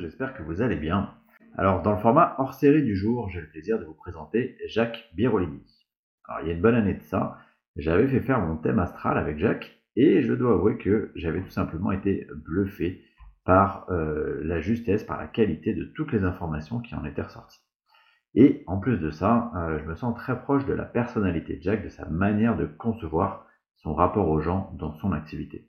J'espère 0.00 0.34
que 0.34 0.42
vous 0.42 0.60
allez 0.60 0.76
bien. 0.76 1.14
Alors, 1.56 1.82
dans 1.82 1.92
le 1.92 1.98
format 1.98 2.34
hors 2.38 2.54
série 2.54 2.82
du 2.82 2.96
jour, 2.96 3.28
j'ai 3.28 3.40
le 3.40 3.48
plaisir 3.48 3.78
de 3.78 3.84
vous 3.84 3.94
présenter 3.94 4.56
Jacques 4.66 5.08
Birolini. 5.14 5.62
Alors, 6.24 6.40
il 6.42 6.48
y 6.48 6.50
a 6.50 6.54
une 6.54 6.62
bonne 6.62 6.74
année 6.74 6.94
de 6.94 7.02
ça, 7.02 7.38
j'avais 7.76 8.08
fait 8.08 8.20
faire 8.20 8.40
mon 8.40 8.56
thème 8.56 8.80
astral 8.80 9.18
avec 9.18 9.38
Jacques 9.38 9.80
et 9.94 10.22
je 10.22 10.32
dois 10.32 10.54
avouer 10.54 10.78
que 10.78 11.12
j'avais 11.14 11.42
tout 11.42 11.50
simplement 11.50 11.92
été 11.92 12.26
bluffé 12.34 13.04
par 13.44 13.86
euh, 13.90 14.40
la 14.42 14.60
justesse, 14.60 15.04
par 15.04 15.18
la 15.18 15.28
qualité 15.28 15.74
de 15.74 15.84
toutes 15.84 16.12
les 16.12 16.24
informations 16.24 16.80
qui 16.80 16.94
en 16.94 17.04
étaient 17.04 17.22
ressorties. 17.22 17.60
Et 18.34 18.64
en 18.66 18.78
plus 18.78 18.98
de 18.98 19.10
ça, 19.10 19.52
euh, 19.56 19.78
je 19.78 19.84
me 19.84 19.94
sens 19.94 20.16
très 20.16 20.40
proche 20.40 20.66
de 20.66 20.74
la 20.74 20.84
personnalité 20.84 21.56
de 21.56 21.62
Jacques, 21.62 21.84
de 21.84 21.88
sa 21.88 22.06
manière 22.06 22.56
de 22.56 22.66
concevoir 22.66 23.46
son 23.76 23.94
rapport 23.94 24.28
aux 24.28 24.40
gens 24.40 24.72
dans 24.76 24.92
son 24.94 25.12
activité. 25.12 25.68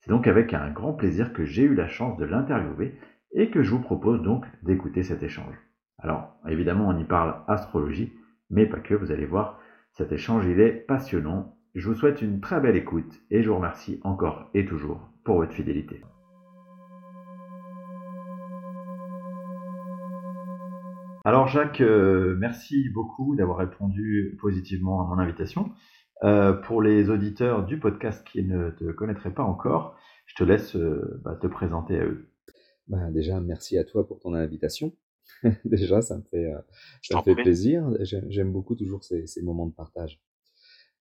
C'est 0.00 0.10
donc 0.10 0.26
avec 0.26 0.54
un 0.54 0.70
grand 0.70 0.94
plaisir 0.94 1.32
que 1.32 1.44
j'ai 1.44 1.64
eu 1.64 1.74
la 1.74 1.88
chance 1.88 2.16
de 2.16 2.24
l'interviewer 2.24 2.98
et 3.32 3.50
que 3.50 3.62
je 3.62 3.70
vous 3.70 3.80
propose 3.80 4.22
donc 4.22 4.44
d'écouter 4.62 5.02
cet 5.02 5.22
échange. 5.22 5.54
Alors, 5.98 6.34
évidemment, 6.48 6.88
on 6.88 6.98
y 6.98 7.04
parle 7.04 7.42
astrologie, 7.48 8.12
mais 8.50 8.66
pas 8.66 8.80
que, 8.80 8.94
vous 8.94 9.10
allez 9.10 9.26
voir, 9.26 9.58
cet 9.92 10.12
échange, 10.12 10.46
il 10.46 10.60
est 10.60 10.72
passionnant. 10.72 11.56
Je 11.74 11.88
vous 11.88 11.94
souhaite 11.94 12.22
une 12.22 12.40
très 12.40 12.60
belle 12.60 12.76
écoute 12.76 13.20
et 13.30 13.42
je 13.42 13.48
vous 13.48 13.56
remercie 13.56 14.00
encore 14.04 14.48
et 14.54 14.64
toujours 14.64 15.08
pour 15.24 15.36
votre 15.36 15.52
fidélité. 15.52 16.02
Alors 21.24 21.46
Jacques, 21.46 21.82
euh, 21.82 22.36
merci 22.38 22.88
beaucoup 22.88 23.36
d'avoir 23.36 23.58
répondu 23.58 24.38
positivement 24.40 25.02
à 25.02 25.04
mon 25.04 25.18
invitation. 25.18 25.72
Euh, 26.24 26.52
pour 26.52 26.80
les 26.80 27.10
auditeurs 27.10 27.66
du 27.66 27.78
podcast 27.78 28.26
qui 28.26 28.42
ne 28.44 28.70
te 28.70 28.90
connaîtraient 28.92 29.34
pas 29.34 29.42
encore, 29.42 29.96
je 30.26 30.34
te 30.36 30.44
laisse 30.44 30.74
euh, 30.74 31.20
bah, 31.24 31.36
te 31.36 31.46
présenter 31.46 31.98
à 31.98 32.04
eux. 32.04 32.30
Bah, 32.88 33.10
déjà, 33.10 33.40
merci 33.40 33.78
à 33.78 33.84
toi 33.84 34.06
pour 34.06 34.18
ton 34.18 34.34
invitation. 34.34 34.92
déjà, 35.64 36.00
ça 36.00 36.16
me 36.16 36.22
fait, 36.22 36.46
euh, 36.46 36.58
ça 37.02 37.18
me 37.18 37.22
fait 37.22 37.34
plaisir. 37.34 37.88
J'aime 38.00 38.52
beaucoup 38.52 38.74
toujours 38.74 39.04
ces, 39.04 39.26
ces, 39.26 39.42
moments 39.42 39.66
de 39.66 39.74
partage. 39.74 40.20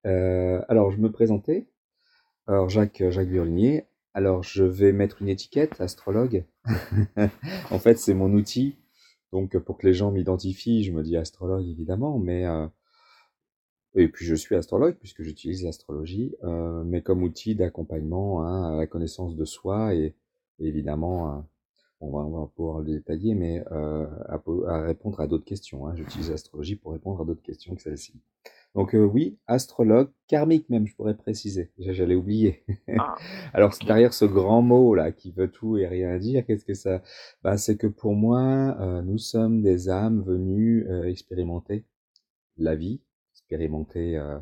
alors, 0.04 0.90
je 0.90 0.98
me 0.98 1.10
présentais. 1.10 1.68
Alors, 2.46 2.68
Jacques, 2.68 3.02
Jacques 3.10 3.28
Burlinier. 3.28 3.86
Alors, 4.14 4.42
je 4.42 4.64
vais 4.64 4.92
mettre 4.92 5.20
une 5.22 5.28
étiquette, 5.28 5.80
astrologue. 5.80 6.44
en 7.70 7.78
fait, 7.78 7.98
c'est 7.98 8.14
mon 8.14 8.32
outil. 8.32 8.76
Donc, 9.32 9.58
pour 9.58 9.78
que 9.78 9.86
les 9.86 9.92
gens 9.92 10.10
m'identifient, 10.10 10.84
je 10.84 10.92
me 10.92 11.02
dis 11.02 11.16
astrologue, 11.16 11.66
évidemment, 11.66 12.18
mais 12.18 12.46
et 13.96 14.08
puis 14.08 14.26
je 14.26 14.34
suis 14.34 14.54
astrologue 14.54 14.96
puisque 14.96 15.22
j'utilise 15.22 15.64
l'astrologie, 15.64 16.36
euh, 16.44 16.84
mais 16.84 17.02
comme 17.02 17.22
outil 17.22 17.54
d'accompagnement 17.54 18.42
hein, 18.42 18.74
à 18.74 18.76
la 18.76 18.86
connaissance 18.86 19.34
de 19.36 19.44
soi 19.46 19.94
et, 19.94 20.14
évidemment, 20.58 21.32
euh, 21.32 21.40
on, 22.00 22.10
va, 22.10 22.18
on, 22.18 22.40
va, 22.40 22.46
pouvoir 22.54 22.80
le 22.80 22.92
détailler, 22.92 23.34
mais 23.34 23.64
euh, 23.72 24.06
à, 24.28 24.40
à, 24.68 24.82
répondre 24.82 25.20
à 25.20 25.26
d'autres 25.26 25.44
questions. 25.44 25.86
Hein. 25.86 25.94
J'utilise 25.96 26.30
l'astrologie 26.30 26.76
pour 26.76 26.92
répondre 26.92 27.20
à 27.20 27.24
d'autres 27.24 27.42
questions 27.42 27.74
que 27.74 27.82
celle-ci. 27.82 28.14
Donc 28.74 28.94
euh, 28.94 29.04
oui, 29.04 29.38
astrologue, 29.46 30.10
karmique 30.28 30.68
même, 30.68 30.86
je 30.86 30.94
pourrais 30.94 31.16
préciser. 31.16 31.70
J'allais 31.78 32.14
oublier. 32.14 32.62
Ah, 32.98 33.16
Alors 33.54 33.72
derrière 33.86 34.12
ce 34.12 34.26
grand 34.26 34.60
mot 34.60 34.94
là 34.94 35.12
qui 35.12 35.30
veut 35.30 35.50
tout 35.50 35.78
et 35.78 35.86
rien 35.86 36.18
dire, 36.18 36.44
qu'est-ce 36.44 36.66
que 36.66 36.74
ça 36.74 37.02
bah, 37.42 37.56
C'est 37.56 37.76
que 37.76 37.86
pour 37.86 38.14
moi, 38.14 38.76
euh, 38.80 39.00
nous 39.00 39.18
sommes 39.18 39.62
des 39.62 39.88
âmes 39.88 40.22
venues 40.22 40.86
expérimenter 41.06 41.84
la 42.58 42.74
vie, 42.74 43.00
expérimenter 43.32 44.16
euh, 44.16 44.38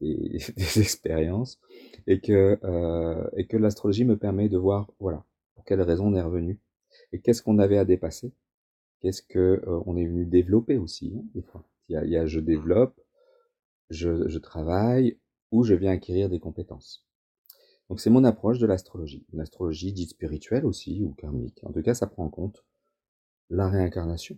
des, 0.00 0.38
des, 0.56 0.80
expériences 0.80 1.60
et 2.06 2.20
que 2.20 2.58
euh, 2.64 3.28
et 3.36 3.46
que 3.46 3.56
l'astrologie 3.56 4.04
me 4.04 4.16
permet 4.16 4.48
de 4.48 4.58
voir 4.58 4.90
voilà 5.00 5.24
pour 5.54 5.64
quelles 5.64 5.82
raisons 5.82 6.08
on 6.08 6.14
est 6.14 6.22
revenu 6.22 6.58
et 7.14 7.20
qu'est-ce 7.20 7.42
qu'on 7.42 7.58
avait 7.58 7.78
à 7.78 7.84
dépasser? 7.84 8.32
Qu'est-ce 9.00 9.22
que 9.22 9.62
euh, 9.68 9.80
on 9.86 9.96
est 9.96 10.06
venu 10.06 10.26
développer 10.26 10.78
aussi 10.78 11.12
hein, 11.16 11.24
des 11.34 11.42
fois. 11.42 11.64
Il 11.88 11.92
y, 11.92 11.96
a, 11.96 12.04
il 12.04 12.10
y 12.10 12.16
a 12.16 12.26
je 12.26 12.40
développe 12.40 13.00
je, 13.90 14.28
je 14.28 14.38
travaille 14.38 15.18
ou 15.52 15.62
je 15.62 15.74
viens 15.74 15.92
acquérir 15.92 16.28
des 16.28 16.40
compétences. 16.40 17.06
Donc 17.88 18.00
c'est 18.00 18.10
mon 18.10 18.24
approche 18.24 18.58
de 18.58 18.66
l'astrologie. 18.66 19.24
Une 19.32 19.40
astrologie 19.40 19.92
dite 19.92 20.10
spirituelle 20.10 20.66
aussi 20.66 21.04
ou 21.04 21.12
karmique. 21.12 21.60
En 21.62 21.72
tout 21.72 21.82
cas 21.82 21.94
ça 21.94 22.08
prend 22.08 22.24
en 22.24 22.30
compte 22.30 22.64
la 23.48 23.68
réincarnation. 23.68 24.36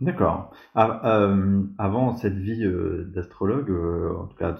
D'accord. 0.00 0.52
Ah, 0.74 1.22
euh, 1.22 1.62
avant 1.76 2.16
cette 2.16 2.36
vie 2.36 2.64
euh, 2.64 3.04
d'astrologue, 3.14 3.70
euh, 3.70 4.16
en 4.16 4.26
tout 4.26 4.36
cas 4.36 4.56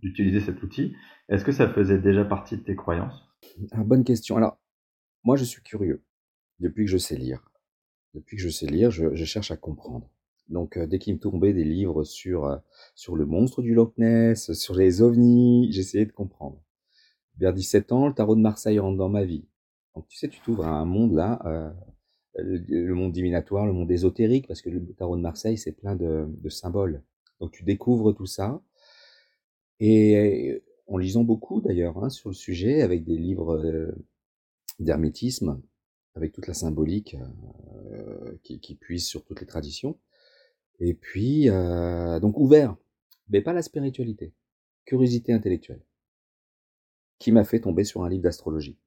d'utiliser 0.00 0.40
cet 0.40 0.62
outil, 0.62 0.94
est-ce 1.28 1.44
que 1.44 1.52
ça 1.52 1.68
faisait 1.68 1.98
déjà 1.98 2.24
partie 2.24 2.56
de 2.56 2.62
tes 2.62 2.76
croyances? 2.76 3.26
Ah, 3.72 3.82
Bonne 3.82 4.04
question. 4.04 4.36
Alors, 4.36 4.58
moi, 5.24 5.36
je 5.36 5.44
suis 5.44 5.62
curieux 5.62 6.02
depuis 6.60 6.84
que 6.84 6.90
je 6.90 6.98
sais 6.98 7.16
lire. 7.16 7.50
Depuis 8.14 8.36
que 8.36 8.42
je 8.42 8.48
sais 8.48 8.66
lire, 8.66 8.90
je, 8.90 9.24
cherche 9.24 9.50
à 9.50 9.56
comprendre. 9.56 10.08
Donc, 10.48 10.78
dès 10.78 10.98
qu'il 10.98 11.14
me 11.14 11.18
tombait 11.20 11.52
des 11.52 11.64
livres 11.64 12.04
sur 12.04 12.60
sur 12.94 13.16
le 13.16 13.26
monstre 13.26 13.62
du 13.62 13.74
Loch 13.74 13.94
Ness, 13.98 14.52
sur 14.52 14.74
les 14.74 15.02
ovnis, 15.02 15.72
j'essayais 15.72 16.06
de 16.06 16.12
comprendre. 16.12 16.62
Vers 17.38 17.52
17 17.52 17.92
ans, 17.92 18.08
le 18.08 18.14
tarot 18.14 18.36
de 18.36 18.40
Marseille 18.40 18.78
rentre 18.78 18.98
dans 18.98 19.08
ma 19.08 19.24
vie. 19.24 19.46
Donc, 19.96 20.06
tu 20.08 20.16
sais, 20.16 20.28
tu 20.28 20.40
t'ouvres 20.40 20.66
à 20.66 20.70
un 20.70 20.84
monde 20.84 21.14
là 21.14 21.74
le, 22.42 22.94
monde 22.94 23.12
divinatoire, 23.12 23.66
le 23.66 23.72
monde 23.72 23.90
ésotérique, 23.90 24.46
parce 24.46 24.62
que 24.62 24.70
le 24.70 24.84
tarot 24.94 25.16
de 25.16 25.22
Marseille, 25.22 25.58
c'est 25.58 25.72
plein 25.72 25.96
de, 25.96 26.28
symboles. 26.48 27.02
Donc 27.40 27.52
tu 27.52 27.64
découvres 27.64 28.14
tout 28.14 28.26
ça. 28.26 28.62
Et 29.80 30.62
en 30.86 30.98
lisant 30.98 31.24
beaucoup 31.24 31.60
d'ailleurs 31.60 32.02
hein, 32.02 32.10
sur 32.10 32.30
le 32.30 32.34
sujet, 32.34 32.82
avec 32.82 33.04
des 33.04 33.16
livres 33.16 33.56
euh, 33.56 33.92
d'hermétisme, 34.78 35.60
avec 36.14 36.32
toute 36.32 36.46
la 36.46 36.54
symbolique 36.54 37.16
euh, 37.92 38.36
qui, 38.42 38.60
qui 38.60 38.74
puise 38.74 39.06
sur 39.06 39.24
toutes 39.24 39.40
les 39.40 39.46
traditions. 39.46 39.98
Et 40.80 40.94
puis, 40.94 41.48
euh, 41.48 42.20
donc 42.20 42.38
ouvert, 42.38 42.76
mais 43.28 43.40
pas 43.40 43.52
la 43.52 43.62
spiritualité, 43.62 44.32
curiosité 44.84 45.32
intellectuelle, 45.32 45.82
qui 47.18 47.32
m'a 47.32 47.44
fait 47.44 47.60
tomber 47.60 47.84
sur 47.84 48.04
un 48.04 48.08
livre 48.08 48.22
d'astrologie. 48.22 48.78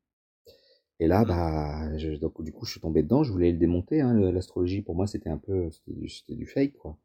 Et 0.99 1.07
là, 1.07 1.23
bah, 1.25 1.95
je, 1.97 2.11
donc, 2.15 2.41
du 2.41 2.51
coup, 2.51 2.65
je 2.65 2.71
suis 2.71 2.81
tombé 2.81 3.03
dedans, 3.03 3.23
je 3.23 3.31
voulais 3.31 3.51
le 3.51 3.57
démonter. 3.57 4.01
Hein, 4.01 4.13
L'astrologie, 4.31 4.81
pour 4.81 4.95
moi, 4.95 5.05
c'était 5.05 5.29
un 5.29 5.37
peu, 5.37 5.69
c'était 5.69 5.93
du, 5.93 6.09
du, 6.35 6.45
fake, 6.47 6.73
quoi. 6.73 6.97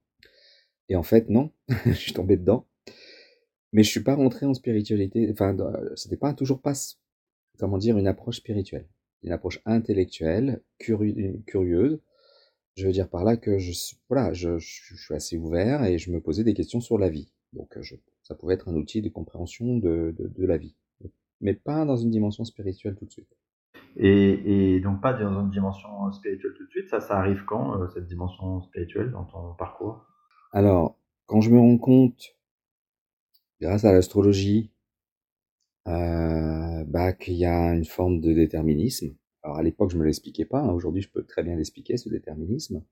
Et 0.89 0.97
en 0.97 1.03
fait, 1.03 1.29
non, 1.29 1.51
je 1.87 1.93
suis 1.93 2.13
tombé 2.13 2.37
dedans. 2.37 2.67
Mais 3.73 3.83
je 3.83 3.91
suis 3.91 4.03
pas 4.03 4.15
rentré 4.15 4.47
en 4.47 4.55
spiritualité. 4.55 5.29
Enfin, 5.31 5.57
c'était 5.95 6.17
pas 6.17 6.35
toujours 6.35 6.61
pas, 6.61 6.75
comment 7.59 7.79
dire, 7.79 7.99
une 7.99 8.07
approche 8.07 8.39
spirituelle, 8.39 8.89
une 9.23 9.33
approche 9.33 9.61
intellectuelle, 9.65 10.63
curieuse. 10.79 12.01
Je 12.77 12.87
veux 12.87 12.93
dire 12.93 13.09
par 13.09 13.25
là 13.25 13.37
que 13.37 13.59
je, 13.59 13.73
voilà, 14.09 14.33
je, 14.33 14.59
je, 14.59 14.97
suis 14.97 15.15
assez 15.15 15.37
ouvert 15.37 15.85
et 15.85 15.99
je 15.99 16.11
me 16.11 16.21
posais 16.21 16.45
des 16.45 16.55
questions 16.55 16.81
sur 16.81 16.99
la 16.99 17.09
vie. 17.09 17.33
Donc, 17.53 17.79
je, 17.81 17.97
ça 18.23 18.35
pouvait 18.35 18.55
être 18.55 18.69
un 18.69 18.75
outil 18.75 19.03
de 19.03 19.11
compréhension 19.11 19.77
de, 19.77 20.15
de, 20.19 20.29
de 20.29 20.47
la 20.47 20.57
vie, 20.57 20.75
mais 21.41 21.55
pas 21.55 21.85
dans 21.85 21.97
une 21.97 22.11
dimension 22.11 22.45
spirituelle 22.45 22.97
tout 22.97 23.05
de 23.05 23.11
suite. 23.11 23.37
Et, 23.97 24.77
et, 24.77 24.81
donc 24.81 25.03
pas 25.03 25.13
dans 25.13 25.43
une 25.43 25.51
dimension 25.51 26.11
spirituelle 26.13 26.55
tout 26.57 26.65
de 26.65 26.71
suite. 26.71 26.89
Ça, 26.89 27.01
ça 27.01 27.19
arrive 27.19 27.45
quand, 27.47 27.79
euh, 27.79 27.89
cette 27.89 28.07
dimension 28.07 28.63
spirituelle 28.63 29.11
dans 29.11 29.25
ton 29.25 29.55
parcours? 29.55 30.07
Alors, 30.53 30.97
quand 31.27 31.41
je 31.41 31.51
me 31.51 31.59
rends 31.59 31.79
compte, 31.79 32.37
grâce 33.61 33.85
à 33.85 33.93
l'astrologie, 33.93 34.71
euh, 35.89 36.85
bah, 36.87 37.13
qu'il 37.13 37.35
y 37.35 37.45
a 37.45 37.75
une 37.75 37.85
forme 37.85 38.21
de 38.21 38.33
déterminisme. 38.33 39.15
Alors 39.43 39.57
à 39.59 39.63
l'époque, 39.63 39.91
je 39.91 39.99
me 39.99 40.05
l'expliquais 40.05 40.45
pas. 40.45 40.61
Hein. 40.61 40.73
Aujourd'hui, 40.73 41.03
je 41.03 41.11
peux 41.11 41.25
très 41.25 41.43
bien 41.43 41.57
l'expliquer, 41.57 41.97
ce 41.97 42.09
déterminisme. 42.09 42.85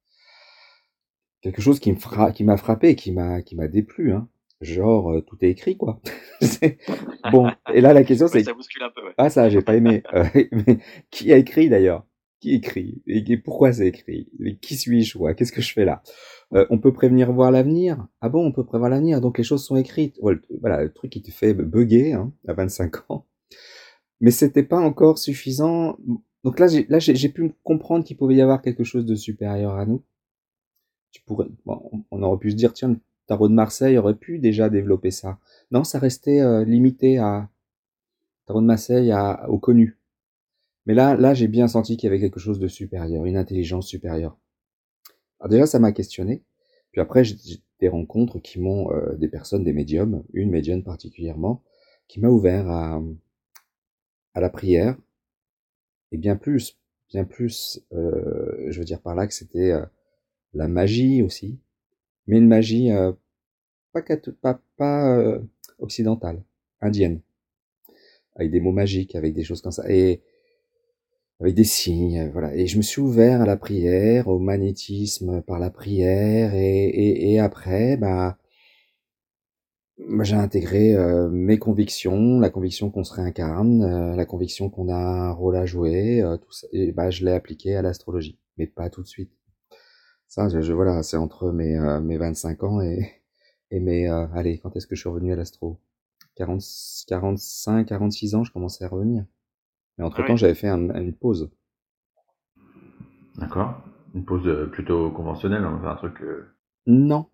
Quelque 1.43 1.63
chose 1.63 1.81
qui 1.81 1.93
me 1.93 1.97
fra 1.97 2.33
qui 2.33 2.45
m'a 2.45 2.57
frappé, 2.57 2.97
qui 2.97 3.13
m'a 3.13 3.43
qui 3.43 3.57
m'a 3.57 3.69
déplu. 3.69 4.13
Hein 4.13 4.29
genre 4.61 5.11
euh, 5.11 5.21
tout 5.23 5.37
est 5.43 5.51
écrit 5.51 5.77
quoi. 5.77 6.01
bon, 7.33 7.51
et 7.73 7.81
là 7.81 7.93
la 7.93 8.05
question 8.05 8.29
c'est 8.29 8.43
ça 8.45 8.53
bouscule 8.53 8.83
un 8.83 8.91
peu. 8.91 9.03
Ouais. 9.05 9.15
Ah 9.17 9.31
ça 9.31 9.49
j'ai 9.49 9.63
pas 9.63 9.77
aimé. 9.77 10.03
Euh, 10.15 10.25
mais 10.53 10.79
qui 11.11 11.33
a 11.33 11.37
écrit 11.37 11.69
d'ailleurs? 11.69 12.05
Qui 12.41 12.55
écrit? 12.55 13.03
Et 13.07 13.37
pourquoi 13.37 13.73
c'est 13.73 13.87
écrit? 13.87 14.29
Qui 14.61 14.77
suis-je 14.77 15.19
Qu'est-ce 15.35 15.53
que 15.53 15.63
je 15.63 15.73
fais 15.73 15.85
là? 15.85 16.03
Euh, 16.55 16.67
On 16.71 16.79
peut 16.79 16.93
prévenir 16.93 17.33
voir 17.33 17.51
l'avenir. 17.51 18.07
Ah 18.21 18.29
bon, 18.29 18.45
on 18.47 18.53
peut 18.53 18.65
prévoir 18.65 18.91
l'avenir, 18.91 19.21
donc 19.21 19.39
les 19.39 19.45
choses 19.45 19.65
sont 19.65 19.77
écrites. 19.77 20.19
Voilà, 20.61 20.83
le 20.83 20.93
truc 20.93 21.11
qui 21.13 21.23
te 21.23 21.31
fait 21.31 21.55
bugger 21.55 22.13
hein, 22.13 22.33
à 22.47 22.55
25 22.55 23.11
ans. 23.11 23.27
Mais 24.21 24.31
c'était 24.31 24.63
pas 24.63 24.79
encore 24.79 25.19
suffisant. 25.19 25.99
Donc 26.45 26.59
là, 26.59 26.67
j'ai, 26.69 26.87
là, 26.89 26.99
j'ai, 26.99 27.29
pu 27.29 27.53
comprendre 27.65 28.05
qu'il 28.05 28.17
pouvait 28.17 28.37
y 28.37 28.41
avoir 28.43 28.63
quelque 28.63 28.85
chose 28.85 29.07
de 29.07 29.15
supérieur 29.15 29.75
à 29.77 29.87
nous. 29.87 30.03
Tu 31.13 31.23
pourrais, 31.23 31.47
bon, 31.67 32.05
on 32.11 32.23
aurait 32.23 32.39
pu 32.39 32.51
se 32.51 32.57
dire, 32.57 32.73
tiens, 32.73 32.97
Tarot 33.27 33.49
de 33.49 33.55
Marseille 33.55 33.97
aurait 33.99 34.17
pu 34.17 34.39
déjà 34.39 34.69
développer 34.69 35.11
ça. 35.11 35.39
Non, 35.71 35.85
ça 35.85 35.99
restait 35.99 36.41
euh, 36.41 36.65
limité 36.65 37.19
à 37.19 37.49
Tarot 38.47 38.61
de 38.61 38.67
Marseille 38.67 39.13
à, 39.13 39.49
au 39.49 39.59
connu. 39.59 39.99
Mais 40.87 40.95
là, 40.95 41.15
là, 41.15 41.35
j'ai 41.35 41.49
bien 41.49 41.69
senti 41.69 41.97
qu'il 41.97 42.09
y 42.09 42.11
avait 42.11 42.21
quelque 42.21 42.41
chose 42.41 42.59
de 42.59 42.69
supérieur, 42.69 43.25
une 43.27 43.37
intelligence 43.37 43.87
supérieure. 43.87 44.37
Déjà, 45.49 45.67
ça 45.67 45.79
m'a 45.79 45.93
questionné. 45.93 46.43
Puis 46.93 47.01
après, 47.01 47.25
j'ai 47.25 47.37
des 47.81 47.89
rencontres 47.89 48.39
qui 48.41 48.61
m'ont, 48.61 48.93
euh, 48.93 49.15
des 49.17 49.29
personnes, 49.29 49.65
des 49.65 49.73
médiums, 49.73 50.25
une 50.33 50.51
médium 50.51 50.83
particulièrement, 50.83 51.63
qui 52.09 52.21
m'a 52.21 52.29
ouvert 52.29 52.69
à, 52.69 53.01
à 54.35 54.41
la 54.41 54.51
prière, 54.51 54.97
et 56.13 56.19
bien 56.19 56.37
plus, 56.37 56.79
bien 57.09 57.25
plus, 57.25 57.85
je 57.93 58.79
veux 58.79 58.85
dire 58.85 59.01
par 59.01 59.15
là 59.15 59.27
que 59.27 59.35
c'était 59.35 59.73
la 60.55 60.69
magie 60.69 61.23
aussi, 61.23 61.59
mais 62.27 62.39
une 62.39 62.49
magie 62.49 62.91
pas, 63.93 64.03
pas, 64.41 64.61
pas 64.77 65.39
occidentale, 65.79 66.43
indienne, 66.81 67.21
avec 68.35 68.51
des 68.51 68.61
mots 68.61 68.73
magiques, 68.73 69.15
avec 69.15 69.35
des 69.35 69.45
choses 69.45 69.63
comme 69.63 69.73
ça. 69.73 69.85
Et 69.89 70.21
avec 71.41 71.55
des 71.55 71.65
signes, 71.65 72.31
voilà. 72.33 72.55
Et 72.55 72.67
je 72.67 72.77
me 72.77 72.83
suis 72.83 73.01
ouvert 73.01 73.41
à 73.43 73.47
la 73.47 73.57
prière, 73.57 74.29
au 74.29 74.39
magnétisme 74.39 75.43
par 75.43 75.59
la 75.59 75.71
prière, 75.71 76.55
et, 76.55 76.85
et, 76.87 77.33
et 77.33 77.39
après, 77.41 77.97
bah, 77.97 78.39
j'ai 80.23 80.35
intégré 80.37 80.95
euh, 80.97 81.29
mes 81.29 81.59
convictions, 81.59 82.41
la 82.41 82.51
conviction 82.51 82.91
qu'on 82.91 83.05
se 83.05 83.15
réincarne, 83.15 83.83
euh, 83.83 84.17
la 84.17 84.27
conviction 84.27 84.69
qu'on 84.71 84.89
a 84.89 84.95
un 84.97 85.31
rôle 85.33 85.57
à 85.57 85.67
jouer, 85.67 86.23
euh, 86.23 86.37
tout 86.37 86.53
ça, 86.53 86.67
et 86.73 86.93
bah, 86.93 87.11
je 87.11 87.25
l'ai 87.25 87.33
appliqué 87.33 87.77
à 87.77 87.83
l'astrologie, 87.83 88.39
mais 88.57 88.67
pas 88.67 88.91
tout 88.91 89.03
de 89.03 89.07
suite. 89.09 89.31
Ça, 90.29 90.49
je, 90.49 90.61
je 90.63 90.73
voilà, 90.73 91.03
c'est 91.03 91.17
entre 91.19 91.53
mes, 91.53 91.79
mes 92.03 92.19
25 92.19 92.65
ans 92.65 92.81
et, 92.83 93.23
et 93.71 93.81
mes, 93.81 94.09
allez, 94.09 94.59
quand 94.59 94.77
est-ce 94.77 94.87
que 94.87 94.97
je 94.97 95.01
suis 95.03 95.09
revenu 95.11 95.33
à 95.33 95.37
l'astro? 95.37 95.79
40, 96.37 96.63
45, 97.09 97.87
46 97.89 98.35
ans, 98.37 98.45
je 98.45 98.53
commençais 98.53 98.85
à 98.85 98.89
revenir. 98.89 99.25
Mais 100.01 100.07
entre-temps, 100.07 100.37
j'avais 100.37 100.55
fait 100.55 100.69
une 100.69 101.13
pause. 101.13 101.51
D'accord. 103.37 103.83
Une 104.15 104.25
pause 104.25 104.49
euh, 104.49 104.65
plutôt 104.65 105.11
conventionnelle, 105.11 105.63
hein, 105.63 105.79
un 105.85 105.95
truc. 105.95 106.23
Euh, 106.23 106.55
non. 106.87 107.27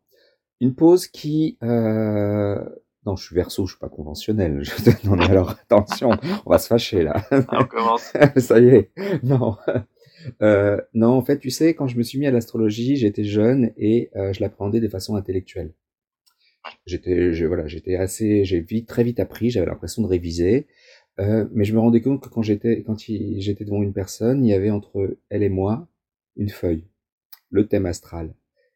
Une 0.61 0.75
pause 0.75 1.07
qui. 1.07 1.59
Euh... 1.63 2.59
Non, 3.07 3.15
je 3.15 3.25
suis 3.25 3.37
verso, 3.37 3.67
je 3.67 3.75
suis 3.75 3.79
pas 3.79 3.89
conventionnel. 3.89 4.63
Non, 5.05 5.15
mais 5.15 5.31
alors 5.31 5.51
attention, 5.71 6.11
on 6.45 6.51
va 6.51 6.59
se 6.59 6.67
fâcher 6.67 7.05
là. 7.05 7.23
on 7.53 7.65
commence. 7.67 8.13
Ça 8.37 8.59
y 8.59 8.67
est. 8.67 8.91
Non. 9.23 9.57
Euh, 10.43 10.81
non, 10.93 11.11
en 11.11 11.23
fait, 11.23 11.39
tu 11.39 11.51
sais, 11.51 11.75
quand 11.75 11.87
je 11.87 11.97
me 11.97 12.03
suis 12.03 12.19
mis 12.19 12.27
à 12.27 12.33
l'astrologie, 12.33 12.97
j'étais 12.97 13.23
jeune 13.23 13.71
et 13.77 14.11
euh, 14.17 14.33
je 14.33 14.41
l'appréhendais 14.41 14.81
de 14.81 14.89
façon 14.89 15.15
intellectuelle. 15.15 15.73
J'étais, 16.85 17.31
voilà, 17.47 17.69
j'étais 17.69 17.95
assez, 17.95 18.45
j'ai 18.45 18.59
vite, 18.59 18.89
très 18.89 19.05
vite 19.05 19.21
appris. 19.21 19.51
J'avais 19.51 19.67
l'impression 19.67 20.03
de 20.03 20.09
réviser. 20.09 20.67
Euh, 21.19 21.47
mais 21.53 21.65
je 21.65 21.75
me 21.75 21.81
rendais 21.81 22.03
compte 22.03 22.23
que 22.23 22.29
quand 22.29 22.43
j'étais 22.43 22.83
quand 22.83 22.99
j'étais 22.99 23.65
devant 23.65 23.83
une 23.83 23.93
personne, 23.93 24.45
il 24.45 24.51
y 24.51 24.55
avait 24.55 24.71
entre 24.71 25.17
elle 25.31 25.43
et 25.43 25.49
moi 25.49 25.89
une 26.37 26.51
feuille, 26.51 26.85
le 27.51 27.67
thème 27.67 27.87
astral. 27.87 28.35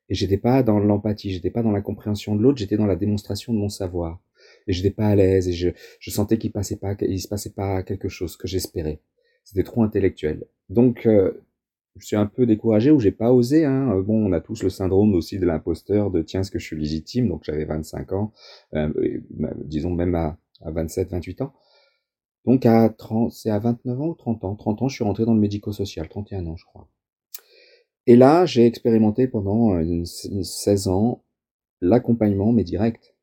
Et 0.09 0.15
j'étais 0.15 0.39
pas 0.39 0.63
dans 0.63 0.79
l'empathie, 0.81 1.31
j'étais 1.31 1.51
pas 1.51 1.63
dans 1.63 1.71
la 1.71 1.83
compréhension 1.83 2.35
de 2.35 2.43
l'autre, 2.43 2.59
j'étais 2.59 2.77
dans 2.77 2.87
la 2.87 2.97
démonstration 2.97 3.53
de 3.53 3.59
mon 3.59 3.69
savoir. 3.69 4.21
Et 4.67 4.73
j'étais 4.73 4.91
pas 4.91 5.07
à 5.07 5.15
l'aise 5.15 5.49
et 5.49 5.53
je, 5.53 5.69
je 6.01 6.11
sentais 6.11 6.39
qu'il 6.39 6.51
passait 6.51 6.77
pas, 6.77 6.97
se 6.99 7.29
passait 7.29 7.53
pas 7.53 7.83
quelque 7.83 8.09
chose 8.09 8.37
que 8.37 8.49
j'espérais. 8.49 9.01
C'était 9.45 9.63
trop 9.63 9.83
intellectuel. 9.83 10.45
Donc 10.69 11.07
euh, 11.07 11.33
je 11.97 12.07
suis 12.07 12.17
un 12.17 12.27
peu 12.27 12.47
découragé 12.47 12.91
ou 12.91 13.01
j'ai 13.01 13.13
pas 13.13 13.33
osé. 13.33 13.65
Hein. 13.65 14.01
Bon, 14.01 14.27
on 14.27 14.33
a 14.33 14.41
tous 14.41 14.63
le 14.63 14.71
syndrome 14.71 15.15
aussi 15.15 15.39
de 15.39 15.47
l'imposteur, 15.47 16.11
de 16.11 16.23
tiens, 16.23 16.41
est-ce 16.41 16.51
que 16.51 16.59
je 16.59 16.67
suis 16.67 16.77
légitime? 16.77 17.29
Donc 17.29 17.45
j'avais 17.45 17.65
25 17.65 18.13
ans, 18.13 18.33
euh, 18.75 18.91
disons 19.65 19.91
même 19.91 20.15
à, 20.15 20.39
à 20.63 20.71
27, 20.71 21.11
28 21.11 21.43
ans. 21.43 21.53
Donc 22.47 22.67
à 22.67 22.89
30, 22.89 23.33
c'est 23.33 23.51
à 23.51 23.59
29 23.59 24.01
ans 24.01 24.07
ou 24.09 24.15
30 24.15 24.45
ans? 24.45 24.57
30 24.57 24.83
ans, 24.83 24.89
je 24.89 24.95
suis 24.95 25.05
rentré 25.05 25.25
dans 25.25 25.35
le 25.35 25.41
médico-social, 25.41 26.09
31 26.09 26.47
ans 26.47 26.57
je 26.57 26.65
crois. 26.65 26.89
Et 28.07 28.17
là, 28.17 28.47
j'ai 28.47 28.67
expérimenté 28.67 29.29
pendant 29.29 29.79
16 30.05 30.87
euh, 30.87 30.91
ans 30.91 31.23
l'accompagnement, 31.81 32.53
mais 32.53 32.65
direct, 32.65 33.15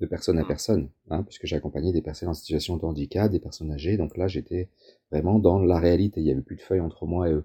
de 0.00 0.06
personne 0.06 0.38
à 0.38 0.42
mmh. 0.42 0.48
personne, 0.48 0.90
hein, 1.10 1.22
puisque 1.22 1.46
j'ai 1.46 1.56
accompagné 1.56 1.92
des 1.92 2.02
personnes 2.02 2.28
en 2.28 2.34
situation 2.34 2.76
de 2.76 2.84
handicap, 2.84 3.30
des 3.30 3.40
personnes 3.40 3.72
âgées, 3.72 3.96
donc 3.96 4.16
là 4.16 4.28
j'étais 4.28 4.68
vraiment 5.10 5.38
dans 5.38 5.58
la 5.58 5.78
réalité, 5.78 6.20
il 6.20 6.24
n'y 6.24 6.30
avait 6.30 6.42
plus 6.42 6.56
de 6.56 6.60
feuilles 6.60 6.80
entre 6.80 7.06
moi 7.06 7.28
et 7.28 7.32
eux. 7.32 7.44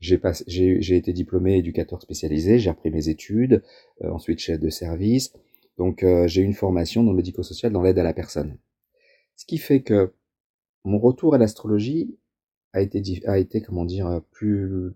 J'ai, 0.00 0.20
j'ai, 0.46 0.96
été 0.96 1.12
diplômé 1.12 1.56
éducateur 1.56 2.02
spécialisé, 2.02 2.58
j'ai 2.58 2.68
repris 2.68 2.90
mes 2.90 3.08
études, 3.08 3.62
euh, 4.02 4.10
ensuite 4.10 4.38
chef 4.38 4.60
de 4.60 4.68
service, 4.68 5.32
donc 5.78 6.02
euh, 6.02 6.26
j'ai 6.26 6.42
une 6.42 6.52
formation 6.52 7.02
dans 7.04 7.10
le 7.10 7.16
médico-social 7.16 7.72
dans 7.72 7.82
l'aide 7.82 7.98
à 7.98 8.02
la 8.02 8.12
personne. 8.12 8.58
Ce 9.36 9.46
qui 9.46 9.58
fait 9.58 9.82
que 9.82 10.12
mon 10.84 10.98
retour 10.98 11.34
à 11.34 11.38
l'astrologie 11.38 12.18
a 12.72 12.80
été, 12.80 13.02
a 13.26 13.38
été, 13.38 13.62
comment 13.62 13.84
dire, 13.84 14.20
plus, 14.30 14.92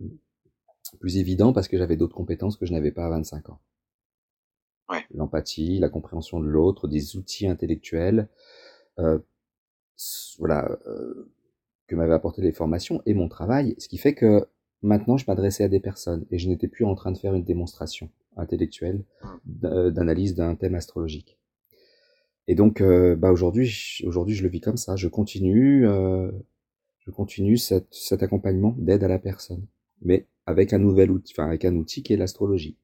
plus 1.01 1.19
évident 1.19 1.53
parce 1.53 1.69
que 1.69 1.79
j'avais 1.79 1.97
d'autres 1.97 2.15
compétences 2.15 2.57
que 2.57 2.67
je 2.67 2.73
n'avais 2.73 2.93
pas 2.93 3.07
à 3.07 3.11
25 3.11 3.51
ans. 3.51 3.61
Ouais. 4.89 5.05
L'empathie, 5.15 5.79
la 5.79 5.89
compréhension 5.89 6.41
de 6.41 6.47
l'autre, 6.47 6.89
des 6.89 7.17
outils 7.17 7.47
intellectuels, 7.47 8.29
euh, 8.99 9.19
voilà, 10.39 10.79
euh, 10.87 11.31
que 11.87 11.95
m'avaient 11.95 12.15
apporté 12.15 12.43
les 12.43 12.53
formations 12.53 13.03
et 13.07 13.15
mon 13.15 13.29
travail, 13.29 13.75
ce 13.79 13.89
qui 13.89 13.99
fait 13.99 14.15
que 14.15 14.49
maintenant 14.83 15.17
je 15.17 15.25
m'adressais 15.27 15.65
à 15.65 15.69
des 15.69 15.81
personnes 15.81 16.25
et 16.31 16.39
je 16.39 16.49
n'étais 16.49 16.69
plus 16.69 16.85
en 16.85 16.95
train 16.95 17.13
de 17.13 17.19
faire 17.19 17.35
une 17.35 17.45
démonstration 17.45 18.11
intellectuelle 18.37 19.05
mmh. 19.23 19.67
euh, 19.67 19.91
d'analyse 19.91 20.35
d'un 20.35 20.55
thème 20.55 20.75
astrologique. 20.75 21.38
Et 22.49 22.55
donc, 22.55 22.81
euh, 22.81 23.15
bah 23.15 23.31
aujourd'hui, 23.31 24.01
aujourd'hui, 24.05 24.35
je 24.35 24.43
le 24.43 24.49
vis 24.49 24.63
comme 24.63 24.79
ça. 24.79 24.97
Je 24.97 25.07
continue, 25.07 25.87
euh, 25.87 26.33
je 27.01 27.11
continue 27.11 27.59
cet, 27.59 28.23
accompagnement 28.23 28.75
d'aide 28.79 29.05
à 29.05 29.09
la 29.09 29.19
personne, 29.19 29.67
mais 30.01 30.27
avec 30.47 30.73
un 30.73 30.79
nouvel 30.79 31.11
outil, 31.11 31.35
enfin 31.37 31.47
avec 31.47 31.67
un 31.67 31.77
outil 31.77 32.03
qui 32.03 32.15
est 32.15 32.17
l'astrologie. 32.17 32.79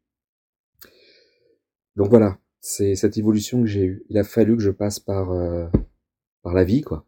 Donc 1.96 2.11
voilà, 2.11 2.37
c'est 2.61 2.94
cette 2.94 3.16
évolution 3.16 3.62
que 3.62 3.66
j'ai 3.66 3.87
eue. 3.87 4.05
Il 4.11 4.19
a 4.19 4.25
fallu 4.25 4.55
que 4.55 4.62
je 4.62 4.70
passe 4.70 5.00
par 5.00 5.31
euh, 5.31 5.67
par 6.43 6.52
la 6.52 6.64
vie, 6.64 6.82
quoi. 6.82 7.06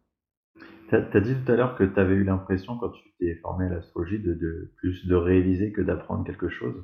T'as 0.89 1.05
as 1.13 1.19
dit 1.19 1.35
tout 1.35 1.51
à 1.51 1.55
l'heure 1.55 1.75
que 1.75 1.83
tu 1.83 1.99
avais 1.99 2.15
eu 2.15 2.23
l'impression, 2.23 2.75
quand 2.77 2.89
tu 2.89 3.03
t'es 3.19 3.35
formé 3.35 3.65
à 3.65 3.69
l'astrologie, 3.69 4.19
de, 4.19 4.33
de, 4.33 4.71
plus 4.77 5.05
de 5.05 5.15
réaliser 5.15 5.73
que 5.73 5.81
d'apprendre 5.81 6.25
quelque 6.25 6.49
chose. 6.49 6.75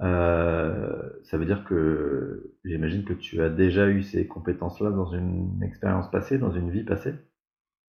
Euh, 0.00 1.08
ça 1.24 1.38
veut 1.38 1.46
dire 1.46 1.64
que 1.64 2.52
j'imagine 2.64 3.04
que 3.04 3.14
tu 3.14 3.42
as 3.42 3.48
déjà 3.48 3.88
eu 3.88 4.02
ces 4.02 4.26
compétences-là 4.26 4.90
dans 4.90 5.10
une 5.12 5.62
expérience 5.62 6.10
passée, 6.10 6.38
dans 6.38 6.52
une 6.52 6.70
vie 6.70 6.84
passée? 6.84 7.14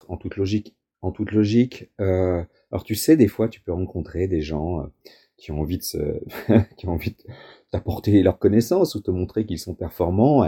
En 0.08 0.16
toute 0.16 0.36
logique. 0.36 0.76
En 1.00 1.12
toute 1.12 1.32
logique. 1.32 1.90
Euh, 2.00 2.42
alors 2.70 2.84
tu 2.84 2.94
sais, 2.94 3.16
des 3.16 3.28
fois, 3.28 3.48
tu 3.48 3.60
peux 3.60 3.72
rencontrer 3.72 4.28
des 4.28 4.42
gens 4.42 4.80
euh, 4.80 4.86
qui 5.36 5.52
ont 5.52 5.60
envie 5.60 5.78
de 5.78 5.82
se, 5.82 6.20
qui 6.76 6.86
ont 6.86 6.92
envie 6.92 7.16
d'apporter 7.72 8.22
leur 8.22 8.38
connaissance 8.38 8.94
ou 8.94 9.00
te 9.00 9.10
montrer 9.10 9.46
qu'ils 9.46 9.58
sont 9.58 9.74
performants. 9.74 10.42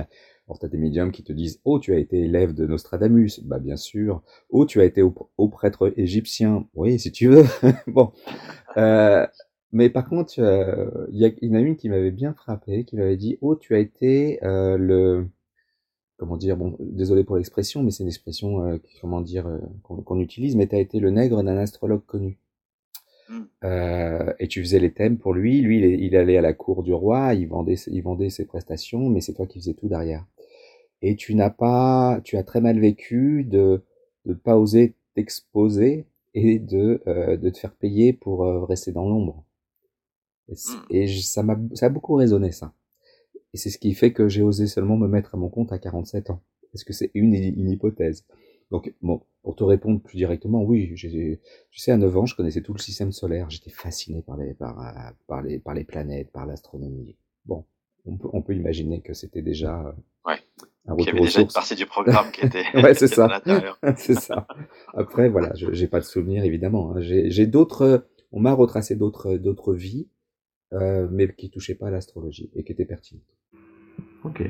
Alors 0.49 0.61
t'as 0.61 0.69
des 0.69 0.79
médiums 0.79 1.11
qui 1.11 1.25
te 1.25 1.33
disent 1.33 1.61
oh 1.65 1.81
tu 1.81 1.93
as 1.93 1.99
été 1.99 2.21
élève 2.21 2.55
de 2.55 2.67
Nostradamus, 2.67 3.41
bah 3.43 3.59
bien 3.59 3.77
sûr. 3.77 4.23
Oh 4.49 4.65
tu 4.65 4.81
as 4.81 4.85
été 4.85 5.03
au, 5.03 5.49
prêtre 5.49 5.93
égyptien, 5.97 6.69
oui 6.75 7.01
si 7.01 7.11
tu 7.11 7.27
veux. 7.29 7.45
bon, 7.89 8.13
euh, 8.77 9.27
mais 9.73 9.91
par 9.91 10.09
contre, 10.09 10.35
euh, 10.39 11.07
il 11.13 11.21
y, 11.21 11.51
en 11.51 11.55
a 11.55 11.61
une 11.61 11.77
qui 11.77 11.89
m'avait 11.89 12.11
bien 12.11 12.33
frappé, 12.35 12.85
qui 12.85 12.97
m'avait 12.97 13.17
dit 13.17 13.39
Oh, 13.41 13.57
tu 13.57 13.75
as 13.75 13.79
été 13.79 14.43
euh, 14.45 14.77
le. 14.79 15.29
Comment 16.19 16.37
dire 16.37 16.57
Bon, 16.57 16.77
désolé 16.81 17.25
pour 17.25 17.37
l'expression, 17.37 17.83
mais 17.83 17.91
c'est 17.91 18.03
une 18.03 18.09
expression, 18.09 18.63
euh, 18.63 18.79
comment 19.01 19.21
dire, 19.21 19.47
qu'on 19.83 20.21
utilise, 20.21 20.57
mais 20.57 20.67
tu 20.67 20.77
as 20.77 20.79
été 20.79 21.01
le 21.01 21.11
nègre 21.11 21.43
d'un 21.43 21.57
astrologue 21.57 22.05
connu. 22.07 22.39
Mmh. 23.29 23.43
et 24.39 24.47
tu 24.47 24.63
faisais 24.63 24.79
les 24.79 24.93
thèmes 24.93 25.19
pour 25.19 25.35
lui. 25.35 25.61
Lui, 25.61 25.81
il, 25.81 26.17
allait 26.17 26.37
à 26.37 26.41
la 26.41 26.53
cour 26.53 26.85
du 26.85 26.95
roi, 26.95 27.35
il 27.35 27.49
vendait, 27.49 27.75
il 27.89 28.01
vendait 28.01 28.31
ses 28.31 28.45
prestations, 28.47 29.11
mais 29.11 29.21
c'est 29.21 29.35
toi 29.35 29.47
qui 29.47 29.59
faisais 29.59 29.75
tout 29.75 29.89
derrière. 29.89 30.25
Et 31.03 31.17
tu 31.17 31.35
n'as 31.35 31.51
pas, 31.51 32.21
tu 32.23 32.37
as 32.37 32.45
très 32.45 32.61
mal 32.61 32.79
vécu 32.79 33.43
de 33.45 33.83
ne 34.27 34.35
pas 34.35 34.57
oser 34.57 34.95
t'exposer 35.15 36.07
et 36.35 36.61
de, 36.61 37.03
de 37.37 37.51
te 37.51 37.59
faire 37.59 37.75
payer 37.75 38.13
pour 38.13 38.43
rester 38.69 38.93
dans 38.93 39.09
l'ombre. 39.09 39.46
Et, 40.49 41.05
mmh. 41.05 41.09
ça 41.23 41.43
m'a, 41.43 41.59
ça 41.75 41.87
a 41.87 41.88
beaucoup 41.88 42.15
résonné 42.15 42.53
ça. 42.53 42.75
Et 43.53 43.59
c'est 43.59 43.71
ce 43.71 43.79
qui 43.79 43.95
fait 43.95 44.12
que 44.12 44.29
j'ai 44.29 44.43
osé 44.43 44.67
seulement 44.67 44.97
me 44.97 45.09
mettre 45.09 45.35
à 45.35 45.38
mon 45.38 45.49
compte 45.49 45.73
à 45.73 45.79
47 45.79 46.31
ans. 46.31 46.43
Parce 46.73 46.85
que 46.85 46.93
c'est 46.93 47.11
une, 47.15 47.35
une 47.35 47.71
hypothèse. 47.71 48.25
Donc, 48.71 48.93
bon, 49.00 49.23
pour 49.43 49.55
te 49.55 49.65
répondre 49.65 50.00
plus 50.00 50.17
directement, 50.17 50.62
oui, 50.62 50.93
tu 50.97 51.41
sais, 51.73 51.93
à 51.93 51.97
9 51.97 52.17
ans, 52.17 52.26
je 52.26 52.35
connaissais 52.35 52.62
tout 52.62 52.73
le 52.73 52.81
système 52.81 53.12
solaire. 53.12 53.49
J'étais 53.49 53.71
fasciné 53.71 54.23
par 54.23 54.37
les, 54.37 54.55
par, 54.55 54.76
par 55.29 55.43
les, 55.43 55.59
par 55.59 55.75
les 55.75 55.85
planètes, 55.85 56.33
par 56.33 56.47
l'astronomie. 56.47 57.17
Bon, 57.45 57.65
on 58.07 58.17
peut, 58.17 58.29
on 58.33 58.43
peut 58.43 58.55
imaginer 58.55 59.03
que 59.03 59.15
c'était 59.15 59.43
déjà 59.43 59.95
ouais. 60.26 60.35
un 60.87 60.95
retour 60.95 61.00
Il 61.00 61.07
y 61.07 61.09
avait 61.11 61.21
déjà 61.21 61.41
une 61.43 61.47
partie 61.47 61.76
du 61.76 61.87
programme 61.87 62.31
qui 62.33 62.45
était, 62.45 62.65
ouais, 62.75 62.95
c'est 62.95 63.07
ça. 63.07 63.41
c'est 63.97 64.19
ça. 64.19 64.49
Après, 64.95 65.29
voilà, 65.29 65.53
j'ai 65.55 65.87
pas 65.87 66.00
de 66.00 66.05
souvenirs, 66.05 66.45
évidemment. 66.45 66.97
Hein. 66.97 67.00
J'ai 67.00 67.47
d'autres, 67.47 68.09
on 68.33 68.41
m'a 68.41 68.53
retracé 68.53 68.97
d'autres, 68.97 69.37
d'autres 69.37 69.75
vies 69.75 70.09
euh, 70.73 71.09
mais 71.11 71.33
qui 71.35 71.51
touchait 71.51 71.75
pas 71.75 71.89
à 71.89 71.91
l'astrologie 71.91 72.51
et 72.55 72.65
qui 72.65 72.73
était 72.73 72.85
pertinente. 72.85 73.25
Ok. 74.25 74.43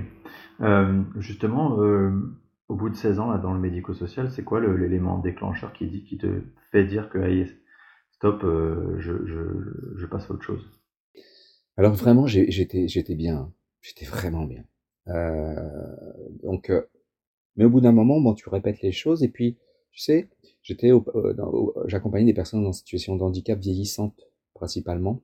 Euh, 0.60 1.02
justement, 1.16 1.80
euh, 1.80 2.10
au 2.68 2.74
bout 2.74 2.88
de 2.88 2.96
16 2.96 3.20
ans 3.20 3.30
là, 3.30 3.38
dans 3.38 3.52
le 3.52 3.60
médico-social, 3.60 4.30
c'est 4.30 4.42
quoi 4.42 4.60
l'élément 4.60 5.18
déclencheur 5.18 5.72
qui, 5.72 5.86
dit, 5.86 6.04
qui 6.04 6.18
te 6.18 6.42
fait 6.70 6.84
dire 6.84 7.10
que 7.10 7.20
stop, 8.12 8.42
je, 8.42 9.26
je, 9.26 9.96
je, 9.96 10.06
passe 10.06 10.30
à 10.30 10.34
autre 10.34 10.42
chose? 10.42 10.70
Alors 11.76 11.92
vraiment, 11.92 12.26
j'étais 12.26 13.14
bien, 13.14 13.36
hein. 13.36 13.52
j'étais 13.82 14.06
vraiment 14.06 14.46
bien. 14.46 14.64
donc, 16.42 16.72
mais 17.56 17.64
au 17.64 17.70
bout 17.70 17.80
d'un 17.80 17.92
moment, 17.92 18.20
bon, 18.20 18.34
tu 18.34 18.48
répètes 18.48 18.80
les 18.80 18.92
choses 18.92 19.22
et 19.22 19.28
puis, 19.28 19.58
tu 19.92 20.00
sais, 20.00 20.28
J'étais, 20.66 20.90
j'accompagnais 21.86 22.24
des 22.24 22.34
personnes 22.34 22.66
en 22.66 22.72
situation 22.72 23.14
de 23.14 23.22
handicap 23.22 23.56
vieillissantes 23.56 24.20
principalement. 24.52 25.22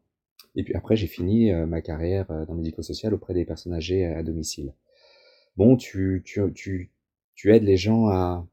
Et 0.55 0.65
puis 0.65 0.75
après, 0.75 0.97
j'ai 0.97 1.07
fini 1.07 1.53
ma 1.53 1.81
carrière 1.81 2.27
dans 2.27 2.53
le 2.55 2.59
médico-social 2.59 3.15
auprès 3.15 3.35
des 3.35 3.45
personnes 3.45 3.73
âgées 3.73 4.05
à 4.05 4.23
domicile. 4.23 4.75
Bon, 5.57 5.77
tu, 5.77 6.23
tu, 6.25 6.41
tu, 6.55 6.91
tu 7.35 7.55
aides 7.55 7.65
les 7.65 7.77
gens 7.77 8.09
à, 8.09 8.47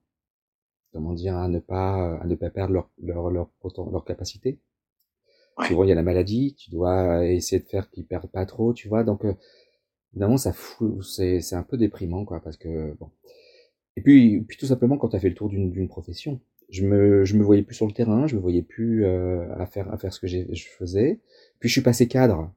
comment 0.93 1.13
dire, 1.13 1.35
à 1.35 1.47
ne 1.47 1.59
pas, 1.59 2.17
à 2.19 2.25
ne 2.25 2.35
pas 2.35 2.49
perdre 2.49 2.73
leur, 2.73 2.89
leur, 3.01 3.29
leur, 3.29 3.49
leur 3.91 4.05
capacité. 4.05 4.59
Souvent, 5.67 5.83
il 5.83 5.89
y 5.89 5.91
a 5.91 5.95
la 5.95 6.03
maladie, 6.03 6.55
tu 6.57 6.71
dois 6.71 7.25
essayer 7.25 7.61
de 7.61 7.67
faire 7.67 7.89
qu'ils 7.89 8.05
perdent 8.05 8.31
pas 8.31 8.45
trop, 8.45 8.73
tu 8.73 8.87
vois. 8.87 9.03
Donc, 9.03 9.25
évidemment, 10.13 10.37
ça 10.37 10.53
fout, 10.53 11.03
c'est, 11.03 11.41
c'est 11.41 11.55
un 11.55 11.63
peu 11.63 11.75
déprimant, 11.75 12.23
quoi, 12.23 12.39
parce 12.39 12.55
que, 12.55 12.93
bon. 12.97 13.09
Et 13.97 14.01
puis, 14.01 14.39
puis 14.47 14.57
tout 14.57 14.67
simplement, 14.67 14.97
quand 14.97 15.09
tu 15.09 15.17
as 15.17 15.19
fait 15.19 15.27
le 15.27 15.35
tour 15.35 15.49
d'une, 15.49 15.71
d'une 15.71 15.89
profession, 15.89 16.39
je 16.69 16.85
me, 16.85 17.25
je 17.25 17.35
me 17.35 17.43
voyais 17.43 17.63
plus 17.63 17.75
sur 17.75 17.87
le 17.87 17.91
terrain, 17.91 18.27
je 18.27 18.35
me 18.35 18.41
voyais 18.41 18.61
plus 18.61 19.03
euh, 19.03 19.53
à 19.55 19.65
faire, 19.65 19.91
à 19.91 19.97
faire 19.97 20.13
ce 20.13 20.21
que 20.21 20.27
j'ai, 20.27 20.47
je 20.53 20.67
faisais. 20.69 21.19
Puis 21.59 21.69
je 21.69 21.73
suis 21.73 21.81
passé 21.81 22.07
cadre, 22.07 22.53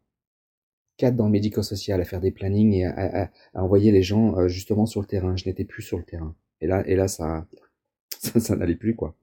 cadre 0.97 1.16
dans 1.16 1.26
le 1.26 1.32
médico-social, 1.32 2.00
à 2.00 2.04
faire 2.04 2.21
des 2.21 2.30
plannings 2.30 2.75
et 2.75 2.87
à, 2.87 3.30
envoyer 3.54 3.92
les 3.92 4.02
gens 4.02 4.38
euh, 4.38 4.49
justement 4.49 4.87
sur 4.87 5.00
le 5.00 5.06
terrain. 5.06 5.37
Je 5.37 5.49
n'étais 5.49 5.64
plus 5.64 5.82
sur 5.82 5.99
le 5.99 6.04
terrain. 6.04 6.35
Et 6.61 6.66
là, 6.66 6.87
et 6.87 6.94
là, 6.94 7.09
ça, 7.09 7.47
ça, 8.38 8.56
n'allait 8.56 8.76
plus 8.76 8.94
quoi. 8.94 9.16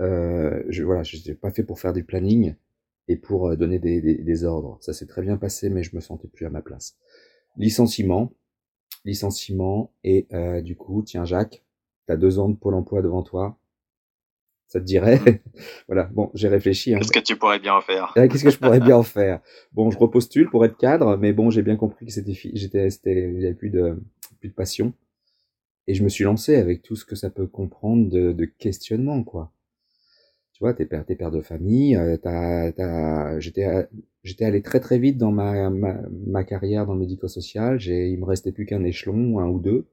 Euh, 0.00 0.62
je, 0.68 0.82
voilà, 0.82 1.02
je 1.02 1.16
n'étais 1.16 1.34
pas 1.34 1.50
fait 1.50 1.62
pour 1.62 1.78
faire 1.78 1.92
du 1.92 2.04
planning 2.04 2.54
et 3.08 3.16
pour 3.16 3.48
euh, 3.48 3.56
donner 3.56 3.78
des, 3.78 4.44
ordres. 4.44 4.78
Ça 4.80 4.92
s'est 4.92 5.06
très 5.06 5.22
bien 5.22 5.36
passé, 5.36 5.68
mais 5.68 5.82
je 5.82 5.94
me 5.94 6.00
sentais 6.00 6.28
plus 6.28 6.46
à 6.46 6.50
ma 6.50 6.62
place. 6.62 6.96
Licenciement, 7.56 8.32
licenciement 9.04 9.92
et 10.04 10.26
euh, 10.32 10.60
du 10.62 10.76
coup, 10.76 11.02
tiens 11.02 11.24
Jacques, 11.24 11.62
tu 12.06 12.12
as 12.12 12.16
deux 12.16 12.38
ans 12.38 12.48
de 12.48 12.56
pôle 12.56 12.74
emploi 12.74 13.02
devant 13.02 13.22
toi. 13.22 13.58
Ça 14.70 14.78
te 14.78 14.84
dirait 14.84 15.18
mmh. 15.18 15.38
Voilà. 15.88 16.04
Bon, 16.04 16.30
j'ai 16.32 16.46
réfléchi. 16.46 16.94
Hein. 16.94 16.98
Qu'est-ce 16.98 17.10
que 17.10 17.18
tu 17.18 17.36
pourrais 17.36 17.58
bien 17.58 17.74
en 17.74 17.80
faire? 17.80 18.12
Qu'est-ce 18.14 18.44
que 18.44 18.50
je 18.50 18.58
pourrais 18.58 18.78
bien 18.78 18.96
en 18.96 19.02
faire? 19.02 19.40
Bon, 19.72 19.90
je 19.90 19.98
repostule 19.98 20.48
pour 20.48 20.64
être 20.64 20.76
cadre, 20.76 21.16
mais 21.16 21.32
bon, 21.32 21.50
j'ai 21.50 21.62
bien 21.62 21.74
compris 21.74 22.06
que 22.06 22.12
c'était, 22.12 22.34
j'étais, 22.54 22.88
c'était, 22.88 23.34
j'avais 23.40 23.54
plus 23.54 23.70
de, 23.70 24.00
plus 24.38 24.48
de 24.48 24.54
passion. 24.54 24.94
Et 25.88 25.94
je 25.94 26.04
me 26.04 26.08
suis 26.08 26.22
lancé 26.22 26.54
avec 26.54 26.82
tout 26.82 26.94
ce 26.94 27.04
que 27.04 27.16
ça 27.16 27.30
peut 27.30 27.48
comprendre 27.48 28.08
de, 28.08 28.30
de 28.30 28.44
questionnement, 28.44 29.24
quoi. 29.24 29.52
Tu 30.52 30.62
vois, 30.62 30.72
t'es 30.72 30.86
père, 30.86 31.04
t'es 31.04 31.16
père 31.16 31.32
de 31.32 31.40
famille, 31.40 31.96
euh, 31.96 32.16
t'as, 32.16 32.70
t'as, 32.70 33.40
j'étais, 33.40 33.88
j'étais 34.22 34.44
allé 34.44 34.62
très 34.62 34.78
très 34.78 35.00
vite 35.00 35.18
dans 35.18 35.32
ma, 35.32 35.68
ma, 35.70 36.00
ma 36.26 36.44
carrière 36.44 36.86
dans 36.86 36.94
le 36.94 37.00
médico-social. 37.00 37.80
J'ai, 37.80 38.10
il 38.10 38.20
me 38.20 38.24
restait 38.24 38.52
plus 38.52 38.66
qu'un 38.66 38.84
échelon, 38.84 39.40
un 39.40 39.48
ou 39.48 39.58
deux. 39.58 39.88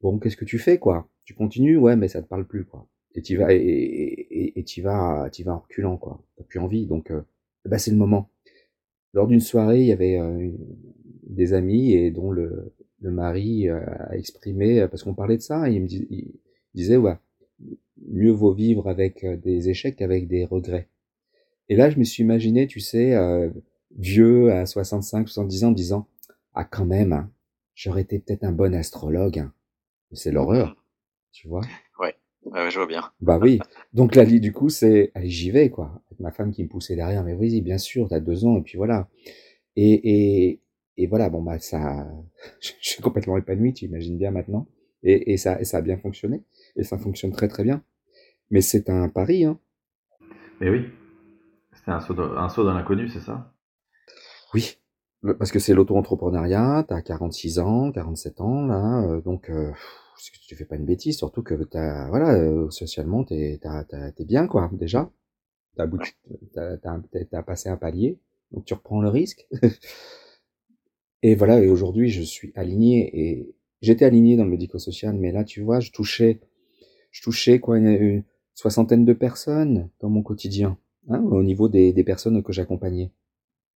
Bon, 0.00 0.20
qu'est-ce 0.20 0.36
que 0.36 0.44
tu 0.44 0.60
fais, 0.60 0.78
quoi? 0.78 1.08
Tu 1.24 1.34
continues, 1.34 1.76
ouais, 1.76 1.96
mais 1.96 2.06
ça 2.06 2.22
te 2.22 2.28
parle 2.28 2.46
plus, 2.46 2.64
quoi 2.64 2.86
et 3.14 3.22
tu 3.22 3.36
vas 3.36 3.52
et 3.52 4.52
et 4.56 4.64
tu 4.64 4.82
vas 4.82 5.28
tu 5.30 5.44
vas 5.44 5.54
en 5.54 5.58
reculant 5.60 5.96
quoi. 5.96 6.22
T'as 6.36 6.44
plus 6.44 6.58
envie 6.58 6.86
donc 6.86 7.10
euh, 7.10 7.22
bah 7.64 7.78
c'est 7.78 7.90
le 7.90 7.96
moment. 7.96 8.30
Lors 9.12 9.26
d'une 9.26 9.40
soirée 9.40 9.80
il 9.80 9.86
y 9.86 9.92
avait 9.92 10.18
euh, 10.18 10.50
des 11.22 11.52
amis 11.52 11.92
et 11.92 12.10
dont 12.10 12.30
le 12.30 12.72
le 13.00 13.10
mari 13.10 13.68
euh, 13.68 13.80
a 14.08 14.16
exprimé 14.16 14.86
parce 14.88 15.02
qu'on 15.02 15.14
parlait 15.14 15.36
de 15.36 15.42
ça 15.42 15.68
il 15.68 15.82
me 15.82 15.88
disait 16.74 16.96
ouais 16.96 17.16
mieux 18.08 18.32
vaut 18.32 18.52
vivre 18.52 18.88
avec 18.88 19.24
des 19.24 19.68
échecs 19.68 19.96
qu'avec 19.96 20.26
des 20.28 20.44
regrets. 20.44 20.88
Et 21.68 21.76
là 21.76 21.90
je 21.90 21.98
me 21.98 22.04
suis 22.04 22.22
imaginé 22.22 22.66
tu 22.66 22.80
sais 22.80 23.14
vieux 23.96 24.52
à 24.52 24.66
65 24.66 25.28
70 25.28 25.64
ans 25.64 25.72
disant 25.72 26.08
ah 26.54 26.64
quand 26.64 26.84
même 26.84 27.12
hein, 27.12 27.30
j'aurais 27.74 28.02
été 28.02 28.18
peut-être 28.18 28.44
un 28.44 28.52
bon 28.52 28.74
astrologue 28.74 29.38
hein. 29.38 29.52
c'est 30.12 30.32
l'horreur 30.32 30.76
tu 31.32 31.48
vois 31.48 31.62
Ouais, 32.46 32.70
je 32.70 32.78
vois 32.78 32.86
bien. 32.86 33.10
Bah 33.20 33.38
oui. 33.40 33.58
Donc 33.92 34.14
là, 34.14 34.24
du 34.26 34.52
coup, 34.52 34.68
c'est, 34.68 35.10
allez, 35.14 35.28
j'y 35.28 35.50
vais, 35.50 35.70
quoi. 35.70 36.02
Avec 36.06 36.20
ma 36.20 36.30
femme 36.30 36.52
qui 36.52 36.62
me 36.62 36.68
poussait 36.68 36.96
derrière, 36.96 37.24
mais 37.24 37.32
oui, 37.34 37.60
bien 37.60 37.78
sûr, 37.78 38.08
t'as 38.08 38.20
deux 38.20 38.44
ans, 38.44 38.56
et 38.56 38.62
puis 38.62 38.76
voilà. 38.76 39.08
Et, 39.76 39.92
et, 40.48 40.60
et 40.96 41.06
voilà, 41.06 41.30
bon, 41.30 41.42
bah, 41.42 41.58
ça, 41.58 42.06
je 42.60 42.72
suis 42.80 43.02
complètement 43.02 43.36
épanoui, 43.36 43.72
tu 43.72 43.86
imagines 43.86 44.18
bien 44.18 44.30
maintenant. 44.30 44.66
Et, 45.02 45.32
et 45.32 45.36
ça, 45.36 45.60
et 45.60 45.64
ça 45.64 45.78
a 45.78 45.82
bien 45.82 45.96
fonctionné. 45.96 46.42
Et 46.76 46.84
ça 46.84 46.98
fonctionne 46.98 47.32
très, 47.32 47.48
très 47.48 47.64
bien. 47.64 47.82
Mais 48.50 48.60
c'est 48.60 48.90
un 48.90 49.08
pari, 49.08 49.44
hein. 49.44 49.58
Mais 50.60 50.70
oui. 50.70 50.86
C'était 51.72 51.90
un 51.90 52.00
saut, 52.00 52.18
un 52.20 52.48
saut 52.48 52.64
dans 52.64 52.74
l'inconnu, 52.74 53.08
c'est 53.08 53.20
ça? 53.20 53.52
Oui. 54.54 54.78
Parce 55.38 55.52
que 55.52 55.58
c'est 55.58 55.72
l'auto-entrepreneuriat, 55.72 56.84
t'as 56.86 57.00
46 57.00 57.58
ans, 57.58 57.92
47 57.92 58.40
ans, 58.42 58.66
là, 58.66 59.02
euh, 59.04 59.20
donc, 59.22 59.48
euh, 59.48 59.72
tu 60.46 60.54
fais 60.54 60.66
pas 60.66 60.76
une 60.76 60.84
bêtise, 60.84 61.16
surtout 61.16 61.42
que 61.42 61.54
t'as, 61.64 62.08
voilà, 62.10 62.34
euh, 62.34 62.68
socialement, 62.70 63.24
t'es, 63.24 63.58
t'es 64.16 64.24
bien, 64.24 64.46
quoi, 64.46 64.70
déjà. 64.72 65.10
T'as, 65.76 65.86
t'as, 66.52 66.76
t'as, 66.76 67.00
t'as 67.30 67.42
passé 67.42 67.70
un 67.70 67.76
palier, 67.78 68.18
donc 68.52 68.66
tu 68.66 68.74
reprends 68.74 69.00
le 69.00 69.08
risque. 69.08 69.48
et 71.22 71.34
voilà, 71.34 71.60
et 71.62 71.68
aujourd'hui, 71.68 72.10
je 72.10 72.22
suis 72.22 72.52
aligné, 72.54 73.10
et 73.18 73.54
j'étais 73.80 74.04
aligné 74.04 74.36
dans 74.36 74.44
le 74.44 74.50
médico-social, 74.50 75.16
mais 75.16 75.32
là, 75.32 75.44
tu 75.44 75.62
vois, 75.62 75.80
je 75.80 75.90
touchais, 75.90 76.40
je 77.12 77.22
touchais, 77.22 77.60
quoi, 77.60 77.78
une, 77.78 78.24
soixantaine 78.54 79.06
de 79.06 79.14
personnes 79.14 79.88
dans 80.00 80.10
mon 80.10 80.22
quotidien, 80.22 80.76
hein, 81.08 81.20
au 81.22 81.42
niveau 81.42 81.68
des, 81.70 81.94
des 81.94 82.04
personnes 82.04 82.42
que 82.42 82.52
j'accompagnais. 82.52 83.10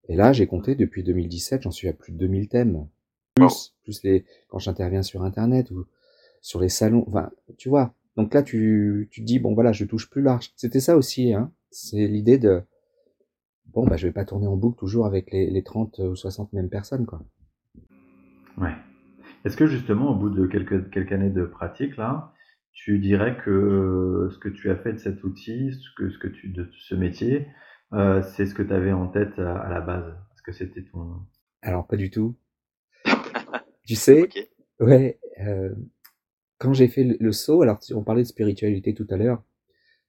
Et 0.09 0.17
là, 0.17 0.33
j'ai 0.33 0.47
compté 0.47 0.75
depuis 0.75 1.03
2017, 1.03 1.63
j'en 1.63 1.71
suis 1.71 1.89
à 1.89 1.93
plus 1.93 2.13
de 2.13 2.19
2000 2.19 2.49
thèmes. 2.49 2.87
Plus, 3.35 3.75
plus 3.85 4.03
les, 4.03 4.25
quand 4.49 4.59
j'interviens 4.59 5.03
sur 5.03 5.23
Internet 5.23 5.71
ou, 5.71 5.87
sur 6.41 6.61
les 6.61 6.69
salons. 6.69 7.05
Enfin, 7.09 7.31
tu 7.57 7.69
vois. 7.69 7.95
Donc 8.17 8.35
là, 8.35 8.43
tu, 8.43 9.09
tu 9.11 9.21
dis, 9.21 9.39
bon, 9.39 9.55
voilà, 9.55 9.73
je 9.73 9.85
touche 9.85 10.11
plus 10.11 10.23
large. 10.23 10.53
C'était 10.57 10.81
ça 10.81 10.97
aussi, 10.97 11.33
hein. 11.35 11.53
C'est 11.71 12.07
l'idée 12.07 12.39
de, 12.39 12.63
bon, 13.67 13.87
bah, 13.87 13.97
je 13.97 14.07
vais 14.07 14.13
pas 14.13 14.25
tourner 14.25 14.47
en 14.47 14.57
boucle 14.57 14.79
toujours 14.79 15.07
avec 15.07 15.31
les, 15.31 15.51
les 15.51 15.63
30 15.63 15.99
ou 15.99 16.17
60 16.17 16.53
mêmes 16.53 16.71
personnes, 16.71 17.07
quoi. 17.07 17.23
Ouais. 18.57 18.75
Est-ce 19.45 19.57
que 19.57 19.67
justement, 19.67 20.11
au 20.11 20.15
bout 20.17 20.31
de 20.31 20.47
quelques, 20.47 20.91
quelques 20.91 21.13
années 21.13 21.31
de 21.31 21.45
pratique, 21.45 21.97
là, 21.97 22.33
tu 22.73 22.99
dirais 22.99 23.37
que 23.45 23.51
euh, 23.51 24.31
ce 24.31 24.39
que 24.39 24.49
tu 24.49 24.71
as 24.71 24.77
fait 24.77 24.95
de 24.95 24.99
cet 24.99 25.23
outil, 25.23 25.73
ce 25.73 25.91
que, 25.97 26.11
ce 26.11 26.19
que 26.19 26.29
tu, 26.29 26.49
de 26.49 26.69
ce 26.73 26.95
métier, 26.95 27.47
euh, 27.93 28.23
c'est 28.23 28.47
ce 28.47 28.55
que 28.55 28.63
tu 28.63 28.73
avais 28.73 28.93
en 28.93 29.09
tête 29.09 29.39
à, 29.39 29.69
la 29.69 29.81
base 29.81 30.07
Est-ce 30.35 30.43
que 30.43 30.53
c'était 30.53 30.83
ton... 30.83 31.23
Alors, 31.63 31.87
pas 31.87 31.97
du 31.97 32.11
tout. 32.11 32.37
tu 33.85 33.95
sais, 33.95 34.29
ouais, 34.81 35.19
euh, 35.41 35.75
quand 36.59 36.73
j'ai 36.73 36.89
fait 36.89 37.05
le, 37.05 37.33
saut, 37.33 37.63
alors 37.63 37.79
on 37.95 38.03
parlait 38.03 38.23
de 38.23 38.29
spiritualité 38.29 38.95
tout 38.95 39.07
à 39.11 39.17
l'heure, 39.17 39.43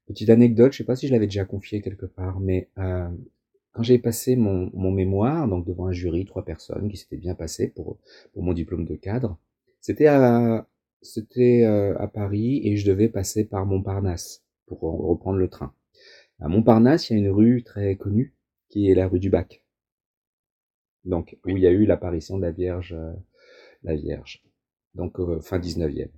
petite 0.07 0.29
anecdote, 0.29 0.73
je 0.73 0.79
sais 0.79 0.83
pas 0.83 0.95
si 0.95 1.07
je 1.07 1.13
l'avais 1.13 1.27
déjà 1.27 1.45
confié 1.45 1.81
quelque 1.81 2.05
part, 2.05 2.39
mais 2.39 2.69
euh, 2.79 3.07
quand 3.73 3.83
j'ai 3.83 3.99
passé 3.99 4.35
mon, 4.35 4.71
mon, 4.73 4.91
mémoire, 4.91 5.47
donc 5.47 5.65
devant 5.65 5.87
un 5.87 5.91
jury, 5.91 6.25
trois 6.25 6.43
personnes 6.43 6.89
qui 6.89 6.97
s'étaient 6.97 7.17
bien 7.17 7.35
passées 7.35 7.67
pour, 7.67 7.99
pour 8.33 8.43
mon 8.43 8.53
diplôme 8.53 8.85
de 8.85 8.95
cadre, 8.95 9.37
c'était 9.79 10.07
à, 10.07 10.67
c'était 11.01 11.63
euh, 11.65 11.97
à 11.99 12.07
Paris 12.07 12.61
et 12.63 12.77
je 12.77 12.89
devais 12.89 13.09
passer 13.09 13.45
par 13.45 13.65
Montparnasse 13.65 14.43
pour 14.65 14.81
reprendre 14.81 15.37
le 15.37 15.47
train. 15.47 15.73
À 16.39 16.47
Montparnasse, 16.47 17.09
il 17.09 17.13
y 17.13 17.15
a 17.17 17.19
une 17.19 17.29
rue 17.29 17.63
très 17.63 17.95
connue 17.95 18.33
qui 18.69 18.89
est 18.89 18.95
la 18.95 19.07
rue 19.07 19.19
du 19.19 19.29
Bac. 19.29 19.63
Donc, 21.05 21.37
où 21.45 21.57
il 21.57 21.63
y 21.63 21.67
a 21.67 21.71
eu 21.71 21.85
l'apparition 21.85 22.37
de 22.37 22.43
la 22.43 22.51
Vierge, 22.51 22.93
euh, 22.93 23.13
la 23.83 23.95
Vierge. 23.95 24.43
Donc, 24.95 25.19
euh, 25.19 25.39
fin 25.41 25.59
19e 25.59 26.09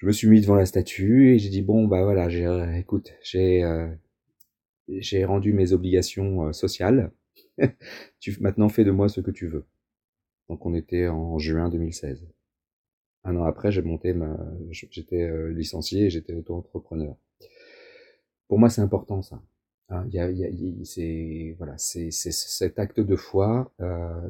je 0.00 0.06
me 0.06 0.12
suis 0.12 0.28
mis 0.28 0.40
devant 0.40 0.54
la 0.54 0.64
statue 0.64 1.34
et 1.34 1.38
j'ai 1.38 1.50
dit 1.50 1.60
bon 1.60 1.86
bah 1.86 2.02
voilà 2.04 2.30
j'ai 2.30 2.46
euh, 2.46 2.72
écoute 2.76 3.12
j'ai 3.22 3.62
euh, 3.62 3.86
j'ai 4.88 5.24
rendu 5.26 5.52
mes 5.52 5.72
obligations 5.72 6.52
sociales. 6.52 7.12
Tu 8.20 8.36
maintenant 8.40 8.68
fais 8.70 8.84
de 8.84 8.90
moi 8.90 9.08
ce 9.08 9.20
que 9.20 9.30
tu 9.30 9.46
veux. 9.46 9.66
Donc 10.48 10.64
on 10.64 10.74
était 10.74 11.06
en 11.08 11.38
juin 11.38 11.68
2016 11.68 12.26
un 13.24 13.36
an 13.36 13.44
après 13.44 13.70
j'ai 13.72 13.82
monté 13.82 14.14
ma 14.14 14.38
j'étais 14.70 15.30
licencié 15.50 16.06
et 16.06 16.10
j'étais 16.10 16.32
auto-entrepreneur 16.32 17.16
pour 18.50 18.58
moi 18.58 18.68
c'est 18.68 18.82
important 18.82 19.22
ça 19.22 19.40
hein, 19.88 20.04
y 20.10 20.18
a, 20.18 20.30
y 20.30 20.44
a, 20.44 20.84
c'est 20.84 21.54
voilà 21.56 21.78
c'est 21.78 22.10
cet 22.10 22.78
acte 22.78 23.00
de 23.00 23.16
foi 23.16 23.72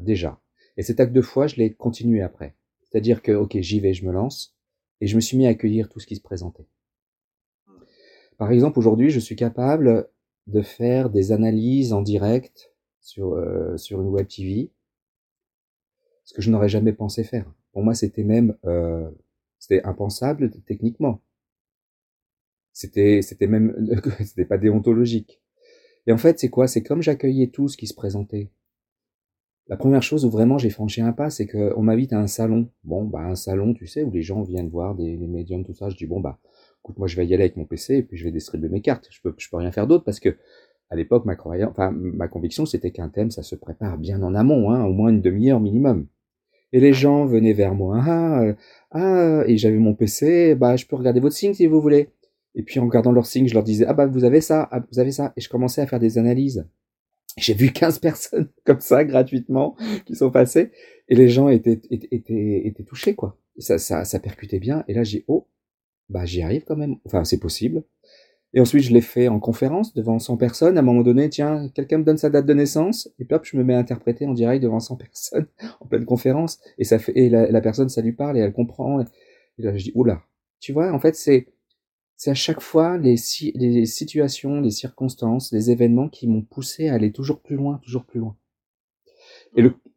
déjà 0.01 0.39
et 0.77 0.83
cet 0.83 1.01
acte 1.01 1.11
de 1.11 1.21
foi 1.21 1.47
je 1.47 1.57
l'ai 1.57 1.73
continué 1.73 2.21
après 2.21 2.55
c'est-à-dire 2.83 3.21
que 3.21 3.33
ok 3.33 3.57
j'y 3.59 3.81
vais 3.81 3.93
je 3.93 4.05
me 4.05 4.13
lance 4.13 4.55
et 5.01 5.07
je 5.07 5.15
me 5.15 5.21
suis 5.21 5.35
mis 5.35 5.47
à 5.47 5.49
accueillir 5.49 5.89
tout 5.89 5.99
ce 5.99 6.07
qui 6.07 6.15
se 6.15 6.21
présentait. 6.21 6.67
Par 8.37 8.51
exemple, 8.51 8.79
aujourd'hui, 8.79 9.09
je 9.09 9.19
suis 9.19 9.35
capable 9.35 10.09
de 10.47 10.61
faire 10.61 11.09
des 11.09 11.31
analyses 11.31 11.91
en 11.91 12.01
direct 12.01 12.71
sur, 13.01 13.33
euh, 13.33 13.77
sur 13.77 14.01
une 14.01 14.07
web 14.07 14.27
TV, 14.27 14.71
ce 16.23 16.33
que 16.33 16.41
je 16.41 16.49
n'aurais 16.49 16.69
jamais 16.69 16.93
pensé 16.93 17.23
faire. 17.23 17.51
Pour 17.73 17.83
moi, 17.83 17.93
c'était 17.93 18.23
même 18.23 18.55
euh, 18.65 19.09
c'était 19.59 19.83
impensable 19.83 20.51
techniquement. 20.65 21.21
C'était 22.73 23.21
c'était 23.21 23.47
même 23.47 23.75
c'était 24.19 24.45
pas 24.45 24.57
déontologique. 24.57 25.41
Et 26.07 26.11
en 26.11 26.17
fait, 26.17 26.39
c'est 26.39 26.49
quoi? 26.49 26.67
C'est 26.67 26.83
comme 26.83 27.01
j'accueillais 27.01 27.47
tout 27.47 27.67
ce 27.67 27.77
qui 27.77 27.87
se 27.87 27.93
présentait. 27.93 28.49
La 29.67 29.77
première 29.77 30.03
chose 30.03 30.25
où 30.25 30.29
vraiment 30.29 30.57
j'ai 30.57 30.69
franchi 30.69 31.01
un 31.01 31.13
pas, 31.13 31.29
c'est 31.29 31.47
qu'on 31.47 31.81
m'invite 31.81 32.13
à 32.13 32.19
un 32.19 32.27
salon. 32.27 32.69
Bon, 32.83 33.05
bah 33.05 33.21
un 33.21 33.35
salon, 33.35 33.73
tu 33.73 33.87
sais, 33.87 34.03
où 34.03 34.11
les 34.11 34.21
gens 34.21 34.41
viennent 34.41 34.69
voir 34.69 34.95
des, 34.95 35.15
médiums, 35.17 35.63
tout 35.63 35.73
ça. 35.73 35.89
Je 35.89 35.95
dis 35.95 36.07
bon 36.07 36.19
bah 36.19 36.39
écoute, 36.83 36.97
moi 36.97 37.07
je 37.07 37.15
vais 37.15 37.25
y 37.25 37.33
aller 37.33 37.43
avec 37.43 37.57
mon 37.57 37.65
PC 37.65 37.97
et 37.97 38.03
puis 38.03 38.17
je 38.17 38.23
vais 38.23 38.31
distribuer 38.31 38.69
mes 38.69 38.81
cartes. 38.81 39.07
Je 39.11 39.21
peux, 39.21 39.33
je 39.37 39.49
peux 39.49 39.57
rien 39.57 39.71
faire 39.71 39.87
d'autre 39.87 40.03
parce 40.03 40.19
que 40.19 40.35
à 40.89 40.95
l'époque, 40.95 41.23
ma 41.25 41.37
croyance, 41.37 41.71
enfin, 41.71 41.91
ma 41.91 42.27
conviction, 42.27 42.65
c'était 42.65 42.91
qu'un 42.91 43.07
thème, 43.07 43.31
ça 43.31 43.43
se 43.43 43.55
prépare 43.55 43.97
bien 43.97 44.21
en 44.23 44.35
amont, 44.35 44.71
hein, 44.71 44.83
au 44.83 44.91
moins 44.91 45.09
une 45.09 45.21
demi-heure 45.21 45.61
minimum. 45.61 46.05
Et 46.73 46.81
les 46.81 46.91
gens 46.91 47.25
venaient 47.25 47.53
vers 47.53 47.73
moi, 47.73 48.01
ah, 48.05 48.41
euh, 48.43 48.53
ah, 48.91 49.43
et 49.47 49.57
j'avais 49.57 49.77
mon 49.77 49.93
PC, 49.93 50.55
bah, 50.55 50.75
je 50.75 50.85
peux 50.85 50.97
regarder 50.97 51.21
votre 51.21 51.35
signe 51.35 51.53
si 51.53 51.65
vous 51.65 51.81
voulez. 51.81 52.09
Et 52.55 52.63
puis 52.63 52.79
en 52.79 52.85
regardant 52.85 53.11
leur 53.11 53.25
signe, 53.25 53.47
je 53.47 53.53
leur 53.53 53.63
disais, 53.63 53.85
ah 53.87 53.93
bah, 53.93 54.07
vous 54.07 54.23
avez 54.23 54.41
ça, 54.41 54.67
ah, 54.71 54.83
vous 54.91 54.99
avez 54.99 55.11
ça. 55.11 55.33
Et 55.37 55.41
je 55.41 55.49
commençais 55.49 55.81
à 55.81 55.87
faire 55.87 55.99
des 55.99 56.17
analyses. 56.17 56.67
J'ai 57.37 57.53
vu 57.53 57.71
15 57.73 57.99
personnes 57.99 58.49
comme 58.65 58.81
ça, 58.81 59.03
gratuitement, 59.03 59.75
qui 60.05 60.15
sont 60.15 60.31
passées, 60.31 60.71
et 61.07 61.15
les 61.15 61.29
gens 61.29 61.49
étaient, 61.49 61.81
étaient, 61.89 62.67
étaient, 62.67 62.83
touchés, 62.83 63.15
quoi. 63.15 63.37
Ça, 63.57 63.77
ça, 63.77 64.05
ça 64.05 64.19
percutait 64.19 64.59
bien, 64.59 64.83
et 64.87 64.93
là, 64.93 65.03
j'ai, 65.03 65.23
oh, 65.27 65.47
bah, 66.09 66.25
j'y 66.25 66.41
arrive 66.41 66.63
quand 66.65 66.75
même. 66.75 66.97
Enfin, 67.05 67.23
c'est 67.23 67.39
possible. 67.39 67.83
Et 68.53 68.59
ensuite, 68.59 68.83
je 68.83 68.91
l'ai 68.93 69.01
fait 69.01 69.29
en 69.29 69.39
conférence 69.39 69.93
devant 69.93 70.19
100 70.19 70.35
personnes. 70.35 70.77
À 70.77 70.81
un 70.81 70.83
moment 70.83 71.03
donné, 71.03 71.29
tiens, 71.29 71.69
quelqu'un 71.73 71.99
me 71.99 72.03
donne 72.03 72.17
sa 72.17 72.29
date 72.29 72.45
de 72.45 72.53
naissance, 72.53 73.09
et 73.17 73.25
puis 73.25 73.33
hop, 73.35 73.45
je 73.45 73.55
me 73.55 73.63
mets 73.63 73.75
à 73.75 73.79
interpréter 73.79 74.25
en 74.25 74.33
direct 74.33 74.61
devant 74.61 74.79
100 74.79 74.95
personnes, 74.97 75.47
en 75.79 75.85
pleine 75.85 76.05
conférence, 76.05 76.59
et 76.77 76.83
ça 76.83 76.99
fait, 76.99 77.13
et 77.15 77.29
la, 77.29 77.61
personne, 77.61 77.89
ça 77.89 78.01
lui 78.01 78.11
parle, 78.11 78.37
et 78.37 78.41
elle 78.41 78.53
comprend. 78.53 78.99
Et 79.01 79.05
là, 79.59 79.75
je 79.77 79.85
dis, 79.85 79.91
oula. 79.95 80.21
Tu 80.59 80.73
vois, 80.73 80.91
en 80.91 80.99
fait, 80.99 81.15
c'est, 81.15 81.47
c'est 82.21 82.29
à 82.29 82.35
chaque 82.35 82.61
fois 82.61 82.99
les, 82.99 83.17
situations, 83.17 84.61
les 84.61 84.69
circonstances, 84.69 85.51
les 85.51 85.71
événements 85.71 86.07
qui 86.07 86.27
m'ont 86.27 86.43
poussé 86.43 86.87
à 86.87 86.93
aller 86.93 87.11
toujours 87.11 87.41
plus 87.41 87.55
loin, 87.55 87.79
toujours 87.83 88.05
plus 88.05 88.19
loin. 88.19 88.37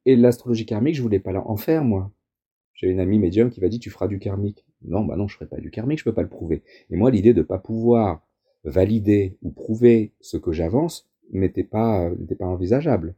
Et 0.07 0.16
l'astrologie 0.16 0.64
karmique, 0.64 0.95
je 0.95 1.02
voulais 1.02 1.19
pas 1.19 1.35
en 1.35 1.59
faire, 1.59 1.85
moi. 1.85 2.11
J'ai 2.73 2.88
une 2.88 2.99
amie 2.99 3.19
médium 3.19 3.50
qui 3.50 3.61
m'a 3.61 3.69
dit, 3.69 3.78
tu 3.78 3.90
feras 3.90 4.09
du 4.09 4.19
karmique. 4.19 4.64
Non, 4.87 5.04
bah 5.04 5.16
non, 5.16 5.28
je 5.28 5.35
ferai 5.35 5.47
pas 5.47 5.59
du 5.59 5.71
karmique, 5.71 5.99
je 5.99 6.04
peux 6.04 6.14
pas 6.14 6.23
le 6.23 6.31
prouver. 6.31 6.62
Et 6.88 6.97
moi, 6.97 7.11
l'idée 7.11 7.35
de 7.35 7.43
pas 7.43 7.59
pouvoir 7.59 8.26
valider 8.64 9.37
ou 9.43 9.50
prouver 9.50 10.14
ce 10.23 10.38
que 10.38 10.50
j'avance 10.50 11.07
n'était 11.31 11.62
pas, 11.62 12.09
n'était 12.09 12.37
pas 12.37 12.47
envisageable. 12.47 13.16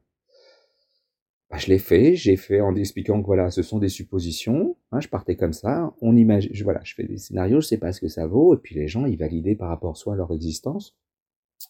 Bah, 1.51 1.59
je 1.59 1.69
l'ai 1.69 1.79
fait, 1.79 2.17
j'ai 2.17 2.37
fait 2.37 2.61
en 2.61 2.75
expliquant 2.75 3.21
que 3.21 3.27
voilà, 3.27 3.51
ce 3.53 3.63
sont 3.63 3.79
des 3.79 3.89
suppositions, 3.89 4.77
hein, 4.91 4.99
je 5.01 5.09
partais 5.09 5.37
comme 5.37 5.53
ça, 5.53 5.95
on 6.01 6.17
imagine, 6.17 6.51
voilà, 6.65 6.81
je 6.83 6.95
fais 6.95 7.05
des 7.05 7.19
scénarios, 7.19 7.61
je 7.61 7.69
sais 7.69 7.79
pas 7.79 7.93
ce 7.93 8.01
que 8.01 8.09
ça 8.09 8.27
vaut, 8.27 8.55
et 8.55 8.59
puis 8.59 8.75
les 8.75 8.89
gens, 8.89 9.07
ils 9.07 9.17
validaient 9.17 9.55
par 9.55 9.69
rapport 9.69 9.97
soit 9.97 10.15
à 10.15 10.17
leur 10.17 10.33
existence, 10.33 10.97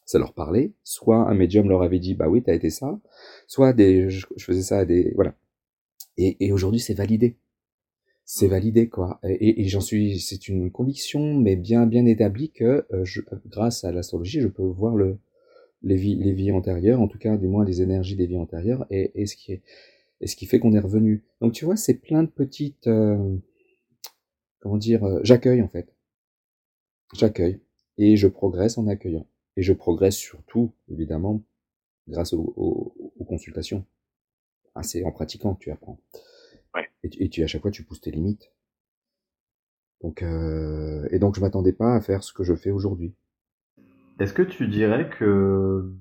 ça 0.06 0.18
leur 0.18 0.32
parlait, 0.32 0.72
soit 0.82 1.28
un 1.28 1.34
médium 1.34 1.68
leur 1.68 1.82
avait 1.82 1.98
dit, 1.98 2.14
bah 2.14 2.28
oui, 2.28 2.42
t'as 2.42 2.54
été 2.54 2.70
ça, 2.70 2.98
soit 3.46 3.74
des, 3.74 4.08
je, 4.08 4.26
faisais 4.38 4.62
ça 4.62 4.78
à 4.78 4.84
des, 4.86 5.12
voilà. 5.14 5.34
Et, 6.16 6.52
aujourd'hui, 6.52 6.80
c'est 6.80 6.94
validé 6.94 7.36
c'est 8.28 8.48
validé 8.48 8.88
quoi. 8.88 9.20
Et, 9.22 9.68
j'en 9.68 9.80
suis, 9.80 10.18
c'est 10.18 10.48
une 10.48 10.70
conviction, 10.72 11.34
mais 11.34 11.54
bien 11.54 11.86
bien 11.86 12.06
établie 12.06 12.50
que 12.50 12.84
euh, 12.92 13.04
je, 13.04 13.20
grâce 13.46 13.84
à 13.84 13.92
l'astrologie, 13.92 14.40
je 14.40 14.48
peux 14.48 14.64
voir 14.64 14.96
le 14.96 15.18
les 15.86 15.96
vies 15.96 16.16
les 16.16 16.32
vies 16.32 16.52
antérieures, 16.52 17.00
en 17.00 17.08
tout 17.08 17.18
cas 17.18 17.36
du 17.36 17.48
moins 17.48 17.64
les 17.64 17.82
énergies 17.82 18.16
des 18.16 18.26
vies 18.26 18.38
antérieures, 18.38 18.86
et, 18.90 19.22
et 19.22 19.26
ce 19.26 19.36
qui 19.36 19.52
est 19.52 19.62
et 20.20 20.26
ce 20.26 20.36
qui 20.36 20.46
fait 20.46 20.58
qu'on 20.58 20.72
est 20.72 20.80
revenu. 20.80 21.24
Donc 21.40 21.52
tu 21.52 21.64
vois, 21.64 21.76
c'est 21.76 21.94
plein 21.94 22.22
de 22.22 22.28
petites 22.28 22.86
euh, 22.86 23.36
comment 24.60 24.78
dire, 24.78 25.04
euh, 25.04 25.20
j'accueille 25.22 25.62
en 25.62 25.68
fait, 25.68 25.94
j'accueille 27.14 27.60
et 27.98 28.16
je 28.16 28.28
progresse 28.28 28.78
en 28.78 28.86
accueillant 28.88 29.26
et 29.56 29.62
je 29.62 29.72
progresse 29.72 30.16
surtout 30.16 30.72
évidemment 30.88 31.42
grâce 32.08 32.32
aux, 32.34 32.92
aux 33.18 33.24
consultations. 33.24 33.84
Ah, 34.76 34.82
c'est 34.82 35.02
en 35.04 35.10
pratiquant 35.10 35.54
que 35.54 35.60
tu 35.60 35.70
apprends. 35.70 35.98
Et, 37.02 37.28
tu, 37.30 37.42
à 37.42 37.46
chaque 37.46 37.62
fois, 37.62 37.70
tu 37.70 37.82
pousses 37.82 38.02
tes 38.02 38.10
limites. 38.10 38.52
Donc, 40.02 40.22
euh, 40.22 41.08
et 41.10 41.18
donc, 41.18 41.34
je 41.34 41.40
m'attendais 41.40 41.72
pas 41.72 41.94
à 41.94 42.00
faire 42.00 42.22
ce 42.22 42.32
que 42.32 42.44
je 42.44 42.54
fais 42.54 42.70
aujourd'hui. 42.70 43.14
Est-ce 44.18 44.32
que 44.32 44.42
tu 44.42 44.66
dirais 44.66 45.10
que, 45.10 45.92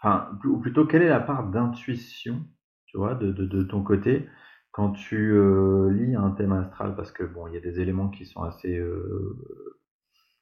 enfin, 0.00 0.38
ou 0.44 0.58
plutôt, 0.58 0.86
quelle 0.86 1.02
est 1.02 1.08
la 1.08 1.20
part 1.20 1.48
d'intuition, 1.50 2.44
tu 2.86 2.98
vois, 2.98 3.14
de, 3.14 3.62
ton 3.62 3.82
côté, 3.82 4.28
quand 4.72 4.92
tu 4.92 5.32
euh, 5.32 5.90
lis 5.90 6.14
un 6.14 6.30
thème 6.32 6.52
astral, 6.52 6.94
parce 6.94 7.12
que 7.12 7.24
bon, 7.24 7.46
il 7.48 7.54
y 7.54 7.56
a 7.56 7.60
des 7.60 7.80
éléments 7.80 8.08
qui 8.08 8.26
sont 8.26 8.42
assez, 8.42 8.76
euh, 8.76 9.38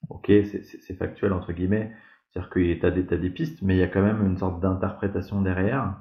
ok, 0.09 0.31
c'est 0.45 0.95
factuel 0.99 1.33
entre 1.33 1.53
guillemets, 1.53 1.93
c'est-à-dire 2.33 2.51
que 2.51 2.61
tu 2.61 2.87
as, 2.87 3.15
as, 3.15 3.19
des 3.19 3.31
pistes, 3.31 3.63
mais 3.63 3.77
il 3.77 3.79
y 3.79 3.83
a 3.83 3.89
quand 3.89 4.03
même 4.03 4.25
une 4.27 4.39
sorte 4.39 4.61
d'interprétation 4.61 5.43
derrière. 5.43 5.97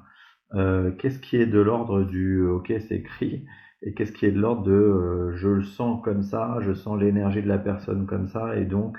Euh, 0.54 0.90
qu'est-ce 0.92 1.20
qui 1.20 1.36
est 1.36 1.46
de 1.46 1.60
l'ordre 1.60 2.02
du 2.02 2.42
ok 2.44 2.72
c'est 2.80 2.96
écrit 2.96 3.46
et 3.82 3.94
qu'est-ce 3.94 4.10
qui 4.10 4.26
est 4.26 4.32
de 4.32 4.40
l'ordre 4.40 4.64
de 4.64 5.32
je 5.36 5.48
le 5.48 5.62
sens 5.62 6.02
comme 6.02 6.22
ça, 6.22 6.58
je 6.60 6.72
sens 6.72 7.00
l'énergie 7.00 7.42
de 7.42 7.48
la 7.48 7.58
personne 7.58 8.06
comme 8.06 8.26
ça 8.26 8.56
et 8.56 8.64
donc 8.64 8.98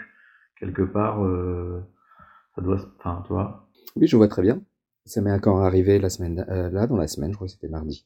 quelque 0.61 0.83
part 0.83 1.25
euh, 1.25 1.81
ça 2.55 2.61
doit 2.61 2.79
enfin 2.97 3.23
toi 3.27 3.67
oui 3.97 4.07
je 4.07 4.15
vois 4.15 4.29
très 4.29 4.41
bien. 4.41 4.61
Ça 5.05 5.19
m'est 5.19 5.33
encore 5.33 5.61
arrivé 5.61 5.99
la 5.99 6.09
semaine 6.09 6.45
là 6.47 6.87
dans 6.87 6.95
la 6.95 7.07
semaine 7.07 7.31
je 7.31 7.35
crois 7.35 7.47
que 7.47 7.53
c'était 7.53 7.67
mardi. 7.67 8.05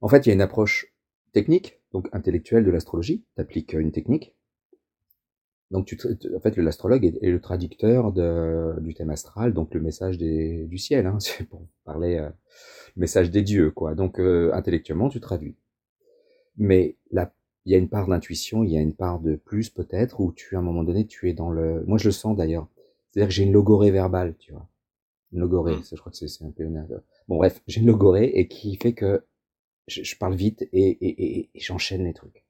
En 0.00 0.08
fait 0.08 0.26
il 0.26 0.30
y 0.30 0.32
a 0.32 0.34
une 0.34 0.40
approche 0.40 0.92
technique 1.32 1.80
donc 1.92 2.08
intellectuelle 2.12 2.64
de 2.64 2.70
l'astrologie. 2.70 3.24
Tu 3.36 3.40
appliques 3.40 3.72
une 3.74 3.92
technique. 3.92 4.34
Donc, 5.72 5.86
tu, 5.86 5.98
en 6.36 6.40
fait, 6.40 6.56
l'astrologue 6.58 7.04
est, 7.22 7.30
le 7.30 7.40
traducteur 7.40 8.12
de, 8.12 8.78
du 8.80 8.92
thème 8.92 9.08
astral, 9.08 9.54
donc 9.54 9.72
le 9.72 9.80
message 9.80 10.18
des, 10.18 10.66
du 10.66 10.76
ciel, 10.76 11.06
hein, 11.06 11.16
pour 11.50 11.66
parler 11.84 12.18
euh, 12.18 12.28
message 12.94 13.30
des 13.30 13.42
dieux, 13.42 13.70
quoi. 13.70 13.94
Donc, 13.94 14.20
euh, 14.20 14.52
intellectuellement, 14.52 15.08
tu 15.08 15.18
traduis. 15.18 15.56
Mais 16.58 16.96
là, 17.10 17.32
il 17.64 17.72
y 17.72 17.74
a 17.74 17.78
une 17.78 17.88
part 17.88 18.08
d'intuition, 18.08 18.64
il 18.64 18.70
y 18.70 18.76
a 18.76 18.80
une 18.80 18.94
part 18.94 19.20
de 19.20 19.36
plus 19.36 19.70
peut-être, 19.70 20.20
où 20.20 20.32
tu, 20.32 20.56
à 20.56 20.58
un 20.58 20.62
moment 20.62 20.82
donné, 20.82 21.06
tu 21.06 21.30
es 21.30 21.32
dans 21.32 21.50
le. 21.50 21.84
Moi, 21.86 21.98
je 21.98 22.08
le 22.08 22.12
sens 22.12 22.36
d'ailleurs. 22.36 22.68
C'est-à-dire 23.10 23.28
que 23.28 23.34
j'ai 23.34 23.44
une 23.44 23.52
logorée 23.52 23.90
verbale, 23.90 24.34
tu 24.38 24.52
vois. 24.52 24.68
Une 25.32 25.40
logorée, 25.40 25.76
mmh. 25.76 25.84
je 25.90 25.96
crois 25.96 26.12
que 26.12 26.18
c'est 26.18 26.44
un 26.44 26.50
peu. 26.50 26.66
Bon, 27.28 27.36
bref, 27.36 27.62
j'ai 27.66 27.80
une 27.80 27.86
logorée 27.86 28.26
et 28.34 28.48
qui 28.48 28.76
fait 28.76 28.92
que 28.92 29.24
je, 29.86 30.02
je 30.02 30.16
parle 30.16 30.34
vite 30.34 30.62
et, 30.72 30.88
et, 30.88 31.38
et, 31.38 31.50
et 31.54 31.60
j'enchaîne 31.60 32.04
les 32.04 32.12
trucs. 32.12 32.44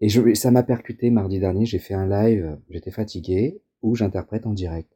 Et 0.00 0.08
je, 0.08 0.34
ça 0.34 0.50
m'a 0.50 0.62
percuté 0.62 1.10
mardi 1.10 1.40
dernier, 1.40 1.64
j'ai 1.64 1.78
fait 1.78 1.94
un 1.94 2.06
live, 2.08 2.58
j'étais 2.68 2.90
fatigué, 2.90 3.62
où 3.82 3.94
j'interprète 3.94 4.46
en 4.46 4.52
direct. 4.52 4.90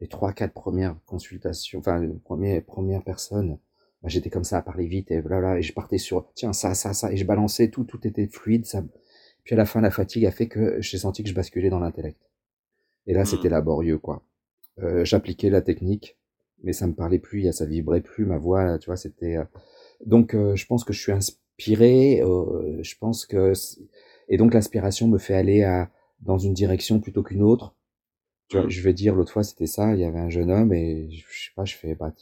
Les 0.00 0.08
trois, 0.08 0.32
quatre 0.32 0.52
premières 0.52 0.96
consultations, 1.06 1.78
enfin, 1.78 2.00
les 2.00 2.08
premières, 2.14 2.64
premières 2.64 3.04
personnes, 3.04 3.58
bah, 4.02 4.08
j'étais 4.08 4.30
comme 4.30 4.44
ça 4.44 4.58
à 4.58 4.62
parler 4.62 4.86
vite, 4.86 5.10
et 5.10 5.20
voilà, 5.20 5.58
et 5.58 5.62
je 5.62 5.72
partais 5.72 5.98
sur, 5.98 6.32
tiens, 6.34 6.52
ça, 6.52 6.74
ça, 6.74 6.92
ça, 6.92 7.12
et 7.12 7.16
je 7.16 7.24
balançais, 7.24 7.68
tout, 7.68 7.84
tout 7.84 8.06
était 8.06 8.26
fluide, 8.26 8.66
ça. 8.66 8.82
Puis 9.44 9.54
à 9.54 9.58
la 9.58 9.64
fin, 9.64 9.80
la 9.80 9.90
fatigue 9.90 10.26
a 10.26 10.30
fait 10.30 10.48
que 10.48 10.80
j'ai 10.80 10.98
senti 10.98 11.22
que 11.22 11.28
je 11.28 11.34
basculais 11.34 11.70
dans 11.70 11.80
l'intellect. 11.80 12.20
Et 13.06 13.14
là, 13.14 13.24
c'était 13.24 13.48
mmh. 13.48 13.52
laborieux, 13.52 13.98
quoi. 13.98 14.22
Euh, 14.78 15.04
J'appliquais 15.04 15.50
la 15.50 15.62
technique, 15.62 16.16
mais 16.62 16.72
ça 16.72 16.86
me 16.86 16.94
parlait 16.94 17.18
plus, 17.18 17.50
ça 17.52 17.66
vibrait 17.66 18.00
plus, 18.00 18.24
ma 18.24 18.38
voix, 18.38 18.78
tu 18.78 18.86
vois, 18.86 18.96
c'était. 18.96 19.36
Euh, 19.36 19.44
donc, 20.06 20.34
euh, 20.34 20.54
je 20.56 20.66
pense 20.66 20.84
que 20.84 20.92
je 20.92 21.00
suis 21.00 21.12
inspiré. 21.12 22.22
Euh, 22.22 22.82
je 22.82 22.94
pense 22.98 23.26
que 23.26 23.52
et 24.28 24.36
donc 24.36 24.54
l'inspiration 24.54 25.08
me 25.08 25.18
fait 25.18 25.34
aller 25.34 25.62
à, 25.62 25.90
dans 26.20 26.38
une 26.38 26.54
direction 26.54 27.00
plutôt 27.00 27.22
qu'une 27.22 27.42
autre. 27.42 27.74
Tu 28.48 28.56
vois, 28.56 28.66
mmh. 28.66 28.70
je 28.70 28.82
vais 28.82 28.92
dire, 28.94 29.14
l'autre 29.14 29.32
fois 29.32 29.44
c'était 29.44 29.66
ça, 29.66 29.94
il 29.94 30.00
y 30.00 30.04
avait 30.04 30.18
un 30.18 30.30
jeune 30.30 30.50
homme 30.50 30.72
et 30.72 31.10
je, 31.10 31.24
sais 31.26 31.50
pas, 31.56 31.64
je 31.64 31.76
fais, 31.76 31.94
bah, 31.94 32.12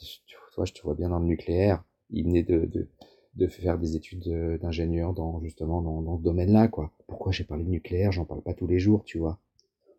toi 0.51 0.65
je 0.65 0.73
te 0.73 0.81
vois 0.81 0.95
bien 0.95 1.09
dans 1.09 1.19
le 1.19 1.25
nucléaire. 1.25 1.83
Il 2.09 2.25
venait 2.25 2.43
de, 2.43 2.65
de, 2.65 2.87
de 3.35 3.47
faire 3.47 3.77
des 3.77 3.95
études 3.95 4.59
d'ingénieur 4.61 5.13
dans 5.13 5.41
justement 5.41 5.81
dans, 5.81 6.01
dans 6.01 6.17
ce 6.17 6.23
domaine-là, 6.23 6.67
quoi. 6.67 6.91
Pourquoi 7.07 7.31
j'ai 7.31 7.43
parlé 7.43 7.63
de 7.63 7.69
nucléaire? 7.69 8.11
J'en 8.11 8.25
parle 8.25 8.41
pas 8.41 8.53
tous 8.53 8.67
les 8.67 8.79
jours, 8.79 9.03
tu 9.05 9.17
vois. 9.17 9.39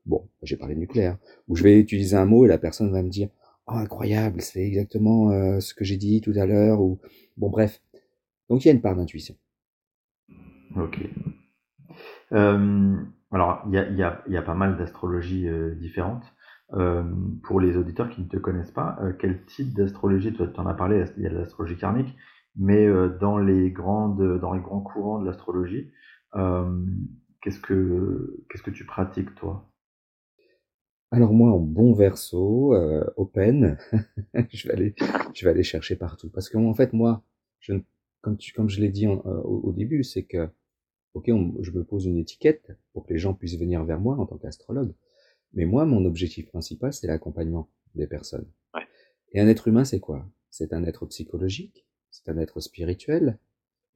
Bon, 0.05 0.29
j'ai 0.43 0.57
parlé 0.57 0.75
de 0.75 0.81
nucléaire. 0.81 1.17
Ou 1.49 1.57
je 1.57 1.63
vais 1.63 1.79
utiliser 1.79 2.17
un 2.17 2.27
mot 2.27 2.45
et 2.45 2.49
la 2.49 2.59
personne 2.59 2.91
va 2.93 3.03
me 3.03 3.09
dire, 3.09 3.29
oh 3.67 3.73
incroyable, 3.73 4.41
c'est 4.41 4.65
exactement 4.67 5.31
euh, 5.31 5.61
ce 5.61 5.75
que 5.75 5.85
j'ai 5.85 5.97
dit 5.97 6.21
tout 6.21 6.35
à 6.37 6.45
l'heure. 6.45 6.81
Ou 6.81 6.99
bon, 7.37 7.49
bref. 7.51 7.81
Donc 8.49 8.65
il 8.65 8.69
y 8.69 8.71
a 8.71 8.75
une 8.75 8.81
part 8.81 8.97
d'intuition. 8.97 9.35
Ok. 10.77 10.99
Euh, 12.33 12.97
alors, 13.31 13.63
il 13.69 13.75
y 13.75 13.79
a, 13.79 13.89
y, 13.91 14.03
a, 14.03 14.23
y 14.29 14.37
a, 14.37 14.43
pas 14.43 14.55
mal 14.55 14.77
d'astrologies 14.77 15.49
euh, 15.49 15.75
différentes. 15.75 16.25
Euh, 16.75 17.05
pour 17.43 17.61
les 17.61 17.77
auditeurs 17.77 18.09
qui 18.09 18.23
ne 18.23 18.29
te 18.29 18.39
connaissent 18.39 18.71
pas, 18.71 18.99
quel 19.19 19.45
type 19.45 19.75
d'astrologie, 19.75 20.33
toi 20.33 20.47
tu 20.47 20.59
en 20.59 20.67
as 20.67 20.75
parlé, 20.75 21.05
il 21.19 21.23
y 21.23 21.27
a 21.27 21.31
l'astrologie 21.31 21.77
karmique, 21.77 22.17
mais 22.57 22.89
dans, 23.21 23.39
les 23.39 23.71
grandes, 23.71 24.41
dans 24.41 24.55
les 24.55 24.61
grands 24.61 24.81
courants 24.81 25.21
de 25.21 25.27
l'astrologie, 25.27 25.91
qu'est-ce 26.33 27.61
que 27.61 28.43
qu'est-ce 28.49 28.63
que 28.63 28.71
tu 28.71 28.87
pratiques 28.87 29.35
toi? 29.35 29.71
Alors 31.11 31.35
moi, 31.35 31.51
en 31.51 31.59
bon 31.59 31.93
verso, 31.93 32.75
open, 33.17 33.77
je 34.51 34.69
vais 34.69 34.75
aller, 34.75 34.95
je 35.35 35.45
vais 35.45 35.51
aller 35.51 35.63
chercher 35.63 35.97
partout, 35.97 36.31
parce 36.31 36.49
qu'en 36.49 36.73
fait 36.73 36.95
moi, 36.95 37.23
je, 37.61 37.75
comme, 38.23 38.39
tu, 38.39 38.53
comme 38.55 38.71
je 38.71 38.81
l'ai 38.81 38.89
dit 38.89 39.07
au, 39.07 39.73
début, 39.73 40.05
c'est 40.05 40.23
que 40.23 40.49
ok, 41.15 41.27
je 41.27 41.71
me 41.73 41.85
pose 41.85 42.07
une 42.07 42.17
étiquette 42.17 42.73
pour 42.93 43.05
que 43.05 43.13
les 43.13 43.19
gens 43.19 43.35
puissent 43.35 43.59
venir 43.59 43.85
vers 43.85 44.01
moi 44.01 44.17
en 44.17 44.27
tant 44.27 44.39
qu'astrologue. 44.39 44.95
Mais 45.55 45.65
moi, 45.65 45.85
mon 45.85 46.05
objectif 46.05 46.47
principal, 46.47 46.93
c'est 46.93 47.07
l'accompagnement 47.07 47.69
des 47.95 48.07
personnes. 48.07 48.47
Et 49.33 49.41
un 49.41 49.49
être 49.49 49.69
humain, 49.69 49.85
c'est 49.85 50.01
quoi? 50.01 50.27
C'est 50.51 50.73
un 50.73 50.85
être 50.85 51.07
psychologique, 51.07 51.87
c'est 52.11 52.29
un 52.29 52.39
être 52.39 52.61
spirituel, 52.61 53.39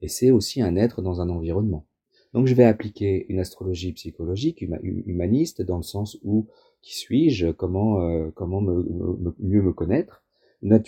et 0.01 0.07
c'est 0.07 0.31
aussi 0.31 0.61
un 0.61 0.75
être 0.75 1.01
dans 1.01 1.21
un 1.21 1.29
environnement. 1.29 1.85
Donc 2.33 2.47
je 2.47 2.53
vais 2.53 2.63
appliquer 2.63 3.25
une 3.29 3.39
astrologie 3.39 3.93
psychologique, 3.93 4.61
humaniste, 4.61 5.61
dans 5.61 5.77
le 5.77 5.83
sens 5.83 6.17
où 6.23 6.47
qui 6.81 6.97
suis-je, 6.97 7.47
comment, 7.51 8.01
euh, 8.01 8.29
comment 8.33 8.61
me, 8.61 9.35
mieux 9.39 9.61
me 9.61 9.73
connaître? 9.73 10.23
Une, 10.61 10.81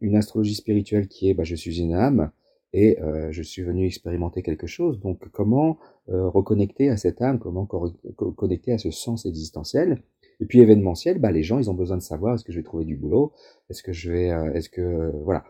une, 0.00 0.16
astrologie 0.16 0.54
spirituelle 0.54 1.06
qui 1.06 1.30
est, 1.30 1.34
bah, 1.34 1.44
je 1.44 1.54
suis 1.54 1.80
une 1.80 1.94
âme 1.94 2.30
et 2.72 3.00
euh, 3.00 3.28
je 3.30 3.42
suis 3.42 3.62
venu 3.62 3.86
expérimenter 3.86 4.42
quelque 4.42 4.66
chose. 4.66 5.00
Donc 5.00 5.28
comment 5.30 5.78
euh, 6.08 6.28
reconnecter 6.28 6.88
à 6.88 6.96
cette 6.96 7.22
âme, 7.22 7.38
comment 7.38 7.66
connecter 7.66 8.72
à 8.72 8.78
ce 8.78 8.90
sens 8.90 9.26
existentiel? 9.26 10.02
Et 10.40 10.44
puis 10.44 10.60
événementiel, 10.60 11.18
bah, 11.18 11.32
les 11.32 11.42
gens, 11.42 11.58
ils 11.58 11.70
ont 11.70 11.74
besoin 11.74 11.96
de 11.96 12.02
savoir 12.02 12.34
est-ce 12.34 12.44
que 12.44 12.52
je 12.52 12.58
vais 12.58 12.64
trouver 12.64 12.84
du 12.84 12.96
boulot, 12.96 13.32
est-ce 13.70 13.82
que 13.82 13.92
je 13.92 14.12
vais, 14.12 14.26
est-ce 14.54 14.68
que, 14.68 15.10
voilà. 15.24 15.44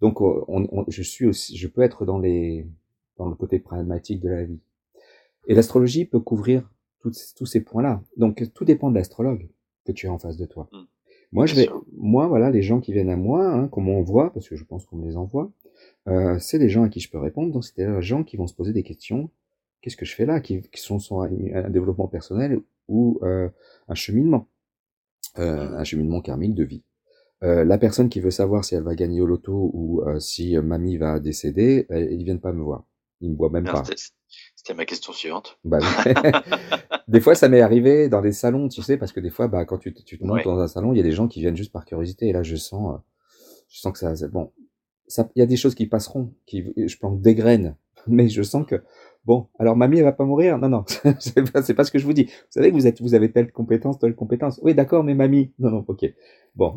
Donc 0.00 0.20
on, 0.20 0.84
je 0.88 1.02
suis 1.02 1.26
aussi, 1.26 1.56
je 1.56 1.68
peux 1.68 1.82
être 1.82 2.04
dans 2.04 2.18
les, 2.18 2.66
dans 3.18 3.28
le 3.28 3.36
côté 3.36 3.60
pragmatique 3.60 4.20
de 4.20 4.28
la 4.28 4.42
vie. 4.42 4.58
Et 5.46 5.54
l'astrologie 5.54 6.04
peut 6.04 6.18
couvrir 6.18 6.68
tous, 7.00 7.46
ces 7.46 7.60
points-là. 7.60 8.02
Donc 8.16 8.42
tout 8.52 8.64
dépend 8.64 8.90
de 8.90 8.96
l'astrologue 8.96 9.48
que 9.84 9.92
tu 9.92 10.08
as 10.08 10.12
en 10.12 10.18
face 10.18 10.36
de 10.36 10.46
toi. 10.46 10.68
Mmh. 10.72 10.78
Moi, 11.32 11.46
je 11.46 11.54
vais, 11.54 11.68
moi, 11.96 12.26
voilà, 12.26 12.50
les 12.50 12.60
gens 12.60 12.80
qui 12.80 12.92
viennent 12.92 13.08
à 13.08 13.16
moi, 13.16 13.46
hein, 13.46 13.68
qu'on 13.68 13.80
m'envoie, 13.80 14.32
parce 14.32 14.48
que 14.48 14.56
je 14.56 14.64
pense 14.64 14.84
qu'on 14.84 14.96
me 14.96 15.06
les 15.06 15.16
envoie, 15.16 15.50
euh, 16.08 16.38
c'est 16.38 16.58
des 16.58 16.68
gens 16.68 16.84
à 16.84 16.88
qui 16.88 17.00
je 17.00 17.10
peux 17.10 17.18
répondre. 17.18 17.52
Donc 17.52 17.64
c'est 17.64 17.76
des 17.76 18.02
gens 18.02 18.24
qui 18.24 18.36
vont 18.36 18.46
se 18.46 18.54
poser 18.54 18.72
des 18.72 18.82
questions. 18.82 19.30
Qu'est-ce 19.80 19.96
que 19.96 20.04
je 20.04 20.14
fais 20.14 20.26
là? 20.26 20.40
Qui, 20.40 20.62
sont, 20.74 20.98
sont 20.98 21.22
un, 21.22 21.70
développement 21.70 22.08
personnel 22.08 22.60
ou 22.88 23.18
euh, 23.22 23.48
un 23.88 23.94
cheminement, 23.94 24.48
euh, 25.38 25.76
un 25.76 25.84
cheminement 25.84 26.20
karmique 26.20 26.54
de 26.54 26.64
vie. 26.64 26.82
la 27.40 27.78
personne 27.78 28.08
qui 28.08 28.20
veut 28.20 28.30
savoir 28.30 28.64
si 28.64 28.76
elle 28.76 28.84
va 28.84 28.94
gagner 28.94 29.20
au 29.20 29.26
loto 29.26 29.70
ou 29.74 30.02
si 30.20 30.56
mamie 30.56 30.96
va 30.96 31.18
décéder, 31.18 31.86
ils 31.90 32.24
viennent 32.24 32.40
pas 32.40 32.52
me 32.52 32.62
voir. 32.62 32.84
Ils 33.20 33.30
me 33.30 33.36
voient 33.36 33.50
même 33.50 33.64
pas. 33.64 33.82
C'était 34.56 34.74
ma 34.74 34.84
question 34.84 35.12
suivante. 35.12 35.58
Bah, 35.64 35.78
des 37.08 37.20
fois, 37.20 37.34
ça 37.34 37.48
m'est 37.48 37.60
arrivé 37.60 38.08
dans 38.08 38.22
des 38.22 38.32
salons, 38.32 38.68
tu 38.68 38.82
sais, 38.82 38.96
parce 38.96 39.12
que 39.12 39.20
des 39.20 39.30
fois, 39.30 39.48
bah, 39.48 39.64
quand 39.64 39.78
tu, 39.78 39.92
tu 39.92 40.18
te 40.18 40.24
montes 40.24 40.44
dans 40.44 40.58
un 40.58 40.68
salon, 40.68 40.92
il 40.92 40.98
y 40.98 41.00
a 41.00 41.02
des 41.02 41.12
gens 41.12 41.26
qui 41.26 41.40
viennent 41.40 41.56
juste 41.56 41.72
par 41.72 41.84
curiosité. 41.84 42.28
Et 42.28 42.32
là, 42.32 42.42
je 42.42 42.56
sens, 42.56 42.94
euh, 42.94 42.98
je 43.68 43.80
sens 43.80 43.92
que 43.92 43.98
ça, 43.98 44.28
bon, 44.28 44.52
il 45.08 45.38
y 45.38 45.42
a 45.42 45.46
des 45.46 45.56
choses 45.56 45.74
qui 45.74 45.86
passeront, 45.86 46.32
qui, 46.46 46.64
je 46.76 46.98
plante 46.98 47.20
des 47.20 47.34
graines, 47.34 47.76
mais 48.06 48.28
je 48.28 48.42
sens 48.42 48.66
que, 48.66 48.82
bon, 49.24 49.48
alors 49.58 49.76
mamie, 49.76 49.98
elle 49.98 50.04
va 50.04 50.12
pas 50.12 50.24
mourir? 50.24 50.58
Non, 50.58 50.68
non, 50.68 50.84
c'est 51.18 51.52
pas, 51.52 51.62
pas 51.62 51.84
ce 51.84 51.90
que 51.90 51.98
je 51.98 52.04
vous 52.04 52.12
dis. 52.12 52.24
Vous 52.24 52.50
savez 52.50 52.70
que 52.70 52.74
vous 52.74 52.86
êtes, 52.86 53.00
vous 53.00 53.14
avez 53.14 53.30
telle 53.30 53.52
compétence, 53.52 53.98
telle 53.98 54.14
compétence. 54.14 54.60
Oui, 54.62 54.74
d'accord, 54.74 55.04
mais 55.04 55.14
mamie. 55.14 55.52
Non, 55.58 55.70
non, 55.70 55.84
ok. 55.86 56.04
Bon, 56.54 56.74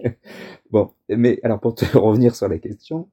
bon, 0.70 0.90
mais 1.08 1.38
alors 1.42 1.60
pour 1.60 1.74
te 1.74 1.84
revenir 1.98 2.34
sur 2.34 2.48
la 2.48 2.58
question, 2.58 3.08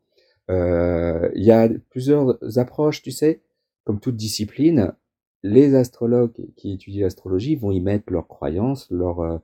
euh, 0.50 1.30
il 1.36 1.44
y 1.44 1.52
a 1.52 1.70
plusieurs 1.90 2.38
approches, 2.58 3.02
tu 3.02 3.12
sais 3.12 3.42
comme 3.90 4.00
toute 4.00 4.18
discipline, 4.18 4.94
les 5.42 5.74
astrologues 5.74 6.54
qui 6.56 6.74
étudient 6.74 7.06
l'astrologie 7.06 7.56
vont 7.56 7.72
y 7.72 7.80
mettre 7.82 8.14
leurs 8.14 8.28
croyances, 8.28 8.86
leurs, 8.92 9.22
euh, 9.22 9.38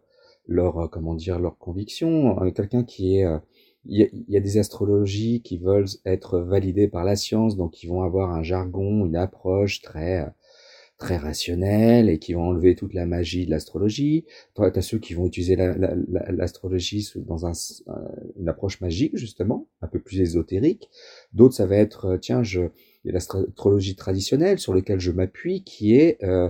leur, 0.45 0.77
euh, 0.77 0.87
comment 0.87 1.15
dire, 1.15 1.39
leurs 1.39 1.57
convictions. 1.57 2.35
Quelqu'un 2.51 2.83
qui 2.83 3.17
est, 3.17 3.27
il 3.87 4.25
y, 4.27 4.37
a, 4.37 4.39
des 4.39 4.57
astrologies 4.57 5.41
qui 5.41 5.57
veulent 5.57 5.87
être 6.05 6.39
validées 6.39 6.87
par 6.87 7.03
la 7.03 7.15
science, 7.15 7.55
donc 7.55 7.71
qui 7.71 7.87
vont 7.87 8.01
avoir 8.01 8.31
un 8.31 8.43
jargon, 8.43 9.05
une 9.05 9.15
approche 9.15 9.81
très, 9.81 10.25
très 10.97 11.17
rationnelle 11.17 12.09
et 12.09 12.19
qui 12.19 12.33
vont 12.33 12.43
enlever 12.43 12.75
toute 12.75 12.93
la 12.93 13.05
magie 13.05 13.45
de 13.45 13.51
l'astrologie. 13.51 14.25
Tu 14.55 14.63
as 14.63 14.81
ceux 14.81 14.97
qui 14.97 15.13
vont 15.13 15.27
utiliser 15.27 15.55
l'astrologie 15.55 17.07
dans 17.17 17.45
un, 17.45 17.53
une 18.37 18.47
approche 18.49 18.81
magique, 18.81 19.17
justement, 19.17 19.67
un 19.81 19.87
peu 19.87 19.99
plus 19.99 20.21
ésotérique. 20.21 20.89
D'autres, 21.33 21.55
ça 21.55 21.65
va 21.65 21.75
être, 21.75 22.17
tiens, 22.17 22.43
je, 22.43 22.61
il 23.03 23.07
y 23.07 23.09
a 23.09 23.13
l'astrologie 23.13 23.95
traditionnelle 23.95 24.57
sur 24.57 24.73
laquelle 24.73 24.99
je 24.99 25.11
m'appuie, 25.11 25.63
qui 25.63 25.95
est 25.95 26.23
euh, 26.23 26.49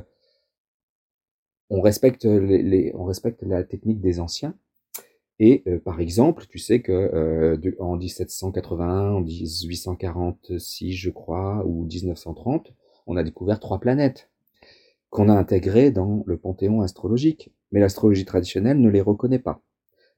on 1.69 1.81
respecte 1.81 2.25
les, 2.25 2.91
on 2.95 3.03
respecte 3.03 3.41
la 3.41 3.63
technique 3.63 3.99
des 3.99 4.19
anciens. 4.19 4.55
Et 5.39 5.63
euh, 5.67 5.79
par 5.79 5.99
exemple, 5.99 6.45
tu 6.47 6.59
sais 6.59 6.81
que 6.81 6.91
euh, 6.91 7.57
en 7.79 7.97
1781, 7.97 9.11
en 9.11 9.21
1846, 9.21 10.93
je 10.93 11.09
crois, 11.09 11.65
ou 11.65 11.85
1930, 11.85 12.73
on 13.07 13.17
a 13.17 13.23
découvert 13.23 13.59
trois 13.59 13.79
planètes 13.79 14.29
qu'on 15.09 15.29
a 15.29 15.33
intégrées 15.33 15.91
dans 15.91 16.23
le 16.25 16.37
panthéon 16.37 16.81
astrologique. 16.81 17.51
Mais 17.71 17.79
l'astrologie 17.79 18.25
traditionnelle 18.25 18.79
ne 18.79 18.89
les 18.89 19.01
reconnaît 19.01 19.39
pas. 19.39 19.61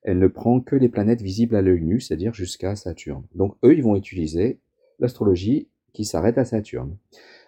Elle 0.04 0.20
ne 0.20 0.28
prend 0.28 0.62
que 0.62 0.76
les 0.76 0.90
planètes 0.90 1.22
visibles 1.22 1.56
à 1.56 1.62
l'œil 1.62 1.82
nu, 1.84 2.00
c'est-à-dire 2.00 2.34
jusqu'à 2.34 2.76
Saturne. 2.76 3.26
Donc 3.36 3.56
eux, 3.64 3.74
ils 3.74 3.84
vont 3.84 3.96
utiliser 3.96 4.60
l'astrologie 5.00 5.68
qui 5.94 6.06
s'arrête 6.06 6.38
à 6.38 6.46
Saturne. 6.46 6.96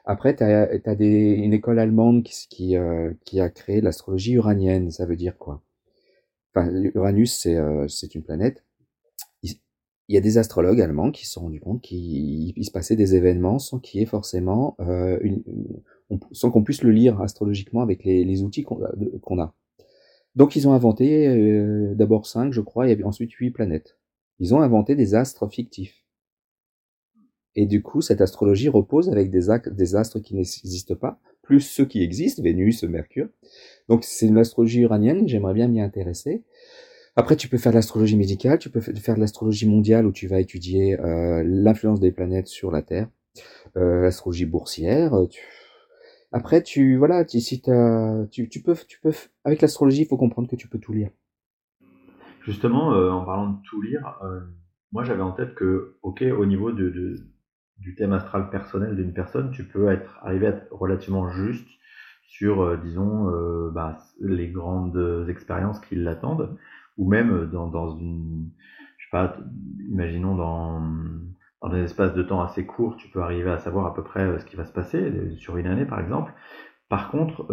Après, 0.05 0.36
tu 0.36 0.43
as, 0.43 0.93
une 0.99 1.53
école 1.53 1.79
allemande 1.79 2.23
qui, 2.23 2.75
euh, 2.75 3.13
qui, 3.25 3.39
a 3.39 3.49
créé 3.49 3.82
l'astrologie 3.82 4.34
uranienne. 4.34 4.89
Ça 4.89 5.05
veut 5.05 5.15
dire 5.15 5.38
quoi? 5.38 5.62
Uranus, 6.95 7.45
euh, 7.48 7.88
c'est 7.88 8.15
une 8.15 8.24
planète. 8.24 8.63
Il, 9.43 9.56
y 10.10 10.17
a 10.17 10.22
des 10.22 10.39
astrologues 10.39 10.82
allemands 10.82 11.12
qui 11.12 11.28
se 11.28 11.34
sont 11.34 11.41
rendus 11.41 11.60
compte 11.60 11.84
qu'il 11.84 12.65
se 12.65 12.72
passait 12.72 12.95
des 12.95 13.15
événements 13.15 13.60
sans 13.60 13.78
qu'il 13.78 14.02
y 14.02 14.06
forcément 14.08 14.76
euh, 14.80 15.19
sans 16.32 16.50
qu'on 16.50 16.63
puisse 16.63 16.82
le 16.82 16.89
lire 16.89 17.22
astrologiquement 17.22 17.82
avec 17.82 18.04
les, 18.04 18.41
outils 18.41 18.63
qu'on 18.63 19.39
a. 19.39 19.54
Donc 20.36 20.56
ils 20.56 20.67
ont 20.67 20.74
inventé 20.74 21.93
d'abord 21.93 22.26
cinq, 22.26 22.54
je 22.54 22.62
crois, 22.62 22.89
et 22.89 23.04
ensuite 23.04 23.34
huit 23.34 23.52
planètes. 23.52 24.00
Ils 24.39 24.56
ont 24.56 24.62
inventé 24.62 24.95
des 24.95 25.13
astres 25.13 25.48
fictifs. 25.48 26.04
Et 27.56 27.67
du 27.67 27.84
coup, 27.84 28.02
cette 28.02 28.22
astrologie 28.22 28.69
repose 28.69 29.10
avec 29.10 29.30
des 29.30 29.50
astres 29.95 30.19
qui 30.19 30.34
n'existent 30.34 30.95
pas, 30.95 31.19
plus 31.50 31.62
ceux 31.62 31.86
qui 31.86 32.04
existent, 32.04 32.43
Vénus, 32.43 32.84
Mercure. 32.84 33.28
Donc 33.89 34.04
c'est 34.04 34.28
une 34.28 34.38
astrologie 34.38 34.82
uranienne, 34.82 35.28
j'aimerais 35.28 35.54
bien 35.54 35.67
m'y 35.67 35.82
intéresser. 35.82 36.43
Après, 37.15 37.36
tu 37.36 37.49
peux 37.49 37.58
faire 37.58 37.73
de 37.73 37.75
l'astrologie 37.75 38.15
médicale, 38.15 38.60
tu 38.60 38.69
peux 38.69 38.80
faire 38.80 39.15
de 39.15 39.19
l'astrologie 39.19 39.67
mondiale 39.67 40.06
où 40.06 40.12
tu 40.12 40.28
vas 40.28 40.39
étudier 40.39 40.97
euh, 41.02 41.43
l'influence 41.45 41.99
des 41.99 42.12
planètes 42.12 42.47
sur 42.47 42.71
la 42.71 42.82
Terre, 42.82 43.10
euh, 43.75 44.04
l'astrologie 44.04 44.45
boursière. 44.45 45.15
Euh, 45.15 45.25
après, 46.32 46.62
tu 46.62 46.95
voilà, 46.95 47.28
si 47.28 47.62
tu, 47.62 48.62
peux, 48.63 48.75
tu 48.88 48.99
peux, 49.02 49.12
avec 49.43 49.62
l'astrologie, 49.62 50.04
il 50.04 50.08
faut 50.08 50.17
comprendre 50.17 50.47
que 50.47 50.56
tu 50.56 50.67
peux 50.67 50.80
tout 50.80 50.93
lire. 50.93 51.10
Justement, 52.45 52.89
en 52.89 53.25
parlant 53.25 53.49
de 53.49 53.58
tout 53.67 53.82
lire, 53.82 54.19
moi 54.91 55.04
j'avais 55.04 55.21
en 55.21 55.32
tête 55.32 55.56
que, 55.56 55.97
ok, 56.04 56.23
au 56.38 56.45
niveau 56.45 56.71
de, 56.71 57.15
du 57.78 57.95
thème 57.95 58.13
astral 58.13 58.49
personnel 58.49 58.95
d'une 58.95 59.13
personne, 59.13 59.52
tu 59.52 59.63
peux 59.63 59.91
être 59.91 60.19
arriver 60.21 60.47
à 60.47 60.49
être 60.52 60.67
relativement 60.71 61.30
juste 61.30 61.67
sur, 62.30 62.62
euh, 62.62 62.78
disons, 62.78 63.28
euh, 63.32 63.72
bah, 63.72 63.98
les 64.22 64.50
grandes 64.50 65.26
expériences 65.28 65.80
qui 65.80 65.96
l'attendent, 65.96 66.56
ou 66.98 67.10
même 67.10 67.50
dans, 67.52 67.68
dans 67.68 67.98
une, 67.98 68.52
je 68.98 69.06
sais 69.06 69.10
pas, 69.12 69.36
imaginons 69.89 70.36
dans, 70.36 70.80
dans 71.62 71.70
des 71.70 71.80
espaces 71.80 72.13
de 72.13 72.22
temps 72.22 72.42
assez 72.42 72.68
courts, 72.68 72.98
tu 72.98 73.10
peux 73.10 73.22
arriver 73.22 73.50
à 73.50 73.58
savoir 73.58 73.88
à 73.88 73.96
peu 73.96 74.04
près 74.04 74.22
euh, 74.22 74.38
ce 74.38 74.46
qui 74.46 74.56
va 74.56 74.65
se 74.65 74.72
passer 74.72 75.12
sur 75.38 75.58
une 75.58 75.65
année, 75.65 75.86
par 75.86 76.00
exemple. 76.00 76.32
Par 76.88 77.10
contre, 77.12 77.46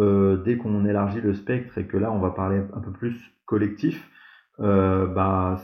dès 0.43 0.57
qu'on 0.57 0.83
élargit 0.83 1.21
le 1.21 1.35
spectre 1.35 1.77
et 1.77 1.85
que 1.85 1.97
là, 1.97 2.11
on 2.11 2.17
va 2.17 2.31
parler 2.31 2.59
un 2.73 2.79
peu 2.79 2.89
plus 2.89 3.15
collectif, 3.45 4.09
bah 4.57 5.59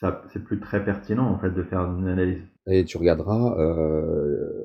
c'est 0.00 0.42
plus 0.42 0.58
très 0.58 0.84
pertinent 0.84 1.28
en 1.28 1.38
fait 1.38 1.50
de 1.50 1.62
faire 1.62 1.80
une 1.82 2.08
analyse. 2.08 2.42
Et 2.66 2.84
tu 2.84 2.98
regarderas, 2.98 3.56
euh, 3.58 4.57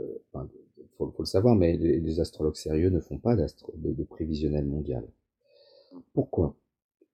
le 1.24 1.28
savoir, 1.28 1.56
mais 1.56 1.78
les, 1.78 2.20
astrologues 2.20 2.56
sérieux 2.56 2.90
ne 2.90 3.00
font 3.00 3.18
pas 3.18 3.36
de, 3.36 3.46
de, 3.76 4.04
prévisionnel 4.04 4.66
mondial. 4.66 5.04
Pourquoi? 6.14 6.56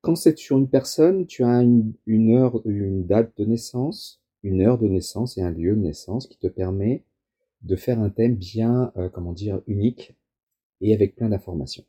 Quand 0.02 0.16
c'est 0.16 0.38
sur 0.38 0.58
une 0.58 0.70
personne, 0.70 1.26
tu 1.26 1.44
as 1.44 1.62
une, 1.62 1.94
une, 2.06 2.36
heure, 2.36 2.62
une 2.66 3.06
date 3.06 3.32
de 3.38 3.46
naissance, 3.46 4.22
une 4.44 4.62
heure 4.62 4.78
de 4.78 4.88
naissance 4.88 5.38
et 5.38 5.42
un 5.42 5.52
lieu 5.52 5.76
de 5.76 5.82
naissance 5.82 6.28
qui 6.28 6.38
te 6.38 6.48
permet 6.48 7.04
de 7.62 7.76
faire 7.76 8.00
un 8.00 8.10
thème 8.10 8.36
bien, 8.36 8.92
euh, 8.98 9.10
comment 9.10 9.34
dire, 9.34 9.62
unique 9.68 10.16
et 10.82 10.94
avec 10.94 11.16
plein 11.16 11.30
d'informations. 11.30 11.84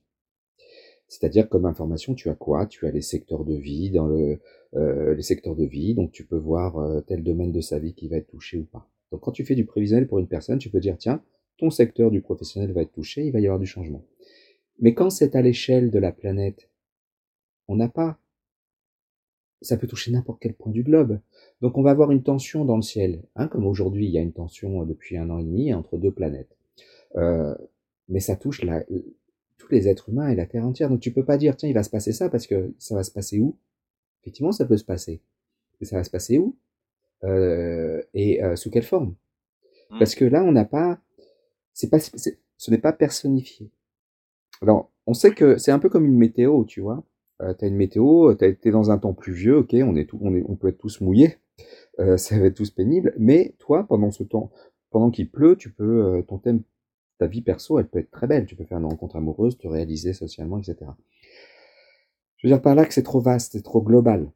C'est-à-dire 1.07 1.49
comme 1.49 1.67
information, 1.67 2.15
tu 2.15 2.29
as 2.29 2.35
quoi? 2.35 2.67
Tu 2.67 2.87
as 2.87 2.91
les 2.91 3.03
secteurs 3.03 3.45
de 3.45 3.55
vie 3.55 3.91
dans 3.91 4.07
le 4.07 4.41
euh, 4.77 5.15
les 5.15 5.23
secteurs 5.23 5.57
de 5.57 5.65
vie, 5.65 5.95
donc 5.95 6.13
tu 6.13 6.25
peux 6.25 6.37
voir 6.37 6.79
euh, 6.79 7.01
tel 7.01 7.25
domaine 7.25 7.51
de 7.51 7.61
sa 7.61 7.81
vie 7.81 7.95
qui 7.95 8.07
va 8.07 8.17
être 8.17 8.29
touché 8.29 8.59
ou 8.59 8.65
pas. 8.65 8.89
Donc 9.11 9.23
quand 9.23 9.33
tu 9.33 9.45
fais 9.45 9.57
du 9.57 9.65
prévisionnel 9.65 10.07
pour 10.07 10.21
une 10.21 10.29
personne, 10.29 10.59
tu 10.59 10.71
peux 10.71 10.79
dire 10.79 10.97
tiens, 10.97 11.21
ton 11.61 11.71
secteur 11.71 12.11
du 12.11 12.21
professionnel 12.21 12.73
va 12.73 12.83
être 12.83 12.93
touché, 12.93 13.25
il 13.27 13.33
va 13.33 13.41
y 13.41 13.47
avoir 13.47 13.61
du 13.61 13.67
changement. 13.67 14.03
Mais 14.81 14.95
quand 14.95 15.11
c'est 15.11 15.37
à 15.37 15.43
l'échelle 15.43 15.91
de 15.91 15.99
la 15.99 16.11
planète, 16.11 16.71
on 17.69 17.77
n'a 17.77 17.89
pas. 17.89 18.19
Ça 19.63 19.77
peut 19.77 19.87
toucher 19.87 20.11
n'importe 20.11 20.41
quel 20.41 20.55
point 20.55 20.73
du 20.73 20.83
globe. 20.83 21.21
Donc 21.61 21.77
on 21.77 21.83
va 21.83 21.91
avoir 21.91 22.11
une 22.11 22.23
tension 22.23 22.65
dans 22.65 22.77
le 22.77 22.83
ciel, 22.83 23.23
hein, 23.37 23.47
comme 23.47 23.67
aujourd'hui 23.67 24.07
il 24.07 24.11
y 24.11 24.19
a 24.19 24.23
une 24.23 24.33
tension 24.33 24.85
depuis 24.87 25.19
un 25.19 25.29
an 25.29 25.39
et 25.39 25.45
demi 25.45 25.75
entre 25.75 25.99
deux 25.99 26.11
planètes. 26.11 26.57
Euh, 27.17 27.55
mais 28.09 28.21
ça 28.21 28.37
touche 28.37 28.63
la, 28.63 28.83
tous 29.59 29.71
les 29.71 29.87
êtres 29.87 30.09
humains 30.09 30.31
et 30.31 30.35
la 30.35 30.47
Terre 30.47 30.65
entière. 30.65 30.89
Donc 30.89 31.01
tu 31.01 31.13
peux 31.13 31.27
pas 31.27 31.37
dire, 31.37 31.57
tiens, 31.57 31.69
il 31.69 31.75
va 31.75 31.83
se 31.83 31.91
passer 31.91 32.13
ça 32.13 32.31
parce 32.31 32.47
que 32.47 32.73
ça 32.79 32.95
va 32.95 33.03
se 33.05 33.13
passer 33.13 33.39
où? 33.39 33.59
Effectivement, 34.23 34.53
ça 34.53 34.65
peut 34.65 34.79
se 34.79 34.85
passer. 34.85 35.21
Mais 35.79 35.87
ça 35.87 35.97
va 35.97 36.05
se 36.05 36.11
passer 36.11 36.39
où? 36.39 36.57
Euh, 37.25 38.03
Et 38.15 38.43
euh, 38.43 38.57
sous 38.57 38.71
quelle 38.71 38.83
forme? 38.83 39.15
Mmh. 39.91 39.99
Parce 39.99 40.15
que 40.15 40.25
là, 40.25 40.43
on 40.43 40.53
n'a 40.53 40.65
pas... 40.65 41.01
C'est 41.75 41.91
pas 41.91 41.99
ce 42.01 42.71
n'est 42.71 42.79
pas 42.79 42.93
personnifié. 42.93 43.71
Alors, 44.63 44.93
on 45.07 45.15
sait 45.15 45.33
que 45.33 45.57
c'est 45.57 45.73
un 45.73 45.79
peu 45.79 45.89
comme 45.89 46.05
une 46.05 46.19
météo, 46.19 46.65
tu 46.65 46.81
vois. 46.81 47.03
Euh, 47.41 47.55
tu 47.55 47.65
as 47.65 47.69
une 47.69 47.77
météo, 47.77 48.35
tu 48.35 48.45
été 48.45 48.71
dans 48.71 48.91
un 48.91 48.99
temps 48.99 49.15
pluvieux, 49.15 49.59
ok, 49.59 49.75
on, 49.83 49.97
est 49.97 50.05
tout, 50.05 50.19
on, 50.21 50.35
est, 50.35 50.45
on 50.47 50.57
peut 50.57 50.69
être 50.69 50.79
tous 50.79 51.01
mouillés, 51.01 51.39
euh, 51.99 52.17
ça 52.19 52.39
va 52.39 52.47
être 52.47 52.57
tous 52.57 52.71
pénible, 52.71 53.15
mais 53.19 53.55
toi, 53.59 53.87
pendant 53.89 54.11
ce 54.11 54.23
temps, 54.25 54.51
pendant 54.91 55.11
qu'il 55.11 55.31
pleut, 55.31 55.57
tu 55.57 55.73
peux, 55.73 56.05
euh, 56.05 56.23
ton 56.23 56.39
thème, 56.39 56.63
ta 57.19 57.27
vie 57.27 57.41
perso, 57.41 57.79
elle 57.79 57.89
peut 57.89 57.99
être 57.99 58.11
très 58.11 58.27
belle, 58.27 58.47
tu 58.47 58.57
peux 58.57 58.65
faire 58.65 58.79
une 58.79 58.85
rencontre 58.85 59.17
amoureuse, 59.17 59.57
te 59.57 59.69
réaliser 59.69 60.13
socialement, 60.13 60.59
etc. 60.59 60.77
Je 62.37 62.47
veux 62.47 62.53
dire 62.53 62.63
par 62.63 62.75
là 62.75 62.85
que 62.85 62.93
c'est 62.93 63.03
trop 63.03 63.21
vaste, 63.21 63.53
c'est 63.53 63.63
trop 63.63 63.83
global. 63.83 64.31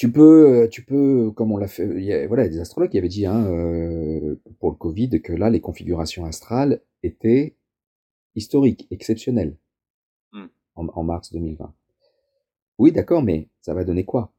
Tu 0.00 0.10
peux, 0.10 0.66
tu 0.70 0.82
peux, 0.82 1.30
comme 1.30 1.52
on 1.52 1.58
l'a 1.58 1.68
fait, 1.68 1.84
il 1.84 2.04
y 2.04 2.14
a, 2.14 2.26
voilà, 2.26 2.48
des 2.48 2.58
astrologues 2.58 2.88
qui 2.88 2.96
avaient 2.96 3.06
dit 3.06 3.26
hein, 3.26 3.44
euh, 3.44 4.40
pour 4.58 4.70
le 4.70 4.76
Covid 4.76 5.20
que 5.20 5.34
là, 5.34 5.50
les 5.50 5.60
configurations 5.60 6.24
astrales 6.24 6.80
étaient 7.02 7.54
historiques, 8.34 8.88
exceptionnelles, 8.90 9.58
mmh. 10.32 10.46
en, 10.76 11.02
mars 11.04 11.34
2020. 11.34 11.74
Oui, 12.78 12.92
d'accord, 12.92 13.22
mais 13.22 13.50
ça 13.60 13.74
va 13.74 13.84
donner 13.84 14.06
quoi? 14.06 14.32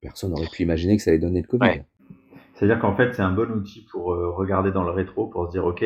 Personne 0.00 0.30
n'aurait 0.30 0.48
pu 0.50 0.62
imaginer 0.62 0.96
que 0.96 1.02
ça 1.02 1.10
allait 1.10 1.18
donner 1.18 1.42
le 1.42 1.48
Covid. 1.48 1.82
C'est-à-dire 2.54 2.78
qu'en 2.78 2.96
fait, 2.96 3.12
c'est 3.12 3.20
un 3.20 3.32
bon 3.32 3.50
outil 3.50 3.84
pour 3.92 4.14
euh, 4.14 4.30
regarder 4.30 4.72
dans 4.72 4.84
le 4.84 4.90
rétro, 4.90 5.26
pour 5.26 5.48
se 5.48 5.50
dire, 5.50 5.66
ok, 5.66 5.84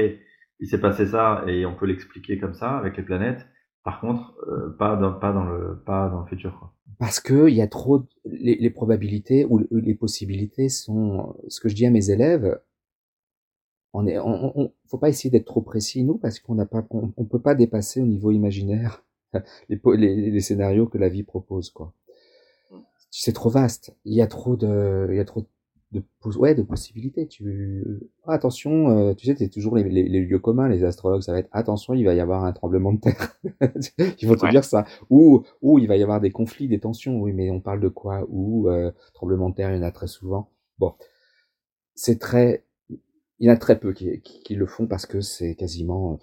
il 0.60 0.68
s'est 0.68 0.80
passé 0.80 1.06
ça 1.08 1.42
et 1.48 1.66
on 1.66 1.74
peut 1.74 1.86
l'expliquer 1.86 2.38
comme 2.38 2.54
ça 2.54 2.78
avec 2.78 2.96
les 2.96 3.02
planètes. 3.02 3.48
Par 3.82 4.00
contre, 4.00 4.36
euh, 4.46 4.76
pas, 4.78 4.94
dans, 4.94 5.12
pas, 5.12 5.32
dans 5.32 5.44
le, 5.44 5.82
pas 5.84 6.08
dans 6.08 6.20
le 6.20 6.26
futur. 6.26 6.56
Quoi. 6.60 6.72
Parce 7.02 7.18
que 7.18 7.48
il 7.48 7.56
y 7.56 7.62
a 7.62 7.66
trop 7.66 8.04
les, 8.24 8.54
les, 8.54 8.70
probabilités 8.70 9.44
ou 9.44 9.58
les 9.72 9.94
possibilités 9.96 10.68
sont. 10.68 11.34
Ce 11.48 11.58
que 11.58 11.68
je 11.68 11.74
dis 11.74 11.84
à 11.84 11.90
mes 11.90 12.10
élèves, 12.10 12.60
on 13.92 14.06
est, 14.06 14.20
on, 14.20 14.56
on 14.56 14.72
faut 14.86 14.98
pas 14.98 15.08
essayer 15.08 15.28
d'être 15.28 15.46
trop 15.46 15.62
précis 15.62 16.04
nous 16.04 16.16
parce 16.16 16.38
qu'on 16.38 16.54
n'a 16.54 16.64
pas, 16.64 16.86
on, 16.90 17.12
on, 17.16 17.24
peut 17.24 17.40
pas 17.40 17.56
dépasser 17.56 18.00
au 18.00 18.06
niveau 18.06 18.30
imaginaire 18.30 19.04
les, 19.68 19.80
les, 19.96 20.30
les, 20.30 20.40
scénarios 20.40 20.86
que 20.86 20.96
la 20.96 21.08
vie 21.08 21.24
propose 21.24 21.70
quoi. 21.70 21.92
Mm. 22.70 22.76
C'est 23.10 23.32
trop 23.32 23.50
vaste. 23.50 23.96
Il 24.04 24.14
y 24.14 24.22
a 24.22 24.28
trop 24.28 24.54
de, 24.54 25.08
il 25.10 25.16
y 25.16 25.20
a 25.20 25.24
trop 25.24 25.40
de, 25.40 25.48
ouais, 26.24 26.54
de 26.54 26.62
possibilités. 26.62 27.26
Tu, 27.26 27.84
ah, 28.26 28.32
attention, 28.32 28.90
euh, 28.90 29.14
tu 29.14 29.26
sais, 29.26 29.34
c'est 29.36 29.48
toujours 29.48 29.76
les, 29.76 29.84
les, 29.84 30.20
lieux 30.20 30.38
communs, 30.38 30.68
les 30.68 30.84
astrologues, 30.84 31.22
ça 31.22 31.32
va 31.32 31.38
être 31.38 31.48
attention, 31.52 31.94
il 31.94 32.04
va 32.04 32.14
y 32.14 32.20
avoir 32.20 32.44
un 32.44 32.52
tremblement 32.52 32.92
de 32.92 33.00
terre. 33.00 33.36
Ils 34.20 34.28
vont 34.28 34.36
te 34.36 34.48
dire 34.50 34.64
ça. 34.64 34.84
Ou, 35.10 35.44
ou 35.60 35.78
il 35.78 35.88
va 35.88 35.96
y 35.96 36.02
avoir 36.02 36.20
des 36.20 36.30
conflits, 36.30 36.68
des 36.68 36.80
tensions. 36.80 37.20
Oui, 37.20 37.32
mais 37.32 37.50
on 37.50 37.60
parle 37.60 37.80
de 37.80 37.88
quoi? 37.88 38.24
Ou 38.28 38.68
euh, 38.68 38.92
tremblement 39.14 39.50
de 39.50 39.54
terre, 39.54 39.70
il 39.70 39.76
y 39.76 39.80
en 39.80 39.82
a 39.82 39.92
très 39.92 40.06
souvent. 40.06 40.50
Bon, 40.78 40.94
c'est 41.94 42.18
très, 42.18 42.64
il 42.88 43.48
y 43.48 43.50
en 43.50 43.54
a 43.54 43.56
très 43.56 43.78
peu 43.78 43.92
qui, 43.92 44.20
qui, 44.20 44.54
le 44.54 44.66
font 44.66 44.86
parce 44.86 45.06
que 45.06 45.20
c'est 45.20 45.54
quasiment. 45.54 46.18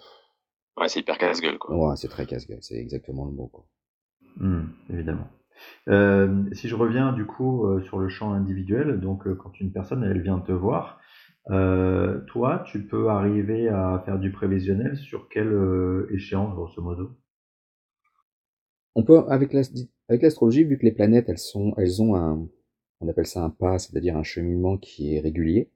Ouais, 0.77 0.87
c'est 0.87 1.01
hyper 1.01 1.17
casse-gueule, 1.17 1.57
quoi. 1.57 1.75
Ouais, 1.75 1.95
c'est 1.97 2.07
très 2.07 2.25
casse-gueule, 2.25 2.59
c'est 2.61 2.77
exactement 2.77 3.25
le 3.25 3.31
mot, 3.31 3.47
quoi. 3.47 3.65
Mmh, 4.37 4.63
évidemment. 4.89 5.27
Euh, 5.87 6.43
si 6.51 6.67
je 6.67 6.75
reviens 6.75 7.13
du 7.13 7.25
coup 7.25 7.65
euh, 7.65 7.81
sur 7.81 7.99
le 7.99 8.09
champ 8.09 8.33
individuel, 8.33 8.99
donc 8.99 9.27
euh, 9.27 9.35
quand 9.35 9.59
une 9.59 9.71
personne 9.71 10.03
elle 10.03 10.21
vient 10.21 10.39
te 10.39 10.51
voir, 10.51 10.99
toi 12.27 12.63
tu 12.67 12.85
peux 12.85 13.09
arriver 13.09 13.69
à 13.69 14.03
faire 14.05 14.19
du 14.19 14.31
prévisionnel 14.31 14.97
sur 14.97 15.29
quelle 15.29 16.05
échéance 16.11 16.53
grosso 16.53 16.81
modo? 16.81 17.17
On 18.93 19.03
peut 19.03 19.23
avec 19.27 19.53
l'astrologie 20.21 20.63
vu 20.63 20.77
que 20.77 20.85
les 20.85 20.91
planètes 20.91 21.27
elles 21.27 21.39
elles 21.77 22.01
ont 22.03 22.15
un 22.15 22.47
on 23.01 23.07
appelle 23.07 23.25
ça 23.25 23.43
un 23.43 23.49
pas, 23.49 23.79
c'est-à-dire 23.79 24.17
un 24.17 24.23
cheminement 24.23 24.77
qui 24.77 25.15
est 25.15 25.21
régulier. 25.21 25.71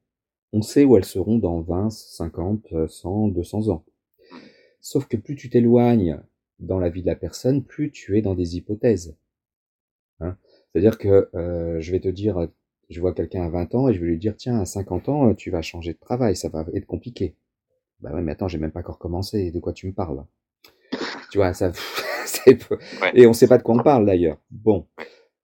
On 0.51 0.61
sait 0.61 0.83
où 0.83 0.97
elles 0.97 1.05
seront 1.05 1.37
dans 1.37 1.61
20, 1.61 1.89
50, 1.89 2.87
100, 2.87 3.29
200 3.29 3.69
ans. 3.69 3.85
Sauf 4.81 5.07
que 5.07 5.17
plus 5.17 5.35
tu 5.35 5.49
t'éloignes 5.49 6.21
dans 6.59 6.79
la 6.79 6.89
vie 6.89 7.01
de 7.01 7.07
la 7.07 7.15
personne, 7.15 7.63
plus 7.63 7.91
tu 7.91 8.17
es 8.17 8.21
dans 8.21 8.35
des 8.35 8.57
hypothèses. 8.57 9.15
C'est-à-dire 10.73 10.97
que 10.97 11.29
euh, 11.35 11.79
je 11.79 11.91
vais 11.91 11.99
te 11.99 12.07
dire, 12.07 12.47
je 12.89 12.99
vois 12.99 13.13
quelqu'un 13.13 13.43
à 13.43 13.49
20 13.49 13.75
ans 13.75 13.89
et 13.89 13.93
je 13.93 13.99
vais 13.99 14.07
lui 14.07 14.17
dire, 14.17 14.35
tiens, 14.35 14.59
à 14.59 14.65
50 14.65 15.09
ans, 15.09 15.33
tu 15.35 15.51
vas 15.51 15.61
changer 15.61 15.93
de 15.93 15.99
travail, 15.99 16.35
ça 16.35 16.49
va 16.49 16.65
être 16.73 16.85
compliqué. 16.85 17.35
Bah 18.01 18.11
ouais, 18.13 18.21
mais 18.21 18.33
attends, 18.33 18.47
j'ai 18.47 18.57
même 18.57 18.71
pas 18.71 18.81
encore 18.81 18.99
commencé, 18.99 19.51
de 19.51 19.59
quoi 19.59 19.73
tu 19.73 19.87
me 19.87 19.93
parles? 19.93 20.25
Tu 21.31 21.37
vois, 21.37 21.53
ça, 21.53 21.71
et 23.13 23.27
on 23.27 23.33
sait 23.33 23.47
pas 23.47 23.57
de 23.57 23.63
quoi 23.63 23.75
on 23.75 23.83
parle 23.83 24.05
d'ailleurs. 24.05 24.37
Bon. 24.51 24.87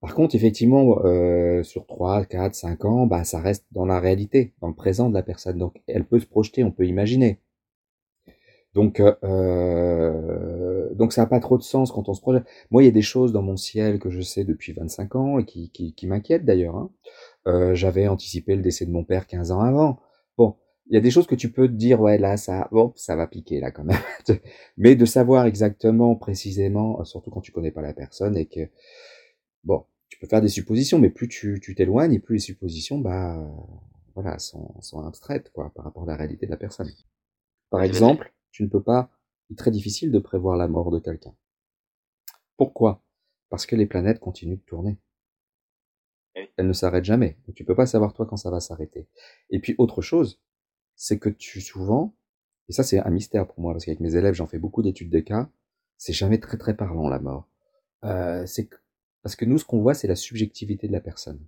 Par 0.01 0.15
contre, 0.15 0.35
effectivement, 0.35 0.99
euh, 1.03 1.61
sur 1.63 1.85
3, 1.85 2.25
4, 2.25 2.55
5 2.55 2.85
ans, 2.85 3.05
bah, 3.05 3.25
ça 3.25 3.39
reste 3.39 3.65
dans 3.71 3.85
la 3.85 3.99
réalité, 3.99 4.53
dans 4.61 4.69
le 4.69 4.73
présent 4.73 5.09
de 5.09 5.13
la 5.13 5.23
personne. 5.23 5.57
Donc, 5.57 5.81
elle 5.87 6.05
peut 6.05 6.19
se 6.19 6.25
projeter, 6.25 6.63
on 6.63 6.71
peut 6.71 6.85
imaginer. 6.85 7.39
Donc, 8.75 8.99
euh, 8.99 9.15
euh, 9.23 10.93
donc 10.93 11.13
ça 11.13 11.21
n'a 11.21 11.27
pas 11.27 11.39
trop 11.39 11.57
de 11.57 11.63
sens 11.63 11.91
quand 11.91 12.07
on 12.07 12.13
se 12.13 12.21
projette. 12.21 12.45
Moi, 12.69 12.83
il 12.83 12.85
y 12.85 12.89
a 12.89 12.91
des 12.91 13.01
choses 13.01 13.31
dans 13.31 13.41
mon 13.41 13.57
ciel 13.57 13.99
que 13.99 14.09
je 14.09 14.21
sais 14.21 14.43
depuis 14.43 14.73
25 14.73 15.15
ans 15.15 15.39
et 15.39 15.45
qui, 15.45 15.71
qui, 15.71 15.93
qui 15.93 16.07
m'inquiètent 16.07 16.45
d'ailleurs. 16.45 16.75
Hein. 16.75 16.91
Euh, 17.47 17.73
J'avais 17.75 18.07
anticipé 18.07 18.55
le 18.55 18.61
décès 18.61 18.85
de 18.85 18.91
mon 18.91 19.03
père 19.03 19.25
15 19.27 19.51
ans 19.51 19.61
avant. 19.61 19.99
Bon, 20.37 20.55
il 20.87 20.93
y 20.93 20.97
a 20.97 21.01
des 21.01 21.11
choses 21.11 21.25
que 21.25 21.35
tu 21.35 21.51
peux 21.51 21.67
te 21.67 21.73
dire, 21.73 21.99
ouais, 21.99 22.17
là, 22.17 22.37
ça, 22.37 22.67
bon, 22.71 22.93
ça 22.95 23.15
va 23.15 23.27
piquer 23.27 23.59
là 23.59 23.71
quand 23.71 23.83
même. 23.83 23.99
Mais 24.77 24.95
de 24.95 25.05
savoir 25.05 25.45
exactement, 25.45 26.15
précisément, 26.15 27.03
surtout 27.05 27.31
quand 27.31 27.41
tu 27.41 27.51
connais 27.51 27.71
pas 27.71 27.81
la 27.81 27.93
personne 27.93 28.37
et 28.37 28.45
que, 28.45 28.69
bon, 29.63 29.85
tu 30.09 30.19
peux 30.19 30.27
faire 30.27 30.41
des 30.41 30.47
suppositions, 30.47 30.97
mais 30.99 31.09
plus 31.11 31.27
tu 31.27 31.75
t'éloignes 31.75 32.13
et 32.13 32.19
plus 32.19 32.35
les 32.35 32.39
suppositions, 32.39 32.97
bah, 32.97 33.37
voilà, 34.15 34.39
sont, 34.39 34.73
sont 34.81 35.01
abstraites 35.01 35.51
quoi, 35.51 35.71
par 35.75 35.85
rapport 35.85 36.03
à 36.03 36.07
la 36.07 36.15
réalité 36.15 36.47
de 36.47 36.51
la 36.51 36.57
personne. 36.57 36.89
Par 37.69 37.83
exemple, 37.83 38.33
tu 38.51 38.63
ne 38.63 38.67
peux 38.67 38.81
pas, 38.81 39.09
c'est 39.47 39.55
très 39.55 39.71
difficile 39.71 40.11
de 40.11 40.19
prévoir 40.19 40.57
la 40.57 40.67
mort 40.67 40.91
de 40.91 40.99
quelqu'un. 40.99 41.35
Pourquoi? 42.57 43.01
Parce 43.49 43.65
que 43.65 43.75
les 43.75 43.85
planètes 43.85 44.19
continuent 44.19 44.57
de 44.57 44.65
tourner. 44.65 44.97
Elles 46.57 46.67
ne 46.67 46.73
s'arrêtent 46.73 47.05
jamais. 47.05 47.37
Donc 47.47 47.55
tu 47.55 47.65
peux 47.65 47.75
pas 47.75 47.85
savoir 47.85 48.13
toi 48.13 48.25
quand 48.25 48.37
ça 48.37 48.51
va 48.51 48.59
s'arrêter. 48.59 49.07
Et 49.49 49.59
puis 49.59 49.75
autre 49.77 50.01
chose, 50.01 50.39
c'est 50.95 51.19
que 51.19 51.29
tu 51.29 51.61
souvent, 51.61 52.13
et 52.67 52.73
ça 52.73 52.83
c'est 52.83 52.99
un 52.99 53.09
mystère 53.09 53.47
pour 53.47 53.59
moi, 53.59 53.73
parce 53.73 53.85
qu'avec 53.85 53.99
mes 53.99 54.15
élèves 54.15 54.33
j'en 54.35 54.47
fais 54.47 54.59
beaucoup 54.59 54.83
d'études 54.83 55.09
de 55.09 55.19
cas, 55.19 55.49
c'est 55.97 56.13
jamais 56.13 56.39
très 56.39 56.57
très 56.57 56.75
parlant 56.75 57.09
la 57.09 57.19
mort. 57.19 57.47
Euh, 58.03 58.45
c'est 58.45 58.69
parce 59.23 59.35
que 59.35 59.45
nous 59.45 59.57
ce 59.57 59.65
qu'on 59.65 59.81
voit 59.81 59.93
c'est 59.93 60.07
la 60.07 60.15
subjectivité 60.15 60.87
de 60.87 60.93
la 60.93 61.01
personne. 61.01 61.39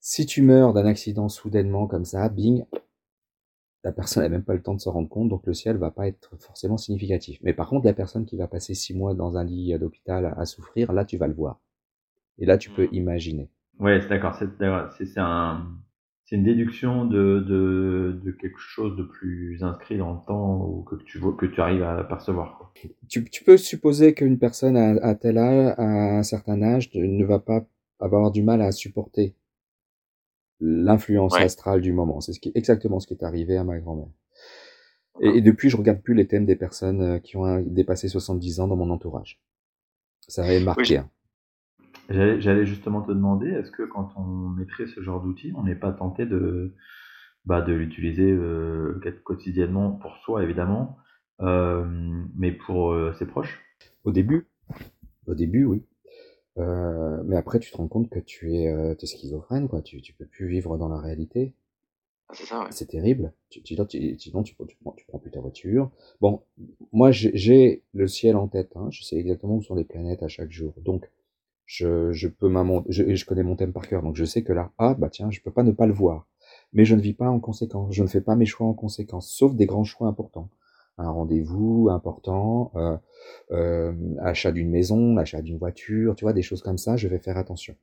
Si 0.00 0.26
tu 0.26 0.42
meurs 0.42 0.72
d'un 0.72 0.86
accident 0.86 1.28
soudainement 1.28 1.86
comme 1.86 2.04
ça, 2.04 2.28
bing, 2.28 2.64
la 3.84 3.92
personne 3.92 4.22
n'a 4.22 4.28
même 4.28 4.44
pas 4.44 4.54
le 4.54 4.62
temps 4.62 4.74
de 4.74 4.80
se 4.80 4.88
rendre 4.88 5.08
compte, 5.08 5.28
donc 5.28 5.46
le 5.46 5.54
ciel 5.54 5.76
va 5.76 5.90
pas 5.90 6.06
être 6.06 6.36
forcément 6.38 6.76
significatif. 6.76 7.38
Mais 7.42 7.52
par 7.52 7.68
contre, 7.68 7.86
la 7.86 7.94
personne 7.94 8.24
qui 8.24 8.36
va 8.36 8.46
passer 8.46 8.74
six 8.74 8.94
mois 8.94 9.14
dans 9.14 9.36
un 9.36 9.44
lit 9.44 9.76
d'hôpital 9.78 10.34
à, 10.36 10.44
souffrir, 10.46 10.92
là, 10.92 11.04
tu 11.04 11.16
vas 11.16 11.26
le 11.26 11.34
voir. 11.34 11.60
Et 12.38 12.46
là, 12.46 12.58
tu 12.58 12.70
peux 12.70 12.84
hmm. 12.84 12.94
imaginer. 12.94 13.50
Ouais, 13.80 14.00
c'est 14.00 14.08
d'accord. 14.08 14.36
C'est 14.36 15.18
un, 15.18 15.66
c'est 16.24 16.36
une 16.36 16.44
déduction 16.44 17.06
de, 17.06 17.40
de, 17.40 18.20
de, 18.24 18.30
quelque 18.30 18.58
chose 18.58 18.96
de 18.96 19.02
plus 19.02 19.62
inscrit 19.64 19.98
dans 19.98 20.12
le 20.12 20.20
temps 20.26 20.64
ou 20.64 20.82
que 20.82 20.94
tu 21.04 21.18
vois, 21.18 21.34
que 21.36 21.46
tu 21.46 21.60
arrives 21.60 21.82
à 21.82 22.04
percevoir. 22.04 22.72
Tu, 23.08 23.24
tu, 23.24 23.44
peux 23.44 23.56
supposer 23.56 24.14
qu'une 24.14 24.38
personne 24.38 24.76
à, 24.76 24.92
à 25.04 25.14
tel 25.16 25.38
âge, 25.38 25.74
à 25.76 26.18
un 26.18 26.22
certain 26.22 26.62
âge, 26.62 26.90
ne 26.94 27.24
va 27.24 27.40
pas 27.40 27.66
avoir 27.98 28.30
du 28.30 28.42
mal 28.42 28.62
à 28.62 28.70
supporter 28.70 29.34
l'influence 30.62 31.34
astrale 31.34 31.80
du 31.80 31.92
moment. 31.92 32.20
C'est 32.20 32.32
ce 32.32 32.40
qui, 32.40 32.52
exactement 32.54 33.00
ce 33.00 33.06
qui 33.06 33.14
est 33.14 33.24
arrivé 33.24 33.56
à 33.56 33.64
ma 33.64 33.78
grand-mère. 33.78 34.08
Et, 35.20 35.42
depuis, 35.42 35.68
je 35.68 35.76
regarde 35.76 36.00
plus 36.00 36.14
les 36.14 36.26
thèmes 36.26 36.46
des 36.46 36.56
personnes 36.56 37.02
euh, 37.02 37.18
qui 37.18 37.36
ont 37.36 37.60
dépassé 37.60 38.08
70 38.08 38.60
ans 38.60 38.68
dans 38.68 38.76
mon 38.76 38.88
entourage. 38.90 39.40
Ça 40.26 40.44
avait 40.44 40.60
marqué. 40.60 40.98
Hein. 40.98 41.10
J'allais 42.08 42.64
justement 42.64 43.02
te 43.02 43.10
demander, 43.10 43.48
est-ce 43.48 43.70
que 43.70 43.82
quand 43.82 44.10
on 44.16 44.48
mettrait 44.48 44.86
ce 44.86 45.02
genre 45.02 45.20
d'outil, 45.20 45.52
on 45.56 45.64
n'est 45.64 45.74
pas 45.74 45.92
tenté 45.92 46.24
de, 46.26 46.74
bah, 47.44 47.60
de 47.60 47.72
l'utiliser 47.72 48.30
euh, 48.30 49.00
quotidiennement 49.24 49.92
pour 49.92 50.16
soi, 50.18 50.42
évidemment, 50.42 50.96
euh, 51.40 51.84
mais 52.36 52.52
pour 52.52 52.94
ses 53.18 53.26
proches? 53.26 53.60
Au 54.04 54.12
début, 54.12 54.48
au 55.26 55.34
début, 55.34 55.64
oui. 55.64 55.84
Euh, 56.58 57.22
mais 57.24 57.36
après, 57.36 57.58
tu 57.58 57.70
te 57.70 57.76
rends 57.76 57.88
compte 57.88 58.10
que 58.10 58.18
tu 58.18 58.54
es, 58.54 58.68
euh, 58.68 58.94
es 59.00 59.06
schizophrène, 59.06 59.68
quoi. 59.68 59.82
Tu, 59.82 60.00
tu 60.02 60.12
peux 60.12 60.26
plus 60.26 60.48
vivre 60.48 60.76
dans 60.78 60.88
la 60.88 60.98
réalité. 60.98 61.52
Ah, 62.28 62.34
c'est 62.34 62.46
ça, 62.46 62.60
ouais. 62.60 62.66
C'est 62.70 62.86
terrible. 62.86 63.32
Tu, 63.50 63.62
tu, 63.62 63.76
tu, 63.76 64.16
tu, 64.16 64.16
tu, 64.16 64.30
prends, 64.30 64.42
tu 64.42 64.54
prends 65.06 65.18
plus 65.18 65.30
ta 65.30 65.40
voiture. 65.40 65.90
Bon, 66.20 66.42
moi, 66.92 67.10
j'ai 67.10 67.82
le 67.94 68.06
ciel 68.06 68.36
en 68.36 68.48
tête. 68.48 68.72
Hein. 68.76 68.88
Je 68.90 69.02
sais 69.02 69.16
exactement 69.16 69.56
où 69.56 69.62
sont 69.62 69.74
les 69.74 69.84
planètes 69.84 70.22
à 70.22 70.28
chaque 70.28 70.50
jour. 70.50 70.74
Donc, 70.82 71.10
je, 71.66 72.12
je 72.12 72.28
peux 72.28 72.52
je, 72.88 73.14
je 73.14 73.24
connais 73.24 73.42
mon 73.42 73.56
thème 73.56 73.72
par 73.72 73.88
cœur. 73.88 74.02
Donc, 74.02 74.16
je 74.16 74.24
sais 74.24 74.42
que 74.42 74.52
là, 74.52 74.72
ah, 74.78 74.94
bah 74.94 75.08
tiens, 75.10 75.30
je 75.30 75.40
peux 75.40 75.50
pas 75.50 75.62
ne 75.62 75.72
pas 75.72 75.86
le 75.86 75.92
voir. 75.94 76.26
Mais 76.74 76.84
je 76.84 76.94
ne 76.94 77.00
vis 77.00 77.14
pas 77.14 77.28
en 77.28 77.40
conséquence. 77.40 77.94
Je 77.94 78.02
ne 78.02 78.08
fais 78.08 78.20
pas 78.20 78.36
mes 78.36 78.46
choix 78.46 78.66
en 78.66 78.74
conséquence, 78.74 79.30
sauf 79.30 79.54
des 79.54 79.66
grands 79.66 79.84
choix 79.84 80.08
importants 80.08 80.48
un 80.98 81.10
rendez-vous 81.10 81.88
important, 81.90 82.72
euh, 82.76 82.96
euh, 83.50 83.92
achat 84.20 84.52
d'une 84.52 84.70
maison, 84.70 85.16
achat 85.16 85.42
d'une 85.42 85.58
voiture, 85.58 86.14
tu 86.14 86.24
vois, 86.24 86.32
des 86.32 86.42
choses 86.42 86.62
comme 86.62 86.78
ça, 86.78 86.96
je 86.96 87.08
vais 87.08 87.18
faire 87.18 87.36
attention. 87.36 87.74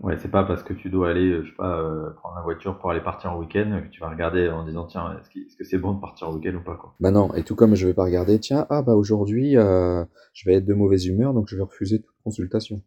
Ouais, 0.00 0.16
c'est 0.18 0.30
pas 0.30 0.44
parce 0.44 0.62
que 0.62 0.72
tu 0.74 0.90
dois 0.90 1.10
aller, 1.10 1.42
je 1.42 1.48
sais 1.48 1.56
pas, 1.56 1.80
euh, 1.80 2.10
prendre 2.10 2.34
la 2.34 2.42
voiture 2.42 2.78
pour 2.78 2.90
aller 2.90 3.00
partir 3.00 3.32
en 3.32 3.38
week-end 3.38 3.80
que 3.82 3.88
tu 3.88 4.00
vas 4.00 4.10
regarder 4.10 4.48
en 4.48 4.64
disant 4.64 4.84
tiens, 4.86 5.16
est-ce 5.18 5.56
que 5.56 5.64
c'est 5.64 5.78
bon 5.78 5.94
de 5.94 6.00
partir 6.00 6.28
en 6.28 6.34
week-end 6.34 6.56
ou 6.56 6.62
pas 6.62 6.76
quoi. 6.76 6.94
Bah 7.00 7.10
non, 7.10 7.32
et 7.34 7.42
tout 7.42 7.54
comme 7.54 7.74
je 7.74 7.86
vais 7.86 7.94
pas 7.94 8.04
regarder, 8.04 8.38
tiens, 8.38 8.66
ah 8.70 8.82
bah 8.82 8.94
aujourd'hui 8.94 9.56
euh, 9.56 10.04
je 10.32 10.48
vais 10.48 10.56
être 10.56 10.66
de 10.66 10.74
mauvaise 10.74 11.06
humeur 11.06 11.32
donc 11.32 11.48
je 11.48 11.56
vais 11.56 11.62
refuser 11.62 12.00
toute 12.02 12.16
consultation. 12.24 12.82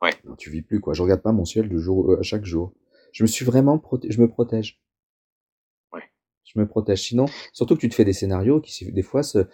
Ouais. 0.00 0.12
tu 0.38 0.50
vis 0.50 0.62
plus 0.62 0.80
quoi. 0.80 0.94
Je 0.94 1.02
regarde 1.02 1.22
pas 1.22 1.32
mon 1.32 1.44
ciel 1.44 1.68
de 1.68 1.78
jour 1.78 2.16
à 2.18 2.22
chaque 2.22 2.44
jour. 2.44 2.72
Je 3.12 3.24
me 3.24 3.26
suis 3.26 3.44
vraiment 3.44 3.78
proté 3.78 4.10
je 4.10 4.20
me 4.20 4.28
protège 4.28 4.80
je 6.46 6.58
me 6.58 6.66
protège. 6.66 7.02
Sinon, 7.02 7.26
surtout 7.52 7.74
que 7.74 7.80
tu 7.80 7.88
te 7.88 7.94
fais 7.94 8.04
des 8.04 8.12
scénarios 8.12 8.60
qui, 8.60 8.90
des 8.90 9.02
fois, 9.02 9.20
que, 9.22 9.46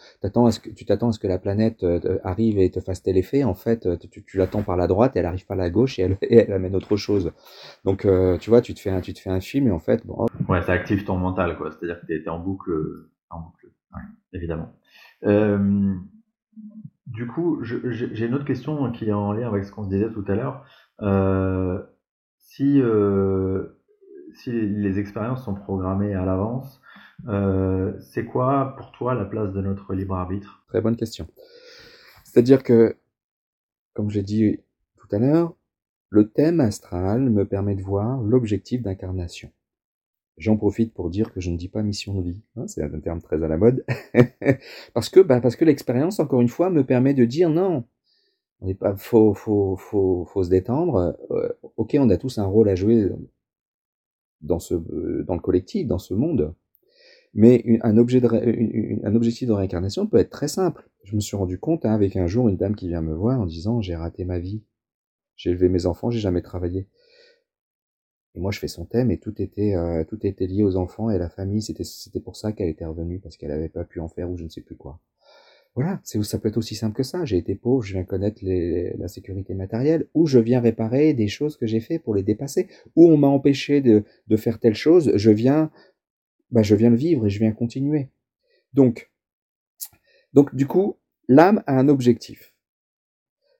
tu 0.70 0.84
t'attends 0.84 1.08
à 1.08 1.12
ce 1.12 1.18
que 1.18 1.26
la 1.26 1.38
planète 1.38 1.82
euh, 1.82 2.18
arrive 2.22 2.58
et 2.58 2.70
te 2.70 2.80
fasse 2.80 3.02
tel 3.02 3.16
effet. 3.16 3.44
En 3.44 3.54
fait, 3.54 3.86
euh, 3.86 3.96
tu, 3.96 4.36
l'attends 4.36 4.62
par 4.62 4.76
la 4.76 4.86
droite, 4.86 5.16
et 5.16 5.20
elle 5.20 5.26
arrive 5.26 5.46
par 5.46 5.56
la 5.56 5.70
gauche 5.70 5.98
et 5.98 6.16
elle, 6.30 6.52
amène 6.52 6.76
autre 6.76 6.96
chose. 6.96 7.32
Donc, 7.84 8.04
euh, 8.04 8.38
tu 8.38 8.50
vois, 8.50 8.60
tu 8.60 8.74
te 8.74 8.80
fais 8.80 8.90
un, 8.90 9.00
tu 9.00 9.14
te 9.14 9.18
fais 9.18 9.30
un 9.30 9.40
film 9.40 9.68
et 9.68 9.70
en 9.70 9.78
fait. 9.78 10.04
Ouais, 10.48 10.62
ça 10.62 10.72
active 10.72 11.04
ton 11.04 11.16
mental, 11.16 11.56
quoi. 11.56 11.70
C'est-à-dire 11.70 12.00
que 12.00 12.06
t'es, 12.06 12.28
en 12.28 12.38
boucle, 12.38 12.72
en 13.30 13.40
boucle. 13.40 13.68
évidemment. 14.32 14.72
du 17.06 17.26
coup, 17.26 17.62
j'ai 17.62 18.26
une 18.26 18.34
autre 18.34 18.44
question 18.44 18.92
qui 18.92 19.08
est 19.08 19.12
en 19.12 19.32
lien 19.32 19.48
avec 19.48 19.64
ce 19.64 19.72
qu'on 19.72 19.84
se 19.84 19.88
disait 19.88 20.10
tout 20.10 20.24
à 20.28 20.34
l'heure. 20.34 20.64
si 22.36 22.80
si 24.34 24.50
les 24.50 24.98
expériences 24.98 25.44
sont 25.44 25.54
programmées 25.54 26.14
à 26.14 26.24
l'avance, 26.24 26.80
euh, 27.28 27.92
c'est 28.00 28.24
quoi 28.24 28.74
pour 28.76 28.92
toi 28.92 29.14
la 29.14 29.24
place 29.24 29.52
de 29.52 29.60
notre 29.60 29.94
libre 29.94 30.14
arbitre? 30.14 30.64
Très 30.68 30.80
bonne 30.80 30.96
question. 30.96 31.26
C'est-à-dire 32.24 32.62
que, 32.62 32.96
comme 33.94 34.10
j'ai 34.10 34.22
dit 34.22 34.60
tout 34.96 35.08
à 35.14 35.18
l'heure, 35.18 35.54
le 36.08 36.28
thème 36.28 36.60
astral 36.60 37.30
me 37.30 37.46
permet 37.46 37.74
de 37.74 37.82
voir 37.82 38.20
l'objectif 38.20 38.82
d'incarnation. 38.82 39.50
J'en 40.38 40.56
profite 40.56 40.94
pour 40.94 41.10
dire 41.10 41.32
que 41.32 41.40
je 41.40 41.50
ne 41.50 41.56
dis 41.56 41.68
pas 41.68 41.82
mission 41.82 42.14
de 42.14 42.22
vie, 42.22 42.42
hein, 42.56 42.66
c'est 42.66 42.82
un 42.82 43.00
terme 43.00 43.20
très 43.20 43.42
à 43.42 43.48
la 43.48 43.58
mode, 43.58 43.84
parce 44.94 45.10
que 45.10 45.20
bah, 45.20 45.40
parce 45.40 45.56
que 45.56 45.64
l'expérience, 45.64 46.20
encore 46.20 46.40
une 46.40 46.48
fois, 46.48 46.70
me 46.70 46.84
permet 46.84 47.12
de 47.12 47.26
dire 47.26 47.50
non, 47.50 47.84
on 48.60 48.66
n'est 48.66 48.74
pas, 48.74 48.96
faut, 48.96 49.34
faut, 49.34 49.76
faut, 49.76 50.24
faut 50.24 50.42
se 50.42 50.48
détendre. 50.48 51.16
Euh, 51.30 51.48
ok, 51.76 51.96
on 51.98 52.08
a 52.10 52.16
tous 52.16 52.38
un 52.38 52.44
rôle 52.44 52.68
à 52.68 52.74
jouer 52.74 53.10
dans 54.42 54.58
ce, 54.58 54.74
dans 55.22 55.34
le 55.34 55.40
collectif, 55.40 55.86
dans 55.86 55.98
ce 55.98 56.14
monde. 56.14 56.54
Mais 57.34 57.64
un, 57.82 57.96
objet 57.96 58.20
de, 58.20 58.28
un 59.06 59.14
objectif 59.14 59.48
de 59.48 59.52
réincarnation 59.52 60.06
peut 60.06 60.18
être 60.18 60.30
très 60.30 60.48
simple. 60.48 60.88
Je 61.04 61.14
me 61.16 61.20
suis 61.20 61.36
rendu 61.36 61.58
compte 61.58 61.86
hein, 61.86 61.94
avec 61.94 62.16
un 62.16 62.26
jour 62.26 62.48
une 62.48 62.56
dame 62.56 62.76
qui 62.76 62.88
vient 62.88 63.00
me 63.00 63.14
voir 63.14 63.40
en 63.40 63.46
disant 63.46 63.80
j'ai 63.80 63.96
raté 63.96 64.24
ma 64.24 64.38
vie, 64.38 64.62
j'ai 65.36 65.50
élevé 65.50 65.68
mes 65.68 65.86
enfants, 65.86 66.10
j'ai 66.10 66.20
jamais 66.20 66.42
travaillé. 66.42 66.88
Et 68.34 68.40
moi 68.40 68.50
je 68.50 68.58
fais 68.58 68.68
son 68.68 68.84
thème 68.84 69.10
et 69.10 69.18
tout 69.18 69.40
était 69.40 69.74
euh, 69.74 70.04
tout 70.04 70.26
était 70.26 70.46
lié 70.46 70.62
aux 70.62 70.76
enfants 70.76 71.10
et 71.10 71.14
à 71.14 71.18
la 71.18 71.30
famille. 71.30 71.62
C'était 71.62 71.84
c'était 71.84 72.20
pour 72.20 72.36
ça 72.36 72.52
qu'elle 72.52 72.68
était 72.68 72.84
revenue 72.84 73.18
parce 73.18 73.36
qu'elle 73.36 73.50
avait 73.50 73.68
pas 73.68 73.84
pu 73.84 74.00
en 74.00 74.08
faire 74.08 74.30
ou 74.30 74.36
je 74.36 74.44
ne 74.44 74.48
sais 74.48 74.62
plus 74.62 74.76
quoi. 74.76 75.00
Voilà, 75.74 76.00
c'est 76.04 76.22
ça 76.22 76.38
peut 76.38 76.48
être 76.48 76.58
aussi 76.58 76.74
simple 76.74 76.94
que 76.94 77.02
ça. 77.02 77.24
J'ai 77.24 77.38
été 77.38 77.54
pauvre, 77.54 77.82
je 77.82 77.94
viens 77.94 78.04
connaître 78.04 78.44
les, 78.44 78.94
la 78.98 79.08
sécurité 79.08 79.54
matérielle, 79.54 80.06
ou 80.12 80.26
je 80.26 80.38
viens 80.38 80.60
réparer 80.60 81.14
des 81.14 81.28
choses 81.28 81.56
que 81.56 81.66
j'ai 81.66 81.80
fait 81.80 81.98
pour 81.98 82.14
les 82.14 82.22
dépasser, 82.22 82.68
ou 82.94 83.10
on 83.10 83.16
m'a 83.16 83.28
empêché 83.28 83.80
de, 83.80 84.04
faire 84.36 84.58
telle 84.58 84.74
chose, 84.74 85.12
je 85.14 85.30
viens 85.30 85.70
bah, 86.50 86.62
je 86.62 86.74
viens 86.74 86.90
le 86.90 86.96
vivre 86.96 87.26
et 87.26 87.30
je 87.30 87.38
viens 87.38 87.52
continuer. 87.52 88.10
Donc, 88.74 89.10
donc 90.34 90.54
du 90.54 90.66
coup, 90.66 90.98
l'âme 91.28 91.62
a 91.66 91.78
un 91.78 91.88
objectif. 91.88 92.54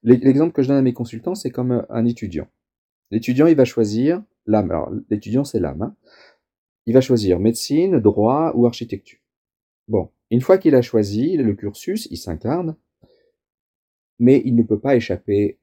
L'exemple 0.02 0.52
que 0.52 0.62
je 0.62 0.68
donne 0.68 0.78
à 0.78 0.82
mes 0.82 0.92
consultants, 0.92 1.34
c'est 1.34 1.50
comme 1.50 1.72
euh, 1.72 1.82
un 1.88 2.04
étudiant. 2.04 2.48
L'étudiant, 3.10 3.46
il 3.46 3.54
va 3.54 3.64
choisir 3.64 4.22
l'âme. 4.46 4.70
Alors, 4.70 4.90
l'étudiant, 5.10 5.44
c'est 5.44 5.60
l'âme. 5.60 5.82
Hein. 5.82 5.96
Il 6.86 6.94
va 6.94 7.00
choisir 7.00 7.38
médecine, 7.38 8.00
droit 8.00 8.52
ou 8.56 8.66
architecture. 8.66 9.20
Bon, 9.88 10.10
une 10.30 10.40
fois 10.40 10.58
qu'il 10.58 10.74
a 10.74 10.82
choisi 10.82 11.36
le 11.36 11.54
cursus, 11.54 12.08
il 12.10 12.16
s'incarne, 12.16 12.76
mais 14.18 14.42
il 14.44 14.54
ne 14.54 14.62
peut 14.62 14.80
pas 14.80 14.96
échapper 14.96 15.58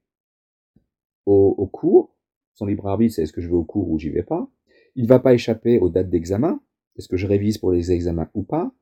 au, 1.25 1.67
cours. 1.67 2.15
Son 2.55 2.65
libre 2.65 2.87
arbitre, 2.87 3.15
c'est 3.15 3.23
est-ce 3.23 3.33
que 3.33 3.41
je 3.41 3.47
vais 3.47 3.55
au 3.55 3.63
cours 3.63 3.89
ou 3.89 3.99
j'y 3.99 4.09
vais 4.09 4.23
pas. 4.23 4.49
Il 4.95 5.03
ne 5.03 5.07
va 5.07 5.19
pas 5.19 5.33
échapper 5.33 5.79
aux 5.79 5.89
dates 5.89 6.09
d'examen. 6.09 6.61
Est-ce 6.97 7.07
que 7.07 7.17
je 7.17 7.27
révise 7.27 7.57
pour 7.57 7.71
les 7.71 7.91
examens 7.91 8.29
ou 8.33 8.43
pas 8.43 8.73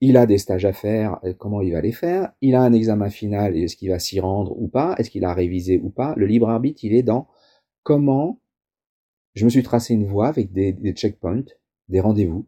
Il 0.00 0.16
a 0.16 0.26
des 0.26 0.38
stages 0.38 0.64
à 0.64 0.72
faire, 0.72 1.20
euh, 1.24 1.32
comment 1.32 1.62
il 1.62 1.72
va 1.72 1.80
les 1.80 1.92
faire 1.92 2.32
Il 2.40 2.54
a 2.54 2.62
un 2.62 2.72
examen 2.72 3.08
final, 3.08 3.56
est-ce 3.56 3.76
qu'il 3.76 3.90
va 3.90 3.98
s'y 3.98 4.20
rendre 4.20 4.60
ou 4.60 4.68
pas 4.68 4.94
Est-ce 4.98 5.10
qu'il 5.10 5.24
a 5.24 5.32
révisé 5.32 5.78
ou 5.78 5.90
pas 5.90 6.14
Le 6.16 6.26
libre 6.26 6.48
arbitre, 6.48 6.84
il 6.84 6.94
est 6.94 7.04
dans 7.04 7.28
comment 7.82 8.40
je 9.34 9.44
me 9.44 9.50
suis 9.50 9.62
tracé 9.62 9.94
une 9.94 10.06
voie 10.06 10.28
avec 10.28 10.52
des, 10.52 10.74
checkpoints, 10.92 11.44
des 11.88 12.00
rendez-vous. 12.00 12.46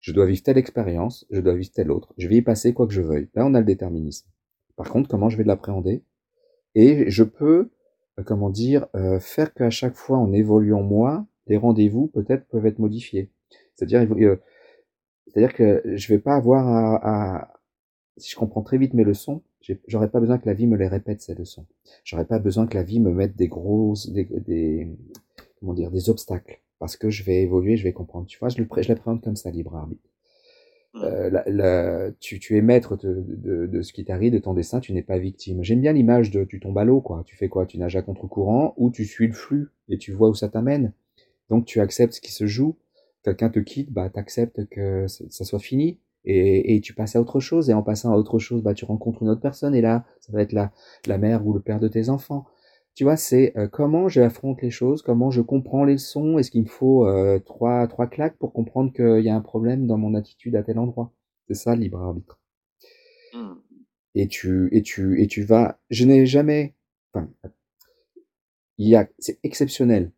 Je 0.00 0.12
dois 0.12 0.26
vivre 0.26 0.42
telle 0.42 0.58
expérience, 0.58 1.26
je 1.30 1.40
dois 1.40 1.54
vivre 1.54 1.70
telle 1.72 1.90
autre. 1.90 2.14
Je 2.16 2.28
vais 2.28 2.36
y 2.36 2.42
passer 2.42 2.72
quoi 2.72 2.86
que 2.86 2.92
je 2.92 3.02
veuille. 3.02 3.28
Là, 3.34 3.46
on 3.46 3.54
a 3.54 3.60
le 3.60 3.66
déterminisme. 3.66 4.28
Par 4.76 4.90
contre, 4.90 5.08
comment 5.08 5.28
je 5.28 5.36
vais 5.36 5.44
l'appréhender? 5.44 6.02
Et 6.74 7.10
je 7.10 7.22
peux, 7.22 7.70
euh, 8.18 8.22
comment 8.24 8.50
dire, 8.50 8.86
euh, 8.94 9.20
faire 9.20 9.52
qu'à 9.52 9.70
chaque 9.70 9.96
fois, 9.96 10.18
en 10.18 10.32
évoluant 10.32 10.82
moi, 10.82 11.26
les 11.46 11.56
rendez-vous 11.56 12.06
peut-être 12.06 12.46
peuvent 12.48 12.66
être 12.66 12.78
modifiés. 12.78 13.30
C'est-à-dire, 13.74 14.06
c'est-à-dire 15.26 15.54
que 15.54 15.82
je 15.84 16.08
vais 16.08 16.18
pas 16.18 16.34
avoir 16.34 16.66
à, 17.04 17.52
si 18.16 18.30
je 18.30 18.36
comprends 18.36 18.62
très 18.62 18.78
vite 18.78 18.94
mes 18.94 19.04
leçons, 19.04 19.42
j'aurais 19.86 20.10
pas 20.10 20.20
besoin 20.20 20.38
que 20.38 20.46
la 20.46 20.54
vie 20.54 20.66
me 20.66 20.76
les 20.76 20.88
répète 20.88 21.20
ces 21.20 21.34
leçons. 21.34 21.66
J'aurais 22.04 22.24
pas 22.24 22.38
besoin 22.38 22.66
que 22.66 22.76
la 22.76 22.82
vie 22.82 23.00
me 23.00 23.12
mette 23.12 23.36
des 23.36 23.48
grosses, 23.48 24.10
des, 24.10 24.24
des, 24.24 24.88
comment 25.58 25.74
dire, 25.74 25.90
des 25.90 26.08
obstacles, 26.08 26.60
parce 26.80 26.96
que 26.96 27.08
je 27.08 27.22
vais 27.22 27.42
évoluer, 27.42 27.76
je 27.76 27.84
vais 27.84 27.92
comprendre. 27.92 28.26
Tu 28.26 28.38
vois, 28.38 28.48
je, 28.48 28.58
le, 28.60 28.66
je 28.78 28.88
l'appréhende 28.88 29.22
comme 29.22 29.36
ça, 29.36 29.50
libre 29.50 29.76
arbitre. 29.76 30.02
Euh, 30.96 31.30
la, 31.30 31.44
la, 31.46 32.10
tu, 32.18 32.40
tu, 32.40 32.56
es 32.56 32.62
maître 32.62 32.96
de, 32.96 33.24
de, 33.28 33.66
de 33.66 33.82
ce 33.82 33.92
qui 33.92 34.04
t'arrive, 34.04 34.32
de 34.32 34.38
ton 34.38 34.54
dessin, 34.54 34.80
tu 34.80 34.92
n'es 34.92 35.02
pas 35.04 35.18
victime. 35.18 35.62
J'aime 35.62 35.80
bien 35.80 35.92
l'image 35.92 36.32
de 36.32 36.42
tu 36.42 36.58
tombes 36.58 36.78
à 36.78 36.84
l'eau, 36.84 37.00
quoi. 37.00 37.22
Tu 37.24 37.36
fais 37.36 37.48
quoi? 37.48 37.66
Tu 37.66 37.78
nages 37.78 37.94
à 37.94 38.02
contre-courant 38.02 38.74
ou 38.76 38.90
tu 38.90 39.04
suis 39.04 39.28
le 39.28 39.32
flux 39.32 39.68
et 39.88 39.98
tu 39.98 40.10
vois 40.10 40.28
où 40.28 40.34
ça 40.34 40.48
t'amène. 40.48 40.92
Donc 41.48 41.64
tu 41.64 41.80
acceptes 41.80 42.14
ce 42.14 42.20
qui 42.20 42.32
se 42.32 42.46
joue 42.48 42.76
quelqu'un 43.22 43.50
te 43.50 43.58
quitte, 43.58 43.92
bah 43.92 44.08
t'acceptes 44.08 44.66
que 44.68 45.06
ça 45.08 45.44
soit 45.44 45.58
fini 45.58 45.98
et, 46.24 46.74
et, 46.74 46.80
tu 46.80 46.94
passes 46.94 47.16
à 47.16 47.20
autre 47.20 47.40
chose. 47.40 47.70
Et 47.70 47.74
en 47.74 47.82
passant 47.82 48.12
à 48.12 48.16
autre 48.16 48.38
chose, 48.38 48.62
bah 48.62 48.74
tu 48.74 48.84
rencontres 48.84 49.22
une 49.22 49.30
autre 49.30 49.40
personne 49.40 49.74
et 49.74 49.80
là, 49.80 50.04
ça 50.20 50.32
va 50.32 50.42
être 50.42 50.52
la, 50.52 50.72
la 51.06 51.18
mère 51.18 51.46
ou 51.46 51.52
le 51.52 51.60
père 51.60 51.80
de 51.80 51.88
tes 51.88 52.08
enfants. 52.08 52.44
Tu 52.94 53.04
vois, 53.04 53.16
c'est 53.16 53.56
euh, 53.56 53.68
comment 53.68 54.08
j'affronte 54.08 54.62
les 54.62 54.70
choses, 54.70 55.02
comment 55.02 55.30
je 55.30 55.40
comprends 55.40 55.84
les 55.84 55.98
sons. 55.98 56.38
Est-ce 56.38 56.50
qu'il 56.50 56.62
me 56.62 56.68
faut 56.68 57.06
euh, 57.06 57.38
trois 57.38 57.86
trois 57.88 58.06
claques 58.06 58.36
pour 58.36 58.52
comprendre 58.52 58.92
qu'il 58.92 59.24
y 59.24 59.28
a 59.28 59.34
un 59.34 59.40
problème 59.40 59.86
dans 59.86 59.96
mon 59.96 60.14
attitude 60.14 60.56
à 60.56 60.62
tel 60.62 60.78
endroit? 60.78 61.12
C'est 61.48 61.54
ça 61.54 61.74
libre 61.74 62.00
arbitre. 62.00 62.38
Mmh. 63.34 63.52
Et 64.16 64.28
tu 64.28 64.68
et 64.72 64.82
tu 64.82 65.22
et 65.22 65.26
tu 65.26 65.42
vas. 65.42 65.80
Je 65.88 66.04
n'ai 66.04 66.26
jamais. 66.26 66.74
Enfin, 67.14 67.30
il 68.78 68.88
y 68.88 68.96
a. 68.96 69.08
C'est 69.18 69.38
exceptionnel 69.42 70.10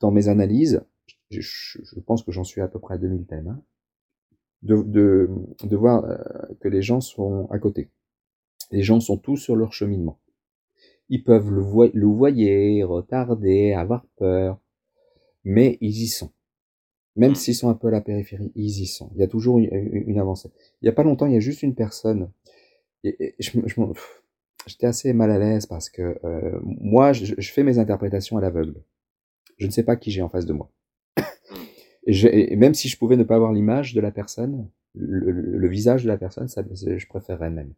dans 0.00 0.10
mes 0.10 0.28
analyses 0.28 0.82
je, 1.40 2.00
pense 2.00 2.22
que 2.22 2.32
j'en 2.32 2.44
suis 2.44 2.60
à 2.60 2.68
peu 2.68 2.78
près 2.78 2.94
à 2.94 2.98
2000 2.98 3.26
thèmes, 3.26 3.48
hein, 3.48 3.62
de, 4.62 4.82
de, 4.82 5.30
de, 5.62 5.76
voir 5.76 6.04
euh, 6.04 6.16
que 6.60 6.68
les 6.68 6.82
gens 6.82 7.00
sont 7.00 7.48
à 7.50 7.58
côté. 7.58 7.90
Les 8.70 8.82
gens 8.82 9.00
sont 9.00 9.18
tous 9.18 9.36
sur 9.36 9.56
leur 9.56 9.72
cheminement. 9.72 10.18
Ils 11.08 11.22
peuvent 11.22 11.50
le, 11.50 11.62
le 11.92 12.06
voyer, 12.06 12.82
retarder, 12.82 13.72
avoir 13.72 14.06
peur, 14.16 14.58
mais 15.44 15.78
ils 15.80 16.02
y 16.02 16.08
sont. 16.08 16.30
Même 17.16 17.32
mmh. 17.32 17.36
s'ils 17.36 17.54
sont 17.54 17.68
un 17.68 17.74
peu 17.74 17.88
à 17.88 17.90
la 17.90 18.00
périphérie, 18.00 18.50
ils 18.54 18.80
y 18.82 18.86
sont. 18.86 19.10
Il 19.14 19.20
y 19.20 19.22
a 19.22 19.28
toujours 19.28 19.58
une, 19.58 20.18
avancée. 20.18 20.50
Il 20.82 20.86
y 20.86 20.88
a 20.88 20.92
pas 20.92 21.04
longtemps, 21.04 21.26
il 21.26 21.34
y 21.34 21.36
a 21.36 21.40
juste 21.40 21.62
une 21.62 21.74
personne. 21.74 22.30
Et, 23.04 23.34
je, 23.38 23.50
j'étais 24.66 24.86
assez 24.86 25.12
mal 25.12 25.30
à 25.30 25.38
l'aise 25.38 25.66
parce 25.66 25.90
que 25.90 26.18
euh, 26.24 26.58
moi, 26.62 27.12
je, 27.12 27.34
je, 27.36 27.52
fais 27.52 27.62
mes 27.62 27.78
interprétations 27.78 28.36
à 28.36 28.40
l'aveugle. 28.40 28.82
Je 29.58 29.66
ne 29.66 29.70
sais 29.70 29.84
pas 29.84 29.96
qui 29.96 30.10
j'ai 30.10 30.22
en 30.22 30.28
face 30.28 30.46
de 30.46 30.52
moi. 30.52 30.70
Et, 32.06 32.56
même 32.56 32.74
si 32.74 32.88
je 32.88 32.98
pouvais 32.98 33.16
ne 33.16 33.24
pas 33.24 33.36
avoir 33.36 33.52
l'image 33.52 33.94
de 33.94 34.00
la 34.00 34.10
personne, 34.10 34.68
le, 34.94 35.68
visage 35.68 36.04
de 36.04 36.08
la 36.08 36.16
personne, 36.16 36.48
ça, 36.48 36.62
je 36.72 37.06
préférerais 37.06 37.50
même. 37.50 37.72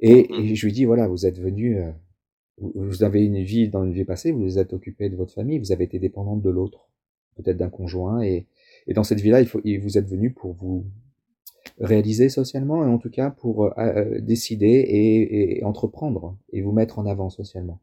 Et, 0.00 0.24
mm-hmm. 0.24 0.54
je 0.54 0.66
lui 0.66 0.72
dis, 0.72 0.84
voilà, 0.84 1.06
vous 1.06 1.26
êtes 1.26 1.38
venu, 1.38 1.78
euh, 1.78 1.90
vous 2.58 3.02
avez 3.02 3.24
une 3.24 3.42
vie 3.42 3.68
dans 3.68 3.84
une 3.84 3.92
vie 3.92 4.04
passée, 4.04 4.32
vous 4.32 4.42
vous 4.42 4.58
êtes 4.58 4.72
occupé 4.72 5.08
de 5.08 5.16
votre 5.16 5.32
famille, 5.32 5.58
vous 5.58 5.72
avez 5.72 5.84
été 5.84 5.98
dépendante 5.98 6.42
de 6.42 6.50
l'autre, 6.50 6.88
peut-être 7.36 7.56
d'un 7.56 7.70
conjoint, 7.70 8.22
et, 8.22 8.46
et 8.86 8.94
dans 8.94 9.04
cette 9.04 9.20
vie-là, 9.20 9.40
il 9.40 9.46
faut, 9.46 9.60
vous 9.60 9.98
êtes 9.98 10.08
venu 10.08 10.32
pour 10.32 10.52
vous 10.54 10.86
réaliser 11.80 12.28
socialement, 12.28 12.84
et 12.84 12.88
en 12.88 12.98
tout 12.98 13.10
cas 13.10 13.30
pour 13.30 13.64
euh, 13.64 13.70
euh, 13.78 14.20
décider 14.20 14.66
et, 14.66 15.58
et, 15.58 15.64
entreprendre, 15.64 16.36
et 16.52 16.62
vous 16.62 16.72
mettre 16.72 16.98
en 16.98 17.06
avant 17.06 17.30
socialement. 17.30 17.80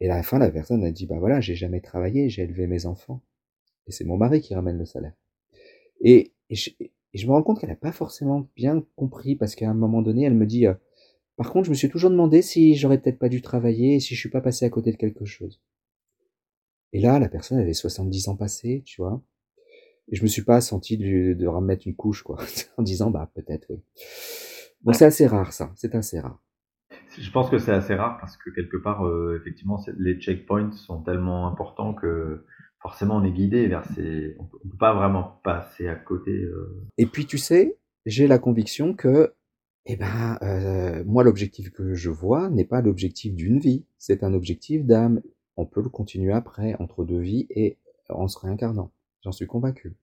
Et 0.00 0.08
à 0.08 0.16
la 0.16 0.22
fin, 0.22 0.38
la 0.38 0.50
personne 0.50 0.82
a 0.84 0.90
dit, 0.90 1.06
bah 1.06 1.18
voilà, 1.18 1.40
j'ai 1.40 1.54
jamais 1.54 1.80
travaillé, 1.80 2.30
j'ai 2.30 2.42
élevé 2.42 2.66
mes 2.66 2.86
enfants. 2.86 3.20
Et 3.86 3.92
c'est 3.92 4.04
mon 4.04 4.16
mari 4.16 4.40
qui 4.40 4.54
ramène 4.54 4.78
le 4.78 4.86
salaire. 4.86 5.12
Et, 6.00 6.32
je, 6.48 6.70
me 7.26 7.32
rends 7.32 7.42
compte 7.42 7.60
qu'elle 7.60 7.70
n'a 7.70 7.76
pas 7.76 7.92
forcément 7.92 8.48
bien 8.56 8.84
compris 8.96 9.36
parce 9.36 9.54
qu'à 9.54 9.68
un 9.68 9.74
moment 9.74 10.02
donné, 10.02 10.24
elle 10.24 10.34
me 10.34 10.46
dit, 10.46 10.66
euh, 10.66 10.74
par 11.40 11.52
contre, 11.52 11.64
je 11.64 11.70
me 11.70 11.74
suis 11.74 11.88
toujours 11.88 12.10
demandé 12.10 12.42
si 12.42 12.74
j'aurais 12.74 13.00
peut-être 13.00 13.18
pas 13.18 13.30
dû 13.30 13.40
travailler 13.40 13.94
et 13.94 14.00
si 14.00 14.14
je 14.14 14.20
suis 14.20 14.28
pas 14.28 14.42
passé 14.42 14.66
à 14.66 14.68
côté 14.68 14.92
de 14.92 14.98
quelque 14.98 15.24
chose. 15.24 15.62
Et 16.92 17.00
là, 17.00 17.18
la 17.18 17.30
personne 17.30 17.56
avait 17.56 17.72
70 17.72 18.28
ans 18.28 18.36
passés, 18.36 18.82
tu 18.84 19.00
vois. 19.00 19.22
Et 20.08 20.16
je 20.16 20.22
me 20.22 20.26
suis 20.26 20.42
pas 20.42 20.60
senti 20.60 20.98
de, 20.98 21.32
de 21.32 21.46
remettre 21.46 21.86
une 21.86 21.96
couche, 21.96 22.22
quoi, 22.22 22.36
en 22.76 22.82
disant, 22.82 23.10
bah, 23.10 23.30
peut-être, 23.34 23.68
oui. 23.70 23.78
Bon, 24.82 24.92
c'est 24.92 25.06
assez 25.06 25.26
rare, 25.26 25.54
ça. 25.54 25.72
C'est 25.76 25.94
assez 25.94 26.20
rare. 26.20 26.42
Je 27.18 27.30
pense 27.30 27.48
que 27.48 27.56
c'est 27.56 27.72
assez 27.72 27.94
rare 27.94 28.18
parce 28.20 28.36
que 28.36 28.50
quelque 28.50 28.76
part, 28.76 29.06
euh, 29.06 29.38
effectivement, 29.40 29.82
les 29.96 30.20
checkpoints 30.20 30.72
sont 30.72 31.00
tellement 31.00 31.48
importants 31.48 31.94
que 31.94 32.44
forcément 32.82 33.16
on 33.16 33.24
est 33.24 33.32
guidé 33.32 33.66
vers 33.66 33.86
ces. 33.94 34.36
On 34.38 34.44
peut 34.44 34.58
pas 34.78 34.92
vraiment 34.92 35.40
passer 35.42 35.88
à 35.88 35.94
côté. 35.94 36.32
Euh. 36.32 36.86
Et 36.98 37.06
puis 37.06 37.24
tu 37.24 37.38
sais, 37.38 37.78
j'ai 38.04 38.26
la 38.26 38.38
conviction 38.38 38.92
que, 38.92 39.32
eh 39.86 39.96
ben, 39.96 40.38
euh, 40.42 41.02
moi 41.06 41.24
l'objectif 41.24 41.70
que 41.70 41.94
je 41.94 42.10
vois 42.10 42.50
n'est 42.50 42.64
pas 42.64 42.80
l'objectif 42.80 43.34
d'une 43.34 43.58
vie, 43.58 43.84
c'est 43.98 44.22
un 44.22 44.34
objectif 44.34 44.84
d'âme. 44.84 45.20
On 45.56 45.66
peut 45.66 45.82
le 45.82 45.88
continuer 45.88 46.32
après, 46.32 46.76
entre 46.78 47.04
deux 47.04 47.18
vies 47.18 47.46
et 47.50 47.78
en 48.08 48.28
se 48.28 48.38
réincarnant. 48.38 48.92
J'en 49.22 49.32
suis 49.32 49.46
convaincu. 49.46 49.96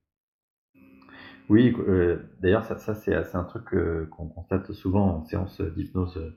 Oui, 1.48 1.74
euh, 1.88 2.18
d'ailleurs, 2.40 2.64
ça, 2.64 2.94
c'est 2.94 3.14
un 3.14 3.44
truc 3.44 3.74
qu'on 4.10 4.28
constate 4.28 4.72
souvent 4.72 5.16
en 5.16 5.24
séance 5.24 5.60
d'hypnose, 5.60 6.34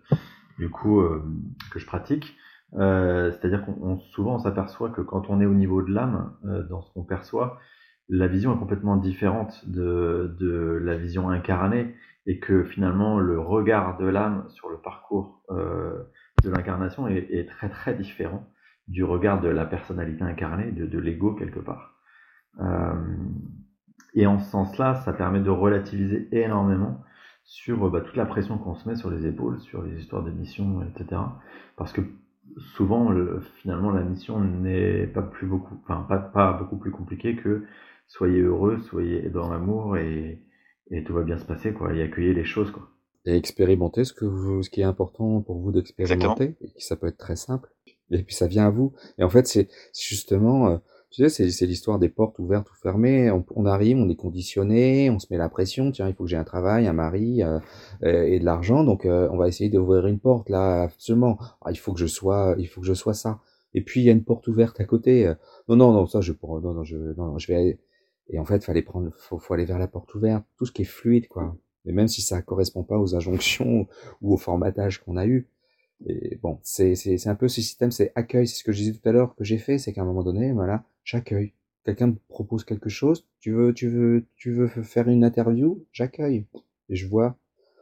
du 0.58 0.70
coup, 0.70 1.04
que 1.72 1.80
je 1.80 1.86
pratique. 1.86 2.36
Euh, 2.76 3.32
c'est-à-dire 3.32 3.66
qu'on 3.66 4.00
souvent 4.00 4.36
on 4.36 4.40
s'aperçoit 4.40 4.90
que 4.92 5.02
quand 5.02 5.30
on 5.30 5.42
est 5.42 5.46
au 5.46 5.54
niveau 5.54 5.82
de 5.82 5.94
l'âme, 5.94 6.34
euh, 6.46 6.64
dans 6.64 6.82
ce 6.82 6.92
qu'on 6.94 7.04
perçoit, 7.04 7.60
la 8.08 8.28
vision 8.28 8.56
est 8.56 8.60
complètement 8.60 8.98
différente 8.98 9.68
de, 9.68 10.80
la 10.82 10.96
vision 10.98 11.30
incarnée 11.30 11.96
et 12.26 12.40
que 12.40 12.64
finalement 12.64 13.20
le 13.20 13.40
regard 13.40 13.98
de 13.98 14.06
l'âme 14.06 14.46
sur 14.50 14.70
le 14.70 14.78
parcours 14.78 15.42
euh, 15.50 16.04
de 16.44 16.50
l'incarnation 16.50 17.08
est, 17.08 17.48
très 17.50 17.70
très 17.70 17.94
différent 17.94 18.48
du 18.88 19.04
regard 19.04 19.42
de 19.42 19.50
la 19.50 19.66
personnalité 19.66 20.24
incarnée, 20.24 20.72
de, 20.72 21.00
l'ego 21.00 21.34
quelque 21.34 21.60
part. 21.60 21.96
Euh, 22.60 22.94
et 24.14 24.28
en 24.28 24.40
ce 24.40 24.50
sens-là, 24.50 24.96
ça 24.96 25.14
permet 25.14 25.40
de 25.40 25.50
relativiser 25.50 26.28
énormément 26.32 27.04
sur 27.44 27.90
bah, 27.90 28.02
toute 28.02 28.18
la 28.18 28.26
pression 28.26 28.58
qu'on 28.58 28.76
se 28.76 28.88
met 28.88 28.96
sur 28.96 29.10
les 29.10 29.26
épaules, 29.26 29.60
sur 29.62 29.82
les 29.84 30.00
histoires 30.00 30.24
de 30.24 30.32
mission, 30.32 30.82
etc. 30.84 31.22
Parce 31.78 31.94
que 31.94 32.02
souvent, 32.58 33.10
le, 33.10 33.40
finalement, 33.62 33.92
la 33.92 34.04
mission 34.04 34.40
n'est 34.40 35.08
pas 35.08 35.22
plus 35.22 35.48
beaucoup, 35.48 35.80
enfin, 35.84 36.06
pas 36.34 36.54
beaucoup 36.54 36.78
plus 36.78 36.92
compliquée 36.92 37.36
que 37.36 37.64
soyez 38.08 38.42
heureux, 38.42 38.80
soyez 38.80 39.30
dans 39.30 39.50
l'amour 39.50 39.98
et, 39.98 40.42
et 40.92 41.04
tout 41.04 41.14
va 41.14 41.24
bien 41.24 41.38
se 41.38 41.46
passer, 41.46 41.74
quoi, 41.74 41.94
et 41.94 42.02
accueillez 42.02 42.34
les 42.34 42.44
choses, 42.44 42.72
quoi. 42.72 42.90
Et 43.26 43.36
expérimenter 43.36 44.04
ce 44.04 44.14
que 44.14 44.26
vous, 44.26 44.64
ce 44.64 44.70
qui 44.70 44.82
est 44.82 44.86
important 44.86 45.42
pour 45.42 45.60
vous 45.60 45.72
d'expérimenter, 45.72 46.56
et 46.62 46.80
ça 46.80 46.96
peut 46.96 47.08
être 47.08 47.18
très 47.18 47.36
simple. 47.36 47.70
Et 48.10 48.24
puis 48.24 48.36
ça 48.36 48.48
vient 48.48 48.68
à 48.68 48.70
vous. 48.70 48.94
Et 49.18 49.24
en 49.24 49.30
fait, 49.30 49.48
c'est 49.48 49.70
justement, 49.94 50.68
euh, 50.68 50.78
tu 51.12 51.30
sais, 51.30 51.50
c'est 51.50 51.66
l'histoire 51.66 52.00
des 52.00 52.10
portes 52.10 52.40
ouvertes 52.40 52.70
ou 52.72 52.74
fermées. 52.76 53.32
On, 53.32 53.66
arrive, 53.66 53.98
on 53.98 54.10
est 54.10 54.16
conditionné, 54.16 55.10
on 55.10 55.20
se 55.20 55.28
met 55.30 55.38
la 55.38 55.50
pression. 55.50 55.92
Tiens, 55.92 56.08
il 56.08 56.16
faut 56.16 56.24
que 56.24 56.30
j'ai 56.30 56.38
un 56.38 56.44
travail, 56.44 56.88
un 56.88 56.94
mari 56.94 57.44
euh, 57.44 57.60
et 58.02 58.40
de 58.40 58.46
l'argent. 58.46 58.84
Donc, 58.84 59.06
euh, 59.06 59.30
on 59.32 59.38
va 59.38 59.48
essayer 59.48 59.70
d'ouvrir 59.70 60.08
une 60.08 60.20
porte 60.20 60.50
là. 60.50 60.84
Absolument. 60.84 61.38
Ah, 61.62 61.72
il 61.72 61.78
faut 61.78 61.94
que 61.94 62.00
je 62.00 62.06
sois, 62.06 62.56
il 62.58 62.68
faut 62.68 62.82
que 62.82 62.88
je 62.88 62.94
sois 62.94 63.14
ça. 63.14 63.40
Et 63.74 63.82
puis 63.82 64.02
il 64.02 64.04
y 64.06 64.10
a 64.10 64.14
une 64.14 64.24
porte 64.24 64.48
ouverte 64.48 64.80
à 64.80 64.86
côté. 64.86 65.28
Euh, 65.28 65.36
non, 65.68 65.76
non, 65.76 65.92
non, 65.92 66.08
ça 66.08 66.22
je 66.22 66.34
non, 66.42 66.74
non, 66.74 66.84
je, 66.84 66.98
non, 66.98 67.38
je 67.38 67.48
vais. 67.48 67.80
Et 68.30 68.40
en 68.40 68.46
fait, 68.46 68.64
fallait 68.64 68.82
prendre, 68.82 69.12
faut, 69.18 69.40
faut 69.40 69.54
aller 69.54 69.66
vers 69.66 69.80
la 69.80 69.88
porte 69.88 70.14
ouverte. 70.16 70.46
Tout 70.58 70.66
ce 70.66 70.72
qui 70.72 70.84
est 70.84 70.86
fluide, 70.86 71.28
quoi. 71.28 71.58
Et 71.86 71.92
même 71.92 72.08
si 72.08 72.22
ça 72.22 72.42
correspond 72.42 72.84
pas 72.84 73.00
aux 73.00 73.16
injonctions 73.16 73.88
ou 74.22 74.34
au 74.34 74.38
formatage 74.38 75.04
qu'on 75.04 75.18
a 75.18 75.26
eu. 75.26 75.48
Et 76.06 76.38
bon, 76.42 76.60
c'est, 76.64 76.96
c'est, 76.96 77.18
c'est 77.18 77.30
un 77.30 77.36
peu 77.36 77.48
ce 77.48 77.62
système, 77.62 77.92
c'est 77.92 78.12
accueil. 78.16 78.48
C'est 78.48 78.58
ce 78.58 78.64
que 78.64 78.72
je 78.72 78.80
disais 78.80 78.94
tout 78.94 79.08
à 79.08 79.12
l'heure 79.12 79.36
que 79.36 79.44
j'ai 79.44 79.58
fait, 79.58 79.78
c'est 79.78 79.94
qu'à 79.94 80.02
un 80.02 80.06
moment 80.06 80.24
donné, 80.24 80.52
voilà, 80.52 80.84
j'accueille. 81.04 81.54
Quelqu'un 81.84 82.08
me 82.08 82.16
propose 82.28 82.64
quelque 82.64 82.90
chose, 82.90 83.28
tu 83.40 83.52
veux, 83.52 83.74
tu 83.74 83.88
veux, 83.88 84.26
tu 84.36 84.52
veux 84.52 84.68
faire 84.68 85.10
une 85.10 85.24
interview, 85.24 85.84
j'accueille. 85.92 86.46
Et 86.90 86.96
je 86.96 87.08
vois. 87.08 87.38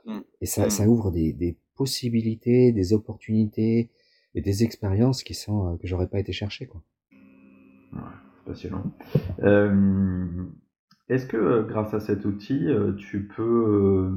Mmh. 0.06 0.20
Et 0.42 0.46
ça, 0.46 0.68
mmh. 0.68 0.70
ça 0.70 0.88
ouvre 0.88 1.12
des, 1.12 1.34
des 1.34 1.58
possibilités, 1.76 2.72
des 2.72 2.94
opportunités 2.94 3.90
et 4.36 4.42
des 4.42 4.64
expériences 4.64 5.24
qui 5.24 5.34
sont, 5.34 5.74
euh, 5.74 5.78
que 5.78 5.88
j'aurais 5.88 6.08
pas 6.08 6.20
été 6.20 6.32
chercher, 6.32 6.68
quoi. 6.68 6.82
Ouais, 7.94 8.00
Euh, 9.44 10.46
est-ce 11.10 11.26
que 11.26 11.38
euh, 11.38 11.64
grâce 11.64 11.94
à 11.94 12.00
cet 12.00 12.26
outil, 12.26 12.68
tu 12.98 13.28
peux, 13.28 14.12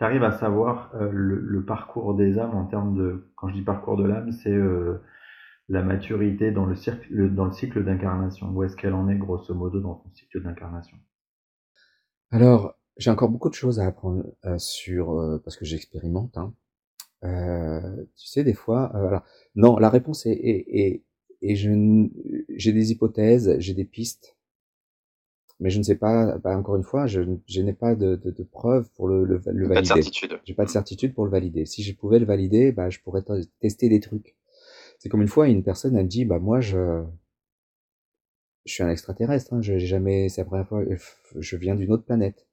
arrives 0.00 0.24
à 0.24 0.32
savoir 0.32 0.92
le, 1.10 1.64
parcours 1.64 2.14
des 2.14 2.38
âmes 2.38 2.54
en 2.54 2.66
termes 2.66 2.94
de, 2.96 3.30
quand 3.36 3.48
je 3.48 3.54
dis 3.54 3.62
parcours 3.62 3.96
de 3.96 4.04
l'âme, 4.04 4.32
c'est 4.32 4.58
la 5.68 5.82
maturité 5.82 6.50
dans 6.50 6.66
le, 6.66 6.74
cycle 6.74 7.84
d'incarnation? 7.84 8.50
Où 8.50 8.62
est-ce 8.64 8.76
qu'elle 8.76 8.94
en 8.94 9.08
est 9.08 9.16
grosso 9.16 9.54
modo 9.54 9.80
dans 9.80 9.96
son 9.96 10.10
cycle 10.12 10.42
d'incarnation? 10.42 10.98
Alors, 12.30 12.74
j'ai 12.96 13.10
encore 13.10 13.28
beaucoup 13.28 13.48
de 13.48 13.54
choses 13.54 13.80
à 13.80 13.86
apprendre 13.86 14.24
euh, 14.44 14.58
sur 14.58 15.12
euh, 15.12 15.38
parce 15.38 15.56
que 15.56 15.64
j'expérimente. 15.64 16.36
Hein. 16.36 16.54
Euh, 17.24 18.04
tu 18.16 18.26
sais, 18.26 18.44
des 18.44 18.54
fois, 18.54 19.22
non, 19.54 19.78
la 19.78 19.88
réponse 19.88 20.26
est, 20.26 21.02
et 21.46 21.54
j'ai 21.56 22.72
des 22.72 22.90
hypothèses, 22.92 23.56
j'ai 23.58 23.74
des 23.74 23.84
pistes, 23.84 24.34
mais 25.60 25.70
je 25.70 25.78
ne 25.78 25.82
sais 25.82 25.96
pas. 25.96 26.38
Bah, 26.38 26.56
encore 26.56 26.76
une 26.76 26.82
fois, 26.82 27.06
je, 27.06 27.20
je 27.46 27.60
n'ai 27.60 27.74
pas 27.74 27.94
de, 27.94 28.16
de, 28.16 28.30
de, 28.30 28.42
preuves 28.42 28.88
pour 28.96 29.08
le, 29.08 29.24
le, 29.24 29.34
le 29.34 29.68
valider. 29.68 29.74
Pas 29.74 29.80
de 29.82 29.86
certitude. 29.86 30.40
J'ai 30.44 30.54
pas 30.54 30.64
de 30.64 30.70
certitude 30.70 31.14
pour 31.14 31.24
le 31.26 31.30
valider. 31.30 31.66
Si 31.66 31.82
je 31.82 31.94
pouvais 31.94 32.18
le 32.18 32.24
valider, 32.24 32.72
bah, 32.72 32.88
je 32.88 32.98
pourrais 33.00 33.22
tester 33.60 33.88
des 33.88 34.00
trucs. 34.00 34.36
C'est 34.98 35.10
comme 35.10 35.22
une 35.22 35.28
fois, 35.28 35.46
une 35.48 35.62
personne, 35.62 35.96
elle 35.96 36.08
dit, 36.08 36.24
bah, 36.24 36.38
moi, 36.38 36.60
je, 36.60 37.04
je 38.64 38.72
suis 38.72 38.82
un 38.82 38.90
extraterrestre, 38.90 39.52
hein, 39.52 39.60
j'ai 39.60 39.78
jamais, 39.78 40.30
c'est 40.30 40.40
la 40.40 40.46
première 40.46 40.66
fois, 40.66 40.82
je 41.38 41.56
viens 41.56 41.74
d'une 41.76 41.92
autre 41.92 42.04
planète. 42.04 42.46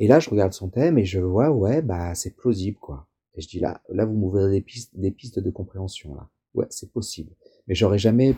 Et 0.00 0.08
là, 0.08 0.18
je 0.18 0.28
regarde 0.28 0.52
son 0.52 0.68
thème 0.68 0.98
et 0.98 1.04
je 1.04 1.20
vois, 1.20 1.50
ouais, 1.50 1.82
bah, 1.82 2.14
c'est 2.16 2.34
plausible, 2.34 2.78
quoi. 2.78 3.06
Et 3.36 3.40
je 3.40 3.48
dis, 3.48 3.60
là, 3.60 3.80
là, 3.88 4.04
vous 4.04 4.14
m'ouvrez 4.14 4.50
des 4.50 4.60
pistes, 4.60 4.90
des 4.94 5.12
pistes 5.12 5.38
de 5.38 5.50
compréhension, 5.50 6.14
là. 6.14 6.28
Ouais, 6.54 6.66
c'est 6.68 6.92
possible. 6.92 7.32
Mais 7.72 7.76
j'aurais 7.76 7.96
jamais, 7.96 8.34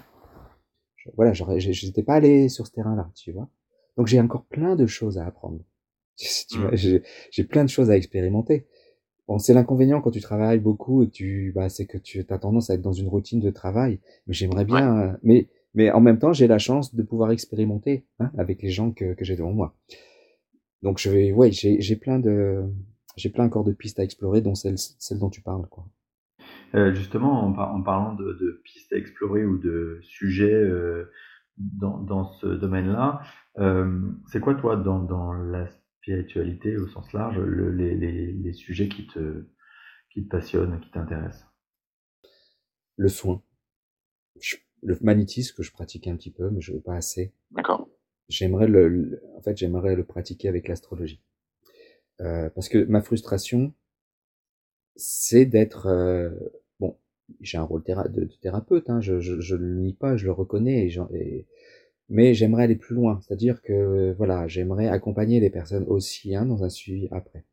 voilà, 1.17 1.33
j'aurais, 1.33 1.59
j'étais 1.59 2.05
pas 2.05 2.15
allé 2.15 2.49
sur 2.49 2.69
ce 2.69 2.71
terrain-là, 2.71 3.11
tu 3.17 3.33
vois. 3.33 3.49
Donc 3.97 4.07
j'ai 4.07 4.21
encore 4.21 4.45
plein 4.45 4.77
de 4.77 4.87
choses 4.87 5.19
à 5.19 5.27
apprendre. 5.27 5.59
Mmh. 6.53 6.77
J'ai 7.33 7.43
plein 7.43 7.65
de 7.65 7.69
choses 7.69 7.91
à 7.91 7.97
expérimenter. 7.97 8.69
Bon, 9.27 9.41
c'est 9.41 9.53
l'inconvénient 9.53 10.01
quand 10.01 10.13
tu 10.13 10.21
travailles 10.21 10.61
beaucoup 10.61 11.03
et 11.03 11.11
tu, 11.11 11.51
bah, 11.53 11.69
c'est 11.69 11.87
que 11.87 11.99
tu 11.99 12.25
as 12.29 12.39
tendance 12.39 12.71
à 12.71 12.75
être 12.75 12.81
dans 12.81 12.93
une 12.93 13.09
routine 13.09 13.41
de 13.41 13.51
travail. 13.51 13.99
Mais 14.29 14.35
j'aimerais 14.35 14.65
bien, 14.65 14.97
euh, 15.01 15.13
mais, 15.25 15.49
mais 15.75 15.91
en 15.91 16.01
même 16.01 16.21
temps, 16.21 16.33
j'ai 16.33 16.47
la 16.47 16.59
chance 16.59 16.95
de 16.95 17.03
pouvoir 17.03 17.33
expérimenter 17.33 18.07
hein, 18.21 18.31
avec 18.39 18.63
les 18.63 18.71
gens 18.71 18.93
que, 18.93 19.15
que 19.15 19.25
j'ai 19.25 19.35
devant 19.35 19.53
moi. 19.53 19.75
Donc 20.83 21.01
je 21.01 21.11
vais, 21.11 21.33
ouais, 21.33 21.51
j'ai, 21.51 21.81
j'ai 21.81 21.97
plein 21.97 22.21
de, 22.21 22.63
j'ai 23.17 23.31
plein 23.31 23.47
encore 23.47 23.65
de 23.65 23.73
pistes 23.73 23.99
à 23.99 24.05
explorer, 24.05 24.43
dont 24.43 24.55
celle, 24.55 24.79
celle 24.79 25.19
dont 25.19 25.31
tu 25.31 25.41
parles, 25.41 25.67
quoi. 25.69 25.89
Euh, 26.75 26.93
justement, 26.93 27.45
en, 27.45 27.57
en 27.57 27.83
parlant 27.83 28.15
de, 28.15 28.33
de, 28.33 28.61
pistes 28.65 28.93
à 28.93 28.97
explorer 28.97 29.45
ou 29.45 29.59
de 29.59 30.01
sujets 30.03 30.53
euh, 30.53 31.11
dans, 31.57 31.99
dans 31.99 32.25
ce 32.25 32.47
domaine-là, 32.47 33.23
euh, 33.59 34.01
c'est 34.27 34.41
quoi 34.41 34.55
toi 34.55 34.77
dans, 34.77 34.99
dans 34.99 35.33
la 35.33 35.69
spiritualité 35.69 36.77
au 36.77 36.89
sens 36.89 37.13
large, 37.13 37.39
les, 37.39 37.95
les, 37.95 38.33
les, 38.33 38.53
sujets 38.53 38.89
qui 38.89 39.07
te, 39.07 39.47
qui 40.11 40.25
te 40.25 40.29
passionnent, 40.29 40.81
qui 40.81 40.91
t'intéressent? 40.91 41.47
Le 42.97 43.09
soin. 43.09 43.43
Le 44.83 44.99
magnétisme 45.01 45.57
que 45.57 45.63
je 45.63 45.73
pratique 45.73 46.09
un 46.09 46.17
petit 46.17 46.33
peu, 46.33 46.51
mais 46.51 46.61
je 46.61 46.73
veux 46.73 46.81
pas 46.81 46.97
assez. 46.97 47.33
D'accord. 47.53 47.89
J'aimerais 48.29 48.67
le, 48.67 49.23
en 49.37 49.43
fait, 49.43 49.57
j'aimerais 49.57 49.95
le 49.95 50.05
pratiquer 50.05 50.49
avec 50.49 50.67
l'astrologie. 50.67 51.23
Euh, 52.21 52.51
parce 52.51 52.69
que 52.69 52.85
ma 52.85 53.01
frustration, 53.01 53.73
c'est 54.97 55.47
d'être 55.47 55.87
euh. 55.87 56.31
J'ai 57.41 57.59
un 57.59 57.63
rôle 57.63 57.83
de, 57.85 58.29
thérapeute, 58.41 58.91
hein, 58.91 59.01
je, 59.01 59.21
je, 59.21 59.41
je, 59.41 59.57
le 59.57 59.77
nie 59.77 59.95
pas, 59.95 60.17
je 60.17 60.27
le 60.27 60.33
reconnais, 60.33 60.87
et, 60.87 60.99
et 61.15 61.47
mais 62.11 62.35
j'aimerais 62.35 62.65
aller 62.65 62.77
plus 62.77 62.95
loin, 62.95 63.21
c'est-à-dire 63.23 63.63
que 63.63 64.15
voilà, 64.19 64.47
j'aimerais 64.47 64.89
accompagner 64.89 65.41
les 65.41 65.51
personnes 65.51 65.85
aussi 65.89 66.35
hein, 66.35 66.45
dans 66.45 66.63
un 66.63 66.69
suivi 66.69 67.09
après, 67.11 67.45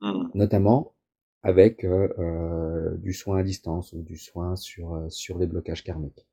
mmh. 0.00 0.28
notamment 0.34 0.94
avec 1.42 1.84
euh, 1.84 2.08
euh, 2.18 2.96
du 2.96 3.12
soin 3.12 3.38
à 3.38 3.42
distance 3.42 3.92
ou 3.92 4.02
du 4.02 4.16
soin 4.16 4.56
sur 4.56 4.94
euh, 4.94 5.08
sur 5.08 5.38
les 5.38 5.46
blocages 5.46 5.84
karmiques. 5.84 6.26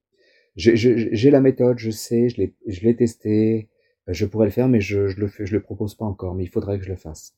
J'ai 0.56 1.30
la 1.30 1.40
méthode, 1.40 1.78
je 1.78 1.92
sais, 1.92 2.30
je 2.30 2.38
l'ai 2.38 2.56
je 2.66 2.82
l'ai 2.82 2.96
testé, 2.96 3.70
je 4.08 4.26
pourrais 4.26 4.48
le 4.48 4.52
faire, 4.52 4.68
mais 4.68 4.82
je 4.82 5.08
je 5.08 5.20
le 5.20 5.28
fais, 5.28 5.46
je 5.46 5.56
le 5.56 5.62
propose 5.62 5.96
pas 5.96 6.06
encore, 6.06 6.34
mais 6.34 6.44
il 6.44 6.50
faudrait 6.50 6.80
que 6.80 6.86
je 6.86 6.90
le 6.90 6.96
fasse. 6.96 7.36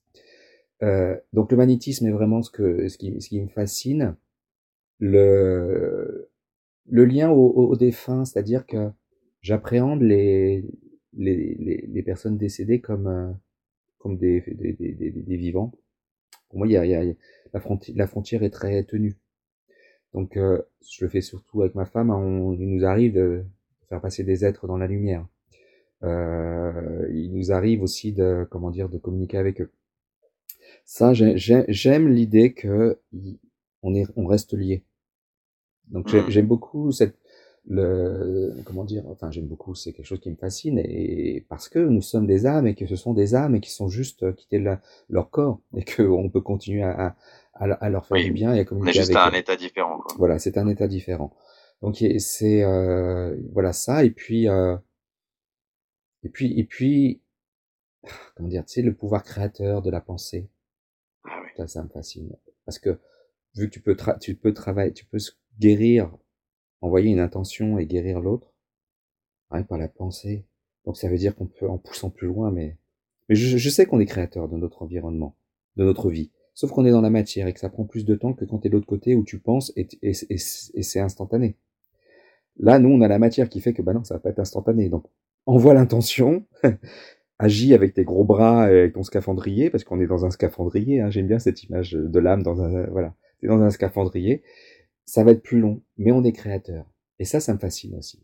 Euh, 0.81 1.17
donc 1.33 1.51
le 1.51 1.57
magnétisme 1.57 2.07
est 2.07 2.11
vraiment 2.11 2.41
ce 2.41 2.49
que 2.51 2.87
ce 2.87 2.97
qui, 2.97 3.19
ce 3.21 3.29
qui 3.29 3.41
me 3.41 3.49
fascine. 3.49 4.15
Le 4.99 6.29
le 6.89 7.05
lien 7.05 7.29
au, 7.29 7.51
au 7.51 7.75
défunt, 7.75 8.25
c'est-à-dire 8.25 8.65
que 8.65 8.89
j'appréhende 9.41 10.01
les, 10.01 10.65
les, 11.13 11.55
les, 11.55 11.85
les, 11.87 12.03
personnes 12.03 12.37
décédées 12.37 12.81
comme, 12.81 13.07
euh, 13.07 13.31
comme 13.99 14.17
des, 14.17 14.41
des, 14.41 14.73
des, 14.73 15.11
des, 15.11 15.37
vivants. 15.37 15.71
Pour 16.49 16.59
moi, 16.59 16.67
il 16.67 16.71
y 16.71 16.77
a, 16.77 16.85
y 16.85 16.95
a, 16.95 17.03
la, 17.53 17.59
frontière, 17.59 17.95
la 17.97 18.07
frontière 18.07 18.43
est 18.43 18.49
très 18.49 18.83
tenue. 18.83 19.15
Donc, 20.13 20.37
euh, 20.37 20.61
je 20.89 21.05
le 21.05 21.09
fais 21.09 21.21
surtout 21.21 21.61
avec 21.61 21.75
ma 21.75 21.85
femme. 21.85 22.09
On, 22.09 22.53
il 22.53 22.67
nous 22.67 22.85
arrive 22.85 23.13
de 23.13 23.43
faire 23.87 24.01
passer 24.01 24.23
des 24.23 24.43
êtres 24.45 24.67
dans 24.67 24.77
la 24.77 24.87
lumière. 24.87 25.27
Euh, 26.03 27.07
il 27.11 27.33
nous 27.33 27.51
arrive 27.51 27.83
aussi 27.83 28.13
de, 28.13 28.47
comment 28.49 28.71
dire, 28.71 28.89
de 28.89 28.97
communiquer 28.97 29.37
avec 29.37 29.61
eux. 29.61 29.71
Ça, 30.85 31.13
j'aime 31.13 32.07
l'idée 32.07 32.53
que 32.53 32.99
on, 33.83 33.93
est, 33.93 34.07
on 34.15 34.25
reste 34.25 34.53
lié. 34.53 34.83
Donc 35.89 36.07
j'aime 36.07 36.45
mmh. 36.45 36.47
beaucoup 36.47 36.91
cette, 36.91 37.17
le, 37.67 38.55
comment 38.65 38.83
dire, 38.83 39.03
enfin 39.07 39.31
j'aime 39.31 39.47
beaucoup, 39.47 39.75
c'est 39.75 39.93
quelque 39.93 40.05
chose 40.05 40.19
qui 40.19 40.29
me 40.29 40.35
fascine, 40.35 40.79
et 40.79 41.45
parce 41.49 41.69
que 41.69 41.79
nous 41.79 42.01
sommes 42.01 42.27
des 42.27 42.45
âmes 42.45 42.67
et 42.67 42.75
que 42.75 42.87
ce 42.87 42.95
sont 42.95 43.13
des 43.13 43.35
âmes 43.35 43.55
et 43.55 43.59
qui 43.59 43.71
sont 43.71 43.89
juste 43.89 44.33
quittés 44.35 44.63
leur 45.09 45.29
corps 45.29 45.61
et 45.75 45.83
qu'on 45.83 46.29
peut 46.29 46.41
continuer 46.41 46.83
à, 46.83 47.15
à, 47.53 47.89
leur 47.89 48.05
faire 48.05 48.23
du 48.23 48.31
bien 48.31 48.53
et 48.53 48.59
à 48.59 48.65
communiquer. 48.65 48.99
On 48.99 49.01
est 49.01 49.05
juste 49.05 49.15
à 49.15 49.27
un 49.27 49.31
état 49.31 49.55
différent. 49.55 49.99
Quoi. 49.99 50.15
Voilà, 50.17 50.39
c'est 50.39 50.57
un 50.57 50.67
état 50.67 50.87
différent. 50.87 51.35
Donc 51.81 52.03
c'est 52.17 52.63
euh, 52.63 53.37
voilà 53.53 53.71
ça 53.71 54.03
et 54.03 54.09
puis 54.09 54.49
euh, 54.49 54.75
et 56.23 56.29
puis 56.29 56.59
et 56.59 56.65
puis 56.65 57.21
comment 58.35 58.49
dire, 58.49 58.65
tu 58.65 58.73
sais 58.73 58.81
le 58.81 58.93
pouvoir 58.93 59.23
créateur 59.23 59.81
de 59.81 59.89
la 59.89 60.01
pensée. 60.01 60.49
Ah 61.23 61.39
oui. 61.41 61.49
Ça, 61.55 61.67
ça 61.67 61.83
me 61.83 61.89
fascine 61.89 62.35
parce 62.65 62.79
que 62.79 62.99
vu 63.55 63.69
que 63.69 63.73
tu 63.73 63.81
peux 63.81 63.95
tu 64.19 64.35
peux 64.35 64.53
travailler, 64.53 64.93
tu 64.93 65.05
peux 65.05 65.19
guérir, 65.59 66.11
envoyer 66.81 67.11
une 67.11 67.19
intention 67.19 67.77
et 67.77 67.85
guérir 67.85 68.21
l'autre 68.21 68.53
rien 69.51 69.63
par 69.63 69.77
la 69.77 69.87
pensée. 69.87 70.45
Donc 70.85 70.97
ça 70.97 71.09
veut 71.09 71.17
dire 71.17 71.35
qu'on 71.35 71.47
peut 71.47 71.67
en 71.67 71.77
poussant 71.77 72.09
plus 72.09 72.27
loin, 72.27 72.51
mais 72.51 72.77
mais 73.27 73.35
je, 73.35 73.69
sais 73.69 73.85
qu'on 73.85 73.99
est 73.99 74.07
créateur 74.07 74.49
de 74.49 74.57
notre 74.57 74.81
environnement, 74.81 75.35
de 75.75 75.83
notre 75.83 76.09
vie. 76.09 76.31
Sauf 76.55 76.71
qu'on 76.71 76.85
est 76.85 76.91
dans 76.91 77.01
la 77.01 77.11
matière 77.11 77.47
et 77.47 77.53
que 77.53 77.59
ça 77.59 77.69
prend 77.69 77.85
plus 77.85 78.03
de 78.03 78.15
temps 78.15 78.33
que 78.33 78.43
quand 78.43 78.57
tu 78.57 78.67
es 78.67 78.69
de 78.71 78.75
l'autre 78.75 78.87
côté 78.87 79.15
où 79.15 79.23
tu 79.23 79.37
penses 79.37 79.71
et, 79.75 79.87
et, 80.01 80.13
et, 80.29 80.37
c'est 80.37 80.99
instantané. 80.99 81.55
Là, 82.57 82.79
nous, 82.79 82.89
on 82.89 83.01
a 83.01 83.07
la 83.07 83.19
matière 83.19 83.47
qui 83.47 83.61
fait 83.61 83.73
que 83.73 83.83
bah 83.83 83.93
non, 83.93 84.03
ça 84.03 84.15
va 84.15 84.19
pas 84.19 84.31
être 84.31 84.39
instantané. 84.39 84.89
Donc, 84.89 85.05
envoie 85.45 85.75
l'intention, 85.75 86.43
agis 87.39 87.75
avec 87.75 87.93
tes 87.93 88.03
gros 88.03 88.25
bras 88.25 88.71
et 88.71 88.79
avec 88.79 88.93
ton 88.93 89.03
scaphandrier, 89.03 89.69
parce 89.69 89.83
qu'on 89.83 90.01
est 90.01 90.07
dans 90.07 90.25
un 90.25 90.31
scaphandrier. 90.31 91.01
Hein, 91.01 91.11
J'aime 91.11 91.27
bien 91.27 91.39
cette 91.39 91.63
image 91.63 91.91
de 91.91 92.19
l'âme 92.19 92.41
dans 92.41 92.61
un 92.61 92.87
voilà, 92.87 93.13
es 93.43 93.47
dans 93.47 93.61
un 93.61 93.69
scaphandrier. 93.69 94.41
Ça 95.09 95.23
va 95.23 95.31
être 95.31 95.41
plus 95.41 95.59
long, 95.59 95.81
mais 95.97 96.11
on 96.11 96.23
est 96.23 96.31
créateur. 96.31 96.85
Et 97.17 97.25
ça, 97.25 97.39
ça 97.39 97.51
me 97.51 97.57
fascine 97.57 97.95
aussi. 97.95 98.23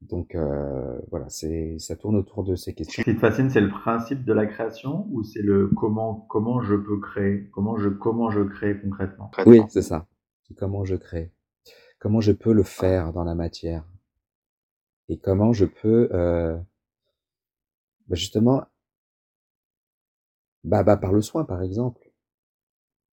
Donc 0.00 0.34
euh, 0.34 0.98
voilà, 1.10 1.28
c'est 1.28 1.78
ça 1.78 1.96
tourne 1.96 2.16
autour 2.16 2.44
de 2.44 2.54
ces 2.54 2.72
questions. 2.72 3.02
Ce 3.02 3.10
qui 3.10 3.14
te 3.14 3.20
fascine, 3.20 3.50
c'est 3.50 3.60
le 3.60 3.68
principe 3.68 4.24
de 4.24 4.32
la 4.32 4.46
création 4.46 5.06
ou 5.10 5.22
c'est 5.22 5.42
le 5.42 5.68
comment 5.76 6.14
comment 6.30 6.62
je 6.62 6.76
peux 6.76 6.98
créer, 6.98 7.50
comment 7.52 7.76
je 7.76 7.90
comment 7.90 8.30
je 8.30 8.40
crée 8.40 8.80
concrètement. 8.80 9.30
Oui, 9.44 9.60
c'est 9.68 9.82
ça. 9.82 10.06
Comment 10.56 10.86
je 10.86 10.96
crée, 10.96 11.30
comment 11.98 12.22
je 12.22 12.32
peux 12.32 12.54
le 12.54 12.62
faire 12.62 13.12
dans 13.12 13.24
la 13.24 13.34
matière 13.34 13.84
et 15.10 15.18
comment 15.18 15.52
je 15.52 15.66
peux 15.66 16.08
euh, 16.12 16.56
bah 18.08 18.16
justement 18.16 18.64
bah, 20.64 20.82
bah 20.84 20.96
par 20.96 21.12
le 21.12 21.20
soin 21.20 21.44
par 21.44 21.62
exemple. 21.62 22.00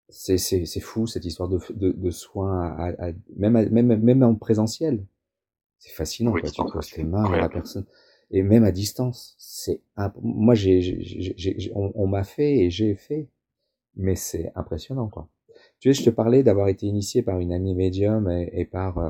C'est 0.09 0.37
c'est 0.37 0.65
c'est 0.65 0.79
fou 0.79 1.07
cette 1.07 1.25
histoire 1.25 1.49
de 1.49 1.59
de, 1.71 1.91
de 1.91 2.09
soins 2.09 2.63
à, 2.63 3.07
à, 3.07 3.11
même 3.37 3.69
même 3.69 4.01
même 4.01 4.23
en 4.23 4.35
présentiel 4.35 5.05
c'est 5.79 5.91
fascinant, 5.91 6.31
quoi. 6.31 6.49
Tu 6.49 6.61
poses 6.61 6.91
tes 6.91 7.03
mains 7.03 7.31
à 7.31 7.37
la 7.37 7.49
personne. 7.49 7.85
Et 8.31 8.43
même 8.43 8.63
à 8.63 8.71
distance, 8.71 9.35
c'est 9.39 9.81
moi 10.21 10.53
j'ai, 10.53 11.71
on, 11.73 12.05
m'a 12.05 12.23
fait 12.23 12.59
et 12.59 12.69
j'ai 12.69 12.93
fait, 12.93 13.27
mais 13.95 14.15
c'est 14.15 14.51
impressionnant 14.55 15.07
quoi. 15.07 15.27
Tu 15.79 15.91
sais, 15.91 15.99
je 15.99 16.05
te 16.05 16.11
parlais 16.11 16.43
d'avoir 16.43 16.67
été 16.67 16.85
initié 16.85 17.23
par 17.23 17.39
une 17.39 17.51
amie 17.51 17.73
médium 17.73 18.29
et, 18.29 18.65
par 18.65 18.97
euh, 18.99 19.09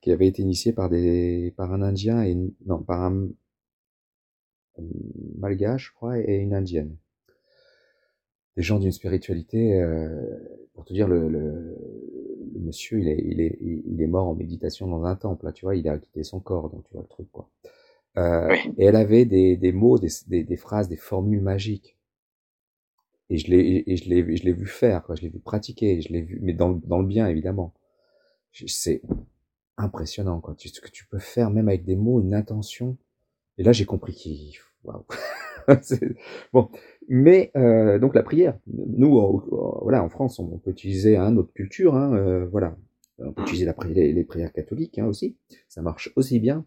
qui 0.00 0.10
avait 0.10 0.26
été 0.26 0.42
initié 0.42 0.72
par 0.72 0.88
des 0.90 1.54
par 1.56 1.72
un 1.72 1.80
Indien 1.80 2.22
et 2.24 2.36
non 2.66 2.82
par 2.82 3.02
un, 3.02 3.28
malgache 5.38 5.88
je 5.90 5.94
crois 5.94 6.18
et 6.18 6.36
une 6.36 6.52
indienne. 6.52 6.96
Des 8.56 8.62
gens 8.62 8.78
d'une 8.78 8.92
spiritualité, 8.92 9.80
euh, 9.80 10.22
pour 10.74 10.84
te 10.84 10.92
dire 10.92 11.08
le, 11.08 11.28
le 11.28 11.76
le 12.54 12.60
monsieur, 12.60 13.00
il 13.00 13.08
est, 13.08 13.22
il 13.26 13.40
est, 13.40 13.58
il 13.60 14.00
est 14.00 14.06
mort 14.06 14.28
en 14.28 14.34
méditation 14.34 14.86
dans 14.88 15.04
un 15.04 15.14
temple, 15.16 15.44
là, 15.46 15.52
tu 15.52 15.64
vois, 15.66 15.76
il 15.76 15.86
a 15.88 15.98
quitté 15.98 16.22
son 16.24 16.40
corps, 16.40 16.70
donc 16.70 16.84
tu 16.84 16.94
vois 16.94 17.02
le 17.02 17.08
truc, 17.08 17.28
quoi. 17.32 17.48
Euh, 18.18 18.54
Et 18.78 18.84
elle 18.86 18.96
avait 18.96 19.24
des, 19.26 19.56
des 19.56 19.72
mots, 19.72 19.98
des, 19.98 20.08
des, 20.28 20.44
des, 20.44 20.56
phrases, 20.56 20.88
des 20.88 20.96
formules 20.96 21.42
magiques. 21.42 21.96
Et 23.28 23.38
je 23.38 23.50
l'ai, 23.50 23.82
et 23.86 23.96
je 23.96 24.08
l'ai, 24.08 24.36
je 24.36 24.44
l'ai 24.44 24.52
vu 24.52 24.66
faire, 24.66 25.02
quoi. 25.02 25.14
Je 25.16 25.22
l'ai 25.22 25.28
vu 25.28 25.38
pratiquer, 25.40 26.00
je 26.00 26.12
l'ai 26.12 26.22
vu, 26.22 26.38
mais 26.42 26.52
dans, 26.52 26.70
dans 26.72 26.98
le 27.00 27.06
bien, 27.06 27.26
évidemment. 27.26 27.72
C'est 28.52 29.02
impressionnant, 29.78 30.40
quoi. 30.40 30.54
Tu, 30.56 30.68
ce 30.68 30.80
que 30.80 30.90
tu 30.90 31.06
peux 31.06 31.18
faire, 31.20 31.50
même 31.50 31.68
avec 31.68 31.84
des 31.84 31.96
mots, 31.96 32.20
une 32.20 32.34
intention. 32.34 32.96
Et 33.58 33.64
là, 33.64 33.72
j'ai 33.72 33.86
compris 33.86 34.14
qu'il, 34.14 34.54
waouh. 34.84 35.04
bon, 36.52 36.70
mais 37.08 37.50
euh, 37.56 37.98
donc 37.98 38.14
la 38.14 38.22
prière, 38.22 38.58
nous, 38.66 39.42
voilà, 39.82 40.02
en 40.02 40.08
France, 40.08 40.38
on, 40.38 40.58
peut 40.58 40.70
utiliser 40.70 41.16
hein, 41.16 41.30
notre 41.30 41.52
culture, 41.52 41.94
hein, 41.94 42.14
euh, 42.14 42.46
voilà, 42.46 42.76
on 43.18 43.32
peut 43.32 43.42
utiliser 43.42 43.64
la 43.64 43.74
les, 43.88 44.12
les, 44.12 44.24
prières 44.24 44.52
catholiques 44.52 44.98
hein, 44.98 45.06
aussi, 45.06 45.36
ça 45.68 45.82
marche 45.82 46.12
aussi 46.16 46.40
bien. 46.40 46.64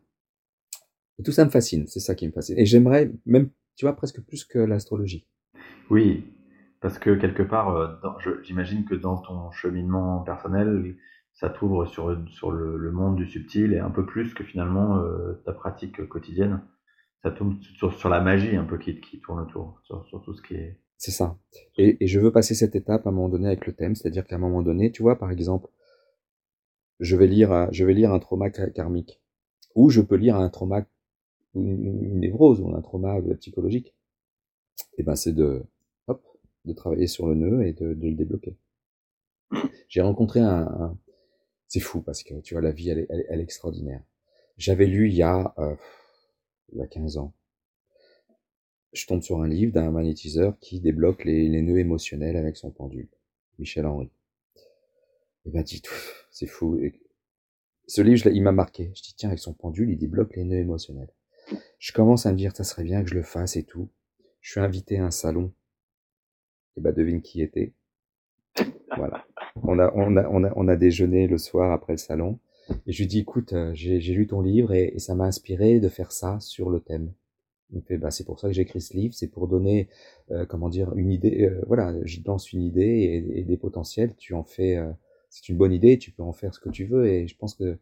Et 1.19 1.23
tout 1.23 1.31
ça 1.31 1.43
me 1.43 1.49
fascine, 1.49 1.87
c'est 1.87 1.99
ça 1.99 2.15
qui 2.15 2.27
me 2.27 2.31
fascine. 2.31 2.57
Et 2.57 2.65
j'aimerais 2.65 3.11
même, 3.25 3.49
tu 3.75 3.85
vois, 3.85 3.95
presque 3.95 4.21
plus 4.21 4.45
que 4.45 4.59
l'astrologie. 4.59 5.27
Oui, 5.89 6.23
parce 6.79 6.97
que 6.97 7.15
quelque 7.15 7.43
part, 7.43 7.75
euh, 7.75 7.87
j'imagine 8.43 8.85
que 8.85 8.95
dans 8.95 9.17
ton 9.17 9.51
cheminement 9.51 10.21
personnel, 10.21 10.95
ça 11.33 11.49
t'ouvre 11.49 11.85
sur, 11.85 12.09
le, 12.09 12.91
monde 12.91 13.17
du 13.17 13.25
subtil 13.25 13.73
et 13.73 13.79
un 13.79 13.91
peu 13.91 14.05
plus 14.05 14.33
que 14.33 14.43
finalement 14.43 15.01
ta 15.45 15.53
pratique 15.53 16.05
quotidienne 16.07 16.61
ça 17.23 17.31
tourne 17.31 17.59
sur, 17.61 18.09
la 18.09 18.21
magie 18.21 18.55
un 18.55 18.63
peu 18.63 18.77
qui, 18.77 18.99
qui 18.99 19.19
tourne 19.19 19.39
autour, 19.41 19.79
sur, 19.83 20.05
sur, 20.07 20.21
tout 20.21 20.33
ce 20.33 20.41
qui 20.41 20.55
est. 20.55 20.79
C'est 20.97 21.11
ça. 21.11 21.37
Et, 21.77 22.03
et, 22.03 22.07
je 22.07 22.19
veux 22.19 22.31
passer 22.31 22.55
cette 22.55 22.75
étape 22.75 23.05
à 23.05 23.09
un 23.09 23.13
moment 23.13 23.29
donné 23.29 23.47
avec 23.47 23.65
le 23.65 23.73
thème, 23.73 23.95
c'est-à-dire 23.95 24.25
qu'à 24.25 24.35
un 24.35 24.39
moment 24.39 24.61
donné, 24.61 24.91
tu 24.91 25.01
vois, 25.01 25.17
par 25.17 25.31
exemple, 25.31 25.69
je 26.99 27.15
vais 27.15 27.27
lire, 27.27 27.69
je 27.71 27.85
vais 27.85 27.93
lire 27.93 28.13
un 28.13 28.19
trauma 28.19 28.49
karmique, 28.49 29.21
ou 29.75 29.89
je 29.89 30.01
peux 30.01 30.15
lire 30.15 30.35
un 30.35 30.49
trauma, 30.49 30.85
une, 31.55 32.19
névrose 32.19 32.61
ou 32.61 32.73
un 32.75 32.81
trauma 32.81 33.17
psychologique. 33.39 33.95
Et 34.97 35.03
ben, 35.03 35.15
c'est 35.15 35.33
de, 35.33 35.63
hop, 36.07 36.21
de 36.65 36.73
travailler 36.73 37.07
sur 37.07 37.27
le 37.27 37.35
nœud 37.35 37.65
et 37.65 37.73
de, 37.73 37.93
de 37.93 38.07
le 38.07 38.15
débloquer. 38.15 38.57
J'ai 39.87 40.01
rencontré 40.01 40.39
un, 40.41 40.67
un 40.67 40.97
c'est 41.69 41.79
fou 41.79 42.01
parce 42.01 42.23
que 42.23 42.33
tu 42.41 42.55
vois, 42.55 42.61
la 42.61 42.71
vie, 42.71 42.89
elle 42.89 42.99
est, 42.99 43.07
elle, 43.09 43.39
est 43.39 43.43
extraordinaire. 43.43 44.01
J'avais 44.57 44.87
lu 44.87 45.07
il 45.07 45.15
y 45.15 45.21
a 45.21 45.53
euh, 45.59 45.75
il 46.71 46.79
y 46.79 46.81
a 46.81 46.87
15 46.87 47.17
ans. 47.17 47.33
Je 48.93 49.05
tombe 49.05 49.21
sur 49.21 49.41
un 49.41 49.47
livre 49.47 49.71
d'un 49.71 49.91
magnétiseur 49.91 50.57
qui 50.59 50.79
débloque 50.79 51.23
les, 51.23 51.47
les, 51.47 51.61
nœuds 51.61 51.79
émotionnels 51.79 52.35
avec 52.35 52.57
son 52.57 52.71
pendule. 52.71 53.07
Michel 53.59 53.85
Henry. 53.85 54.09
Il 55.45 55.53
m'a 55.53 55.63
dit, 55.63 55.81
c'est 56.31 56.47
fou. 56.47 56.79
ce 57.87 58.01
livre, 58.01 58.27
il 58.27 58.41
m'a 58.41 58.51
marqué. 58.51 58.91
Je 58.95 59.01
dis, 59.01 59.13
tiens, 59.15 59.29
avec 59.29 59.39
son 59.39 59.53
pendule, 59.53 59.91
il 59.91 59.97
débloque 59.97 60.35
les 60.35 60.43
nœuds 60.43 60.57
émotionnels. 60.57 61.11
Je 61.77 61.93
commence 61.93 62.25
à 62.25 62.31
me 62.31 62.37
dire, 62.37 62.55
ça 62.55 62.63
serait 62.63 62.83
bien 62.83 63.03
que 63.03 63.09
je 63.09 63.15
le 63.15 63.23
fasse 63.23 63.55
et 63.55 63.63
tout. 63.63 63.89
Je 64.41 64.51
suis 64.51 64.59
invité 64.59 64.97
à 64.97 65.05
un 65.05 65.11
salon. 65.11 65.53
Et 66.77 66.81
bah, 66.81 66.91
devine 66.91 67.21
qui 67.21 67.41
était. 67.41 67.73
Voilà. 68.95 69.25
On 69.63 69.77
a, 69.79 69.91
on 69.93 70.17
a, 70.17 70.27
on 70.29 70.43
a, 70.43 70.53
on 70.55 70.67
a 70.67 70.75
déjeuné 70.75 71.27
le 71.27 71.37
soir 71.37 71.71
après 71.71 71.93
le 71.93 71.97
salon. 71.97 72.39
Et 72.87 72.91
je 72.91 72.99
lui 72.99 73.07
dis, 73.07 73.19
écoute, 73.19 73.53
euh, 73.53 73.71
j'ai 73.73 74.13
lu 74.13 74.27
ton 74.27 74.41
livre 74.41 74.73
et, 74.73 74.97
ça 74.99 75.15
m'a 75.15 75.25
inspiré 75.25 75.79
de 75.79 75.89
faire 75.89 76.11
ça 76.11 76.39
sur 76.39 76.69
le 76.69 76.79
thème. 76.79 77.11
Il 77.71 77.77
me 77.77 77.81
fait, 77.81 77.97
bah, 77.97 78.11
c'est 78.11 78.23
pour 78.23 78.39
ça 78.39 78.47
que 78.47 78.53
j'ai 78.53 78.63
écrit 78.63 78.81
ce 78.81 78.95
livre, 78.95 79.13
c'est 79.13 79.27
pour 79.27 79.47
donner, 79.47 79.89
euh, 80.31 80.45
comment 80.45 80.69
dire, 80.69 80.93
une 80.95 81.11
idée. 81.11 81.43
Euh, 81.43 81.61
voilà, 81.67 81.93
je 82.03 82.19
lance 82.25 82.51
une 82.51 82.63
idée 82.63 83.23
et, 83.35 83.43
des 83.43 83.57
potentiels. 83.57 84.15
Tu 84.17 84.33
en 84.33 84.43
fais, 84.43 84.79
c'est 85.29 85.49
une 85.49 85.57
bonne 85.57 85.71
idée, 85.71 85.97
tu 85.97 86.11
peux 86.11 86.23
en 86.23 86.33
faire 86.33 86.53
ce 86.53 86.59
que 86.59 86.69
tu 86.69 86.85
veux. 86.85 87.07
Et 87.07 87.27
je 87.27 87.37
pense 87.37 87.53
que, 87.53 87.77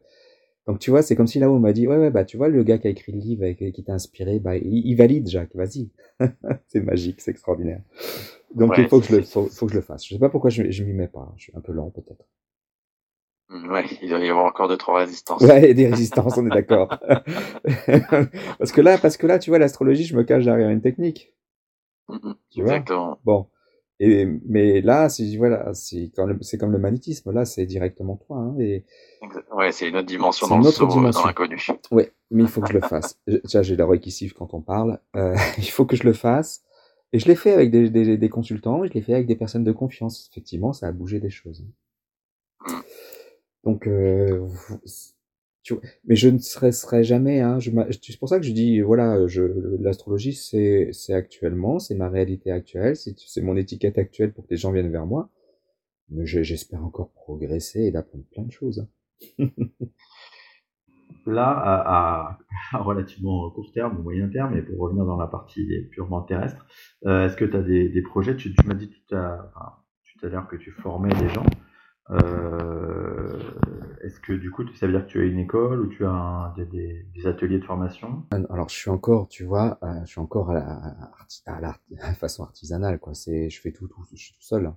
donc 0.67 0.79
tu 0.79 0.89
vois, 0.89 1.01
c'est 1.01 1.15
comme 1.15 1.27
si 1.27 1.39
là 1.39 1.49
on 1.49 1.59
m'a 1.59 1.71
dit, 1.71 1.88
ouais, 1.88 1.97
ouais, 1.97 2.11
bah 2.11 2.25
tu 2.25 2.35
vois, 2.35 2.49
le 2.49 2.63
gars 2.63 2.77
qui 2.77 2.88
a 2.88 2.89
écrit 2.89 3.13
le 3.13 3.19
livre 3.19 3.45
et 3.45 3.55
qui 3.55 3.83
t'a 3.83 3.93
inspiré, 3.93 4.39
bah 4.39 4.57
il, 4.57 4.93
valide, 4.95 5.29
Jacques, 5.29 5.55
vas-y. 5.55 5.89
c'est 6.67 6.81
magique, 6.81 7.21
c'est 7.21 7.31
extraordinaire. 7.31 7.81
Donc 8.53 8.73
il 8.77 8.88
faut 8.89 8.99
que 8.99 9.05
je 9.05 9.15
le, 9.15 9.21
faut, 9.21 9.45
que 9.45 9.71
je 9.71 9.75
le 9.75 9.81
fasse. 9.81 10.05
Je 10.05 10.13
sais 10.13 10.19
pas 10.19 10.29
pourquoi 10.29 10.49
je, 10.49 10.69
je 10.69 10.83
m'y 10.83 10.93
mets 10.93 11.07
pas. 11.07 11.33
Je 11.38 11.43
suis 11.43 11.53
un 11.55 11.61
peu 11.61 11.71
lent 11.71 11.91
peut-être. 11.91 12.25
Mmh, 13.49 13.71
ouais, 13.71 13.85
il 14.01 14.09
doit 14.09 14.19
y 14.19 14.29
avoir 14.29 14.45
encore 14.45 14.67
deux 14.67 14.77
trois 14.77 14.99
résistances. 14.99 15.41
Ouais, 15.41 15.73
des 15.73 15.87
résistances, 15.87 16.37
on 16.37 16.45
est 16.47 16.53
d'accord. 16.53 16.89
parce 18.59 18.71
que 18.73 18.81
là, 18.81 18.97
parce 18.97 19.15
que 19.15 19.25
là, 19.25 19.39
tu 19.39 19.49
vois, 19.49 19.59
l'astrologie, 19.59 20.03
je 20.03 20.17
me 20.17 20.23
cache 20.23 20.43
derrière 20.43 20.69
une 20.69 20.81
technique. 20.81 21.33
Mmh, 22.09 22.33
tu 22.49 22.61
exactement. 22.61 23.19
bon. 23.23 23.47
Et, 23.99 24.27
mais 24.47 24.81
là, 24.81 25.09
c'est 25.09 25.35
voilà, 25.37 25.73
c'est 25.73 26.11
comme, 26.15 26.71
le 26.71 26.77
magnétisme. 26.77 27.31
Là, 27.31 27.45
c'est 27.45 27.65
directement 27.65 28.15
toi. 28.15 28.37
Hein, 28.37 28.55
et... 28.59 28.85
Ouais, 29.51 29.71
c'est 29.71 29.89
une 29.89 29.95
autre 29.95 30.05
dimension 30.05 30.47
dans, 30.47 30.61
une 30.61 30.67
autre 30.67 30.85
dimension. 30.85 31.21
dans 31.21 31.27
l'inconnu. 31.27 31.59
Ouais, 31.91 32.11
mais 32.29 32.43
il 32.43 32.49
faut 32.49 32.61
que 32.61 32.67
je 32.67 32.73
le 32.73 32.81
fasse. 32.81 33.19
Tiens, 33.45 33.63
j'ai 33.63 33.75
la 33.75 33.97
qui 33.97 34.11
siffle 34.11 34.35
quand 34.35 34.53
on 34.53 34.61
parle. 34.61 34.99
Euh, 35.15 35.35
il 35.57 35.69
faut 35.69 35.85
que 35.85 35.95
je 35.95 36.03
le 36.03 36.13
fasse. 36.13 36.63
Et 37.13 37.19
je 37.19 37.27
l'ai 37.27 37.35
fait 37.35 37.53
avec 37.53 37.71
des, 37.71 37.89
des, 37.89 38.17
des 38.17 38.29
consultants, 38.29 38.83
je 38.83 38.91
l'ai 38.91 39.01
fait 39.01 39.13
avec 39.13 39.27
des 39.27 39.37
personnes 39.37 39.63
de 39.63 39.71
confiance. 39.71 40.29
Effectivement, 40.31 40.73
ça 40.73 40.87
a 40.87 40.91
bougé 40.91 41.19
des 41.19 41.29
choses. 41.29 41.65
Donc, 43.64 43.88
euh, 43.88 44.47
mais 46.05 46.16
je 46.16 46.30
ne 46.30 46.38
serais, 46.38 47.03
jamais. 47.03 47.41
Hein, 47.41 47.60
c'est 47.60 48.20
pour 48.20 48.30
ça 48.30 48.39
que 48.39 48.45
je 48.45 48.51
dis, 48.51 48.82
voilà, 48.82 49.18
l'astrologie, 49.80 50.34
c'est, 50.34 51.14
actuellement, 51.14 51.80
c'est 51.80 51.95
ma 51.95 52.10
réalité 52.10 52.51
actuelle, 52.51 52.95
c'est, 52.95 53.41
mon 53.41 53.58
étiquette 53.58 53.97
actuelle 53.97 54.34
pour 54.34 54.45
que 54.45 54.51
les 54.51 54.58
gens 54.58 54.72
viennent 54.72 54.91
vers 54.91 55.05
moi. 55.05 55.30
Mais 56.10 56.26
j'espère 56.26 56.86
encore 56.86 57.12
progresser 57.12 57.82
et 57.82 57.91
d'apprendre 57.91 58.24
plein 58.32 58.43
de 58.43 58.51
choses. 58.51 58.88
Hein. 59.39 59.49
Là, 61.26 61.49
à, 61.51 62.39
relativement 62.80 63.49
court 63.51 63.74
terme 63.74 63.99
ou 63.99 64.03
moyen 64.03 64.30
terme, 64.30 64.55
et 64.55 64.62
pour 64.62 64.80
revenir 64.80 65.05
dans 65.05 65.18
la 65.18 65.28
partie 65.28 65.68
purement 65.91 66.22
terrestre, 66.22 66.66
euh, 67.05 67.26
est-ce 67.26 67.36
que 67.36 67.43
tu 67.43 67.58
as 67.58 67.62
des, 67.62 68.01
projets? 68.01 68.38
Tu, 68.38 68.55
tu 68.55 68.66
m'as 68.66 68.76
dit 68.76 68.89
tout 68.89 69.16
à 69.16 69.51
l'heure 70.24 70.47
que 70.47 70.55
tu 70.55 70.72
formais 70.72 71.14
des 71.16 71.28
gens. 71.28 71.45
Euh, 72.10 73.39
est-ce 74.01 74.20
que 74.20 74.34
du 74.34 74.51
coup, 74.51 74.64
ça 74.76 74.88
veut 74.88 74.93
dire 74.93 75.05
que 75.05 75.12
tu 75.12 75.22
as 75.22 75.26
une 75.26 75.39
école 75.39 75.82
ou 75.82 75.88
tu 75.88 76.05
as 76.05 76.53
des, 76.58 77.05
ateliers 77.26 77.60
de 77.60 77.66
formation? 77.66 78.24
Ah, 78.32 78.38
Alors, 78.49 78.70
je 78.70 78.76
suis 78.76 78.89
encore, 78.89 79.28
tu 79.28 79.43
vois, 79.43 79.78
euh, 79.84 80.01
je 80.05 80.12
suis 80.12 80.22
encore 80.22 80.51
à 80.51 81.60
la, 81.62 81.74
façon 82.14 82.43
artisanale, 82.43 82.99
quoi. 82.99 83.14
C'est, 83.14 83.49
je 83.49 83.62
fais 83.62 83.72
tout, 83.72 83.88
tout, 83.88 84.03
je 84.14 84.18
suis 84.18 84.34
tout 84.34 84.43
seul. 84.43 84.72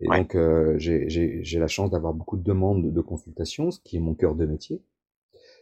Et 0.00 0.06
donc, 0.06 0.34
euh, 0.34 0.76
j'ai 0.78 1.58
la 1.58 1.68
chance 1.68 1.90
d'avoir 1.90 2.14
beaucoup 2.14 2.38
de 2.38 2.42
demandes 2.42 2.90
de 2.90 3.00
consultation, 3.00 3.70
ce 3.70 3.80
qui 3.80 3.98
est 3.98 4.00
mon 4.00 4.14
cœur 4.14 4.34
de 4.34 4.46
métier. 4.46 4.82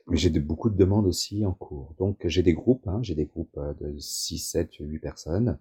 Mais 0.07 0.17
j'ai 0.17 0.31
de, 0.31 0.41
beaucoup 0.41 0.71
de 0.71 0.77
demandes 0.77 1.07
aussi 1.07 1.45
en 1.45 1.53
cours. 1.53 1.95
Donc, 1.99 2.21
j'ai 2.25 2.43
des 2.43 2.55
groupes, 2.55 2.87
hein, 2.87 3.01
j'ai 3.03 3.15
des 3.15 3.27
groupes 3.27 3.59
de 3.81 3.99
6, 3.99 4.39
7, 4.39 4.71
8 4.79 4.99
personnes 5.01 5.59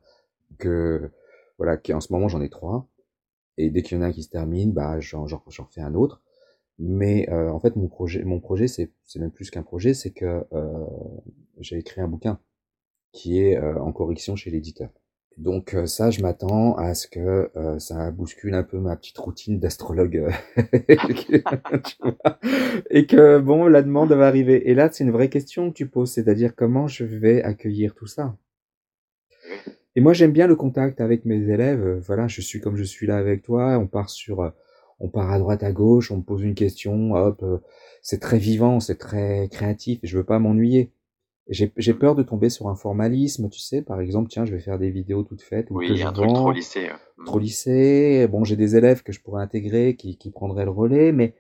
que, 0.59 1.11
voilà, 1.57 1.75
qui 1.75 1.93
en 1.93 1.99
ce 1.99 2.13
moment 2.13 2.29
j'en 2.29 2.39
ai 2.41 2.49
trois 2.49 2.87
et 3.57 3.69
dès 3.69 3.81
qu'il 3.81 3.97
y 3.97 3.99
en 3.99 4.03
a 4.03 4.07
un 4.07 4.11
qui 4.11 4.23
se 4.23 4.29
termine, 4.29 4.71
bah, 4.71 4.99
j'en, 4.99 5.27
fais 5.69 5.81
un 5.81 5.95
autre. 5.95 6.21
Mais 6.79 7.27
euh, 7.31 7.49
en 7.49 7.59
fait, 7.59 7.75
mon 7.75 7.87
projet, 7.87 8.23
mon 8.23 8.39
projet, 8.39 8.67
c'est, 8.67 8.91
même 9.15 9.31
plus 9.31 9.49
qu'un 9.49 9.63
projet, 9.63 9.93
c'est 9.95 10.11
que 10.11 10.45
euh, 10.53 10.85
j'ai 11.59 11.77
écrit 11.77 12.01
un 12.01 12.07
bouquin 12.07 12.39
qui 13.13 13.41
est 13.41 13.57
euh, 13.57 13.79
en 13.81 13.91
correction 13.91 14.35
chez 14.35 14.51
l'éditeur. 14.51 14.89
Donc 15.37 15.73
euh, 15.73 15.87
ça, 15.87 16.11
je 16.11 16.21
m'attends 16.21 16.75
à 16.75 16.93
ce 16.93 17.07
que 17.07 17.51
ça 17.79 18.11
bouscule 18.11 18.53
un 18.53 18.63
peu 18.63 18.79
ma 18.79 18.95
petite 18.95 19.17
routine 19.17 19.59
d'astrologue 19.59 20.31
et 22.91 23.07
que 23.07 23.39
bon, 23.39 23.67
la 23.67 23.81
demande 23.81 24.11
va 24.13 24.27
arriver. 24.27 24.69
Et 24.69 24.75
là, 24.75 24.89
c'est 24.91 25.03
une 25.03 25.11
vraie 25.11 25.29
question 25.29 25.69
que 25.69 25.75
tu 25.75 25.87
poses, 25.87 26.11
c'est-à-dire 26.11 26.55
comment 26.55 26.87
je 26.87 27.05
vais 27.05 27.41
accueillir 27.41 27.95
tout 27.95 28.07
ça? 28.07 28.37
Et 29.97 29.99
moi, 29.99 30.13
j'aime 30.13 30.31
bien 30.31 30.45
le 30.45 30.55
contact 30.55 31.01
avec 31.01 31.25
mes 31.25 31.49
élèves. 31.49 31.83
Euh, 31.83 31.99
voilà, 32.05 32.27
je 32.27 32.39
suis 32.39 32.61
comme 32.61 32.75
je 32.75 32.83
suis 32.83 33.07
là 33.07 33.17
avec 33.17 33.41
toi. 33.41 33.79
On 33.79 33.87
part 33.87 34.11
sur, 34.11 34.41
euh, 34.41 34.51
on 34.99 35.09
part 35.09 35.31
à 35.31 35.39
droite, 35.39 35.63
à 35.63 35.71
gauche, 35.71 36.11
on 36.11 36.17
me 36.17 36.21
pose 36.21 36.43
une 36.43 36.53
question, 36.53 37.13
hop, 37.15 37.41
euh, 37.41 37.57
c'est 38.03 38.19
très 38.19 38.37
vivant, 38.37 38.79
c'est 38.79 38.99
très 38.99 39.49
créatif. 39.51 39.97
Et 40.03 40.07
je 40.07 40.15
veux 40.15 40.23
pas 40.23 40.37
m'ennuyer. 40.37 40.91
J'ai 41.49 41.93
peur 41.95 42.13
de 42.13 42.21
tomber 42.21 42.49
sur 42.49 42.67
un 42.67 42.75
formalisme, 42.75 43.49
tu 43.49 43.59
sais. 43.59 43.81
Par 43.81 43.99
exemple, 43.99 44.29
tiens, 44.29 44.45
je 44.45 44.53
vais 44.53 44.59
faire 44.59 44.77
des 44.77 44.91
vidéos 44.91 45.23
toutes 45.23 45.41
faites. 45.41 45.65
Oui, 45.71 46.03
un 46.03 46.13
truc 46.13 46.27
trop. 46.31 46.53
Mm. 46.53 47.25
Trop 47.25 47.39
lissé. 47.39 48.27
Bon, 48.27 48.43
j'ai 48.43 48.55
des 48.55 48.75
élèves 48.75 49.01
que 49.01 49.11
je 49.11 49.19
pourrais 49.19 49.41
intégrer, 49.41 49.95
qui, 49.95 50.17
qui 50.17 50.29
prendraient 50.29 50.65
le 50.65 50.71
relais, 50.71 51.11
mais 51.11 51.33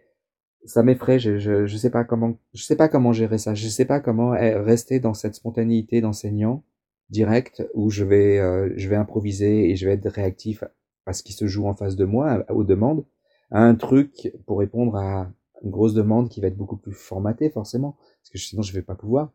ça 0.65 0.81
m'effraie. 0.81 1.19
Je, 1.19 1.37
je, 1.37 1.67
je 1.67 1.77
sais 1.77 1.91
pas 1.91 2.05
comment, 2.05 2.39
je 2.55 2.63
sais 2.63 2.77
pas 2.77 2.87
comment 2.87 3.13
gérer 3.13 3.37
ça. 3.37 3.53
Je 3.53 3.67
sais 3.67 3.85
pas 3.85 3.99
comment 3.99 4.33
eh, 4.33 4.55
rester 4.55 4.99
dans 4.99 5.13
cette 5.13 5.35
spontanéité 5.35 6.01
d'enseignant 6.01 6.63
direct 7.09 7.63
où 7.73 7.89
je 7.89 8.03
vais, 8.03 8.39
euh, 8.39 8.71
je 8.75 8.89
vais 8.89 8.95
improviser 8.95 9.69
et 9.69 9.75
je 9.75 9.87
vais 9.87 9.93
être 9.93 10.09
réactif 10.09 10.63
à 11.05 11.13
ce 11.13 11.23
qui 11.23 11.33
se 11.33 11.47
joue 11.47 11.67
en 11.67 11.73
face 11.73 11.95
de 11.95 12.05
moi, 12.05 12.45
aux 12.49 12.63
demandes, 12.63 13.05
à 13.51 13.63
un 13.63 13.75
truc 13.75 14.33
pour 14.45 14.59
répondre 14.59 14.95
à 14.97 15.31
une 15.63 15.71
grosse 15.71 15.93
demande 15.93 16.29
qui 16.29 16.41
va 16.41 16.47
être 16.47 16.57
beaucoup 16.57 16.77
plus 16.77 16.93
formatée 16.93 17.49
forcément, 17.49 17.97
parce 18.21 18.29
que 18.29 18.37
sinon 18.37 18.61
je 18.61 18.73
vais 18.73 18.81
pas 18.81 18.95
pouvoir. 18.95 19.31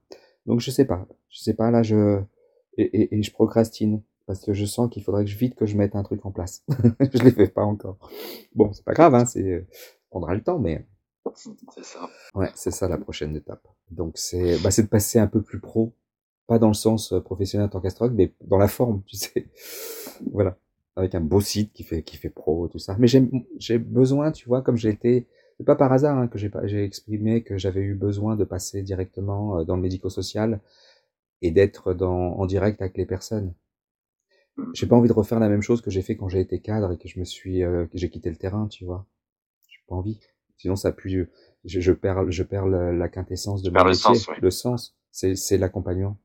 Donc 0.46 0.60
je 0.60 0.70
sais 0.70 0.84
pas, 0.84 1.06
je 1.30 1.38
sais 1.38 1.54
pas 1.54 1.70
là 1.70 1.82
je 1.82 2.20
et, 2.76 2.84
et, 2.84 3.18
et 3.18 3.22
je 3.22 3.32
procrastine 3.32 4.02
parce 4.26 4.44
que 4.44 4.52
je 4.52 4.64
sens 4.64 4.90
qu'il 4.90 5.02
faudrait 5.02 5.24
que 5.24 5.30
je 5.30 5.36
vite 5.36 5.54
que 5.54 5.66
je 5.66 5.76
mette 5.76 5.96
un 5.96 6.02
truc 6.02 6.24
en 6.24 6.30
place. 6.30 6.64
je 7.00 7.22
l'ai 7.22 7.32
fait 7.32 7.48
pas 7.48 7.64
encore. 7.64 7.98
Bon, 8.54 8.72
c'est 8.72 8.84
pas 8.84 8.92
grave, 8.94 9.14
hein, 9.14 9.24
c'est 9.24 9.66
prendra 10.10 10.34
le 10.34 10.42
temps, 10.42 10.58
mais 10.58 10.86
c'est 11.34 11.84
ça. 11.84 12.08
Ouais, 12.34 12.50
c'est 12.54 12.70
ça 12.70 12.88
la 12.88 12.98
prochaine 12.98 13.34
étape. 13.34 13.66
Donc 13.90 14.18
c'est 14.18 14.58
bah, 14.62 14.70
c'est 14.70 14.82
de 14.84 14.88
passer 14.88 15.18
un 15.18 15.26
peu 15.26 15.42
plus 15.42 15.60
pro 15.60 15.94
pas 16.52 16.58
dans 16.58 16.68
le 16.68 16.74
sens 16.74 17.12
euh, 17.12 17.20
professionnel 17.20 17.66
en 17.66 17.70
tant 17.70 17.80
qu'astrologue, 17.80 18.14
mais 18.14 18.34
dans 18.42 18.58
la 18.58 18.68
forme, 18.68 19.02
tu 19.06 19.16
sais. 19.16 19.48
voilà. 20.32 20.58
Avec 20.96 21.14
un 21.14 21.22
beau 21.22 21.40
site 21.40 21.72
qui 21.72 21.82
fait, 21.82 22.02
qui 22.02 22.18
fait 22.18 22.28
pro, 22.28 22.68
tout 22.68 22.78
ça. 22.78 22.94
Mais 22.98 23.06
j'ai 23.06 23.78
besoin, 23.78 24.30
tu 24.30 24.46
vois, 24.46 24.60
comme 24.60 24.76
j'ai 24.76 24.90
été, 24.90 25.26
c'est 25.56 25.64
pas 25.64 25.76
par 25.76 25.90
hasard 25.90 26.18
hein, 26.18 26.28
que 26.28 26.38
j'ai 26.38 26.84
exprimé 26.84 27.42
que 27.42 27.56
j'avais 27.56 27.80
eu 27.80 27.94
besoin 27.94 28.36
de 28.36 28.44
passer 28.44 28.82
directement 28.82 29.60
euh, 29.60 29.64
dans 29.64 29.76
le 29.76 29.80
médico-social 29.80 30.60
et 31.40 31.50
d'être 31.50 31.94
en 32.02 32.44
direct 32.44 32.82
avec 32.82 32.98
les 32.98 33.06
personnes. 33.06 33.54
J'ai 34.74 34.86
pas 34.86 34.96
envie 34.96 35.08
de 35.08 35.14
refaire 35.14 35.40
la 35.40 35.48
même 35.48 35.62
chose 35.62 35.80
que 35.80 35.90
j'ai 35.90 36.02
fait 36.02 36.16
quand 36.16 36.28
j'ai 36.28 36.40
été 36.40 36.60
cadre 36.60 36.92
et 36.92 36.98
que 36.98 37.08
je 37.08 37.18
me 37.18 37.24
suis, 37.24 37.64
euh, 37.64 37.86
que 37.86 37.96
j'ai 37.96 38.10
quitté 38.10 38.28
le 38.28 38.36
terrain, 38.36 38.68
tu 38.68 38.84
vois. 38.84 39.06
J'ai 39.66 39.80
pas 39.88 39.94
envie. 39.94 40.20
Sinon, 40.58 40.76
ça 40.76 40.92
pue, 40.92 41.30
je, 41.64 41.80
je 41.80 41.92
perds, 41.92 42.30
je 42.30 42.42
perds 42.42 42.66
la, 42.66 43.08
quintessence 43.08 43.62
de 43.62 43.70
mon 43.70 43.82
métier, 43.82 44.10
le 44.10 44.14
sens, 44.14 44.26
le 44.42 44.50
sens. 44.50 44.94
C'est 45.10 45.56
l'accompagnement. 45.56 46.18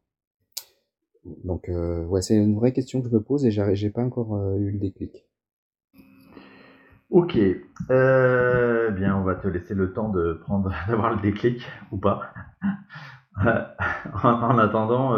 Donc, 1.43 1.69
euh, 1.69 2.21
c'est 2.21 2.35
une 2.35 2.55
vraie 2.55 2.73
question 2.73 3.01
que 3.01 3.09
je 3.09 3.13
me 3.13 3.21
pose 3.21 3.45
et 3.45 3.51
j'ai 3.51 3.89
pas 3.89 4.01
encore 4.01 4.35
euh, 4.35 4.57
eu 4.57 4.71
le 4.71 4.79
déclic. 4.79 5.25
Ok, 7.09 7.37
euh, 7.89 8.91
bien, 8.91 9.15
on 9.15 9.23
va 9.23 9.35
te 9.35 9.47
laisser 9.47 9.73
le 9.73 9.93
temps 9.93 10.09
de 10.09 10.33
prendre, 10.33 10.73
d'avoir 10.87 11.15
le 11.15 11.21
déclic 11.21 11.65
ou 11.91 11.97
pas. 11.97 12.33
en, 13.37 14.57
attendant, 14.57 15.15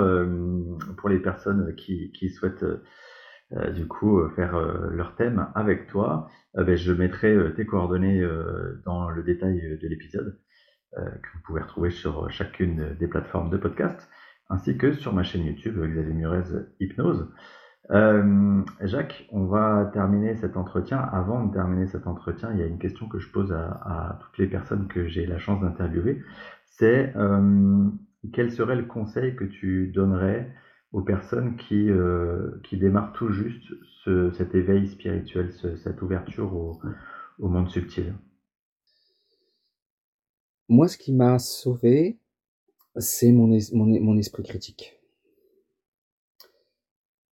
pour 0.97 1.09
les 1.09 1.19
personnes 1.19 1.73
qui, 1.75 2.11
qui 2.11 2.29
souhaitent 2.29 2.65
du 3.73 3.87
coup 3.87 4.21
faire 4.35 4.59
leur 4.91 5.15
thème 5.15 5.47
avec 5.55 5.87
toi, 5.87 6.27
ben, 6.53 6.75
je 6.75 6.91
mettrai 6.91 7.35
tes 7.55 7.65
coordonnées 7.65 8.21
dans 8.85 9.09
le 9.09 9.23
détail 9.23 9.79
de 9.81 9.87
l'épisode 9.87 10.37
que 10.91 11.29
vous 11.33 11.41
pouvez 11.45 11.61
retrouver 11.61 11.91
sur 11.91 12.29
chacune 12.29 12.93
des 12.99 13.07
plateformes 13.07 13.49
de 13.49 13.57
podcast 13.57 14.07
ainsi 14.49 14.77
que 14.77 14.93
sur 14.93 15.13
ma 15.13 15.23
chaîne 15.23 15.45
YouTube 15.45 15.75
Xavier 15.77 16.13
Murez 16.13 16.65
Hypnose. 16.79 17.31
Euh, 17.91 18.61
Jacques, 18.81 19.27
on 19.31 19.45
va 19.45 19.89
terminer 19.93 20.35
cet 20.35 20.57
entretien. 20.57 20.99
Avant 20.99 21.45
de 21.45 21.53
terminer 21.53 21.87
cet 21.87 22.05
entretien, 22.05 22.51
il 22.53 22.59
y 22.59 22.63
a 22.63 22.67
une 22.67 22.77
question 22.77 23.07
que 23.07 23.19
je 23.19 23.29
pose 23.31 23.51
à, 23.51 24.19
toutes 24.21 24.37
les 24.37 24.47
personnes 24.47 24.87
que 24.87 25.07
j'ai 25.07 25.25
la 25.25 25.39
chance 25.39 25.61
d'interviewer. 25.61 26.21
C'est 26.67 27.15
euh, 27.15 27.89
quel 28.33 28.51
serait 28.51 28.75
le 28.75 28.85
conseil 28.85 29.35
que 29.35 29.43
tu 29.43 29.87
donnerais 29.87 30.53
aux 30.91 31.01
personnes 31.01 31.55
qui, 31.55 31.89
euh, 31.89 32.59
qui 32.63 32.77
démarrent 32.77 33.13
tout 33.13 33.31
juste 33.31 33.63
cet 34.33 34.55
éveil 34.55 34.87
spirituel, 34.87 35.51
cette 35.51 36.01
ouverture 36.01 36.51
au, 36.55 36.79
au 37.37 37.47
monde 37.47 37.69
subtil? 37.69 38.15
Moi, 40.67 40.87
ce 40.87 40.97
qui 40.97 41.13
m'a 41.13 41.37
sauvé, 41.37 42.17
c'est 42.99 43.31
mon, 43.31 44.17
esprit 44.17 44.43
critique. 44.43 44.99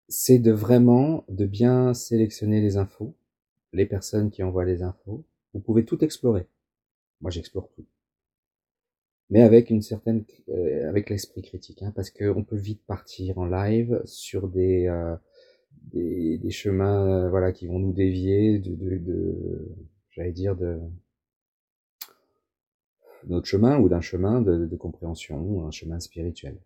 C'est 0.09 0.39
de 0.39 0.51
vraiment, 0.51 1.26
de 1.30 1.45
bien 1.45 1.93
sélectionner 1.93 2.61
les 2.61 2.78
infos, 2.78 3.15
les 3.74 3.86
personnes 3.86 4.32
qui 4.32 4.43
envoient 4.43 4.65
les 4.65 4.84
infos. 4.84 5.26
Vous 5.53 5.59
pouvez 5.59 5.86
tout 5.86 6.03
explorer. 6.03 6.47
Moi, 7.22 7.32
j'explore 7.32 7.70
tout. 7.70 7.86
Mais 9.30 9.41
avec 9.41 9.70
une 9.70 9.82
certaine, 9.82 10.24
euh, 10.49 10.88
avec 10.88 11.09
l'esprit 11.09 11.41
critique, 11.41 11.84
hein, 11.84 11.91
parce 11.93 12.11
qu'on 12.11 12.43
peut 12.43 12.55
vite 12.55 12.82
partir 12.86 13.38
en 13.38 13.45
live 13.45 14.01
sur 14.05 14.47
des, 14.47 14.88
euh, 14.88 15.15
des, 15.91 16.49
chemins, 16.51 17.26
euh, 17.26 17.30
voilà, 17.30 17.51
qui 17.51 17.68
vont 17.68 17.80
nous 17.80 17.91
dévier 17.91 18.59
de, 18.59 18.74
de 18.76 19.68
j'allais 20.11 20.32
dire, 20.32 20.55
de, 20.55 20.80
notre 23.26 23.45
chemin 23.45 23.80
ou 23.80 23.89
d'un 23.89 24.01
chemin 24.01 24.41
de, 24.41 24.76
compréhension 24.76 25.39
ou 25.41 25.61
un 25.61 25.72
chemin 25.72 25.99
spirituel. 25.99 26.57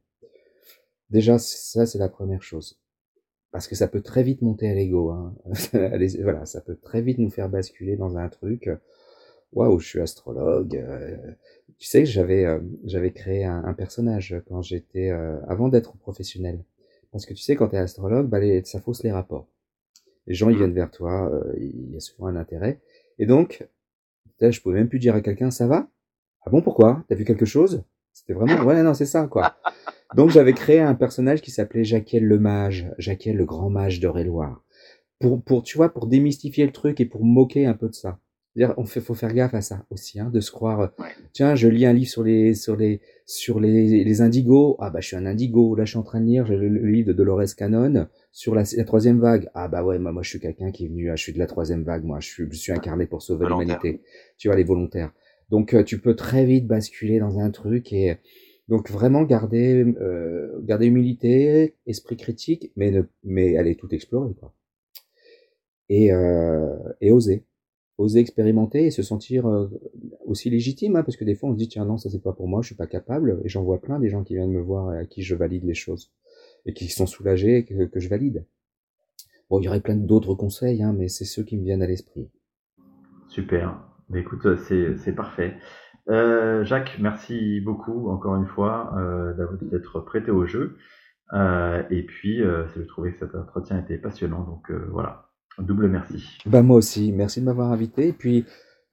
Déjà, 1.09 1.37
ça, 1.39 1.85
c'est 1.85 1.99
la 1.99 2.09
première 2.09 2.41
chose. 2.41 2.79
Parce 3.51 3.67
que 3.67 3.75
ça 3.75 3.87
peut 3.87 4.01
très 4.01 4.23
vite 4.23 4.41
monter 4.41 4.69
à 4.69 4.73
l'ego. 4.73 5.09
Hein. 5.09 5.35
voilà, 6.21 6.45
ça 6.45 6.61
peut 6.61 6.75
très 6.75 7.01
vite 7.01 7.17
nous 7.17 7.29
faire 7.29 7.49
basculer 7.49 7.97
dans 7.97 8.17
un 8.17 8.29
truc. 8.29 8.69
Waouh, 9.53 9.79
je 9.79 9.87
suis 9.87 9.99
astrologue. 9.99 10.77
Euh, 10.77 11.17
tu 11.77 11.87
sais 11.87 12.03
que 12.03 12.09
j'avais 12.09 12.45
euh, 12.45 12.59
j'avais 12.85 13.11
créé 13.11 13.43
un, 13.43 13.73
personnage 13.73 14.41
quand 14.47 14.61
j'étais 14.61 15.09
euh, 15.09 15.41
avant 15.47 15.67
d'être 15.67 15.97
professionnel. 15.97 16.63
Parce 17.11 17.25
que 17.25 17.33
tu 17.33 17.41
sais, 17.41 17.57
quand 17.57 17.69
tu 17.69 17.75
es 17.75 17.79
astrologue, 17.79 18.29
bah, 18.29 18.39
ça 18.63 18.79
fausse 18.79 19.03
les 19.03 19.11
rapports. 19.11 19.47
Les 20.27 20.33
gens, 20.33 20.49
ils 20.49 20.55
viennent 20.57 20.73
vers 20.73 20.91
toi, 20.91 21.29
il 21.57 21.91
y 21.91 21.97
a 21.97 21.99
souvent 21.99 22.27
un 22.27 22.37
intérêt. 22.37 22.79
Et 23.19 23.25
donc, 23.25 23.67
je 24.39 24.61
pouvais 24.61 24.75
même 24.75 24.87
plus 24.87 24.99
dire 24.99 25.15
à 25.15 25.21
quelqu'un, 25.21 25.51
ça 25.51 25.67
va? 25.67 25.89
Ah 26.43 26.49
bon, 26.49 26.61
pourquoi? 26.61 27.03
T'as 27.07 27.15
vu 27.15 27.25
quelque 27.25 27.45
chose? 27.45 27.83
C'était 28.13 28.33
vraiment, 28.33 28.63
ouais, 28.63 28.81
non, 28.83 28.93
c'est 28.93 29.05
ça, 29.05 29.27
quoi. 29.27 29.55
Donc 30.15 30.29
j'avais 30.29 30.53
créé 30.53 30.79
un 30.79 30.95
personnage 30.95 31.41
qui 31.41 31.51
s'appelait 31.51 31.83
Jacquiel 31.83 32.25
le 32.25 32.39
mage, 32.39 32.91
Jacquiel 32.97 33.37
le 33.37 33.45
grand 33.45 33.69
mage 33.69 33.99
de 33.99 34.07
loire 34.07 34.63
Pour, 35.19 35.41
pour, 35.41 35.63
tu 35.63 35.77
vois, 35.77 35.93
pour 35.93 36.07
démystifier 36.07 36.65
le 36.65 36.71
truc 36.71 36.99
et 36.99 37.05
pour 37.05 37.23
moquer 37.23 37.65
un 37.65 37.73
peu 37.73 37.87
de 37.87 37.93
ça. 37.93 38.19
dire, 38.57 38.73
on 38.75 38.83
fait, 38.83 38.99
faut 38.99 39.13
faire 39.13 39.33
gaffe 39.33 39.53
à 39.53 39.61
ça 39.61 39.85
aussi, 39.89 40.19
hein, 40.19 40.29
de 40.29 40.41
se 40.41 40.51
croire. 40.51 40.91
Tiens, 41.31 41.55
je 41.55 41.69
lis 41.69 41.85
un 41.85 41.93
livre 41.93 42.09
sur 42.09 42.23
les 42.23 42.53
sur 42.53 42.75
les 42.75 42.99
sur 43.25 43.61
les, 43.61 44.03
les 44.03 44.21
indigos. 44.21 44.75
Ah 44.79 44.89
bah 44.89 44.99
je 44.99 45.07
suis 45.07 45.15
un 45.15 45.25
indigo. 45.25 45.75
Là, 45.75 45.85
je 45.85 45.91
suis 45.91 45.99
en 45.99 46.03
train 46.03 46.19
de 46.19 46.25
lire 46.25 46.45
le, 46.45 46.67
livre 46.67 47.07
de 47.07 47.13
Dolores 47.13 47.55
Cannon 47.57 48.07
sur 48.33 48.53
la, 48.53 48.63
la, 48.75 48.83
troisième 48.83 49.21
vague. 49.21 49.49
Ah 49.53 49.69
bah 49.69 49.85
ouais, 49.85 49.97
moi, 49.97 50.11
moi 50.11 50.23
je 50.23 50.29
suis 50.29 50.39
quelqu'un 50.41 50.71
qui 50.71 50.85
est 50.85 50.89
venu. 50.89 51.09
Ah, 51.09 51.15
je 51.15 51.23
suis 51.23 51.33
de 51.33 51.39
la 51.39 51.47
troisième 51.47 51.83
vague. 51.83 52.03
Moi, 52.03 52.19
je 52.19 52.27
suis 52.27 52.47
je 52.51 52.57
suis 52.57 52.73
incarné 52.73 53.05
pour 53.05 53.21
sauver 53.21 53.45
l'humanité. 53.45 54.01
Tu 54.37 54.49
vois 54.49 54.57
les 54.57 54.65
volontaires. 54.65 55.13
Donc 55.51 55.73
euh, 55.73 55.83
tu 55.83 55.99
peux 55.99 56.15
très 56.15 56.45
vite 56.45 56.65
basculer 56.65 57.19
dans 57.19 57.37
un 57.39 57.51
truc 57.51 57.93
et 57.93 58.17
donc 58.69 58.89
vraiment 58.89 59.23
garder 59.23 59.83
euh, 59.83 60.59
garder 60.63 60.87
humilité, 60.87 61.75
esprit 61.85 62.15
critique, 62.17 62.71
mais 62.77 62.89
ne, 62.89 63.03
mais 63.23 63.57
aller 63.57 63.75
tout 63.75 63.93
explorer 63.93 64.33
quoi. 64.33 64.55
Et 65.89 66.11
euh, 66.13 66.77
et 67.01 67.11
oser 67.11 67.45
oser 67.97 68.19
expérimenter 68.19 68.85
et 68.85 68.91
se 68.91 69.03
sentir 69.03 69.45
aussi 70.25 70.49
légitime, 70.49 70.95
hein, 70.95 71.03
parce 71.03 71.17
que 71.17 71.25
des 71.25 71.35
fois 71.35 71.49
on 71.49 71.53
se 71.53 71.57
dit 71.57 71.67
tiens 71.67 71.85
non 71.85 71.97
ça 71.97 72.09
c'est 72.09 72.23
pas 72.23 72.33
pour 72.33 72.47
moi, 72.47 72.63
je 72.63 72.67
suis 72.67 72.75
pas 72.75 72.87
capable, 72.87 73.39
et 73.43 73.49
j'en 73.49 73.61
vois 73.61 73.79
plein 73.79 73.99
des 73.99 74.09
gens 74.09 74.23
qui 74.23 74.33
viennent 74.33 74.51
me 74.51 74.61
voir 74.61 74.95
et 74.95 74.97
à 74.97 75.05
qui 75.05 75.21
je 75.21 75.35
valide 75.35 75.65
les 75.65 75.75
choses 75.75 76.11
et 76.65 76.73
qui 76.73 76.87
sont 76.87 77.05
soulagés 77.05 77.63
que, 77.65 77.85
que 77.85 77.99
je 77.99 78.09
valide. 78.09 78.45
Bon, 79.49 79.59
il 79.59 79.65
y 79.65 79.67
aurait 79.67 79.81
plein 79.81 79.95
d'autres 79.95 80.33
conseils, 80.33 80.81
hein, 80.81 80.95
mais 80.97 81.09
c'est 81.09 81.25
ceux 81.25 81.43
qui 81.43 81.57
me 81.57 81.63
viennent 81.63 81.83
à 81.83 81.87
l'esprit. 81.87 82.29
Super. 83.27 83.90
Mais 84.11 84.21
écoute, 84.21 84.45
c'est 84.67 85.15
parfait. 85.15 85.57
Euh, 86.09 86.63
Jacques, 86.63 86.97
merci 86.99 87.61
beaucoup 87.61 88.09
encore 88.09 88.35
une 88.35 88.47
fois 88.47 88.93
euh, 88.97 89.33
d'être 89.61 89.99
prêté 90.01 90.31
au 90.31 90.45
jeu. 90.45 90.77
Euh, 91.33 91.83
et 91.89 92.03
puis, 92.03 92.41
euh, 92.41 92.67
je 92.75 92.81
trouvais 92.81 93.13
que 93.13 93.19
cet 93.19 93.35
entretien 93.35 93.79
était 93.79 93.97
passionnant. 93.97 94.43
Donc 94.43 94.69
euh, 94.69 94.87
voilà, 94.91 95.29
Double 95.59 95.87
merci. 95.87 96.39
Bah 96.45 96.61
moi 96.61 96.77
aussi, 96.77 97.11
merci 97.11 97.39
de 97.39 97.45
m'avoir 97.45 97.71
invité. 97.71 98.09
Et 98.09 98.13
puis, 98.13 98.45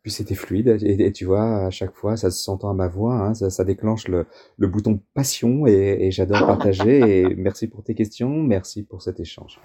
puis 0.03 0.13
c'était 0.13 0.35
fluide. 0.35 0.79
Et, 0.83 1.13
tu 1.13 1.25
vois, 1.25 1.67
à 1.67 1.71
chaque 1.71 1.95
fois, 1.95 2.17
ça 2.17 2.31
se 2.31 2.43
s'entend 2.43 2.71
à 2.71 2.75
ma 2.75 2.89
voix. 2.89 3.15
Hein, 3.15 3.35
ça, 3.35 3.51
ça, 3.51 3.65
déclenche 3.65 4.07
le, 4.09 4.27
le 4.57 4.69
bouton 4.69 5.03
passion 5.15 5.67
et, 5.67 5.99
et 6.01 6.11
j'adore 6.11 6.39
partager. 6.47 7.23
et 7.23 7.35
merci 7.35 7.69
pour 7.69 7.83
tes 7.83 7.95
questions. 7.95 8.43
Merci 8.43 8.85
pour 8.85 9.03
cet 9.03 9.19
échange. 9.21 9.61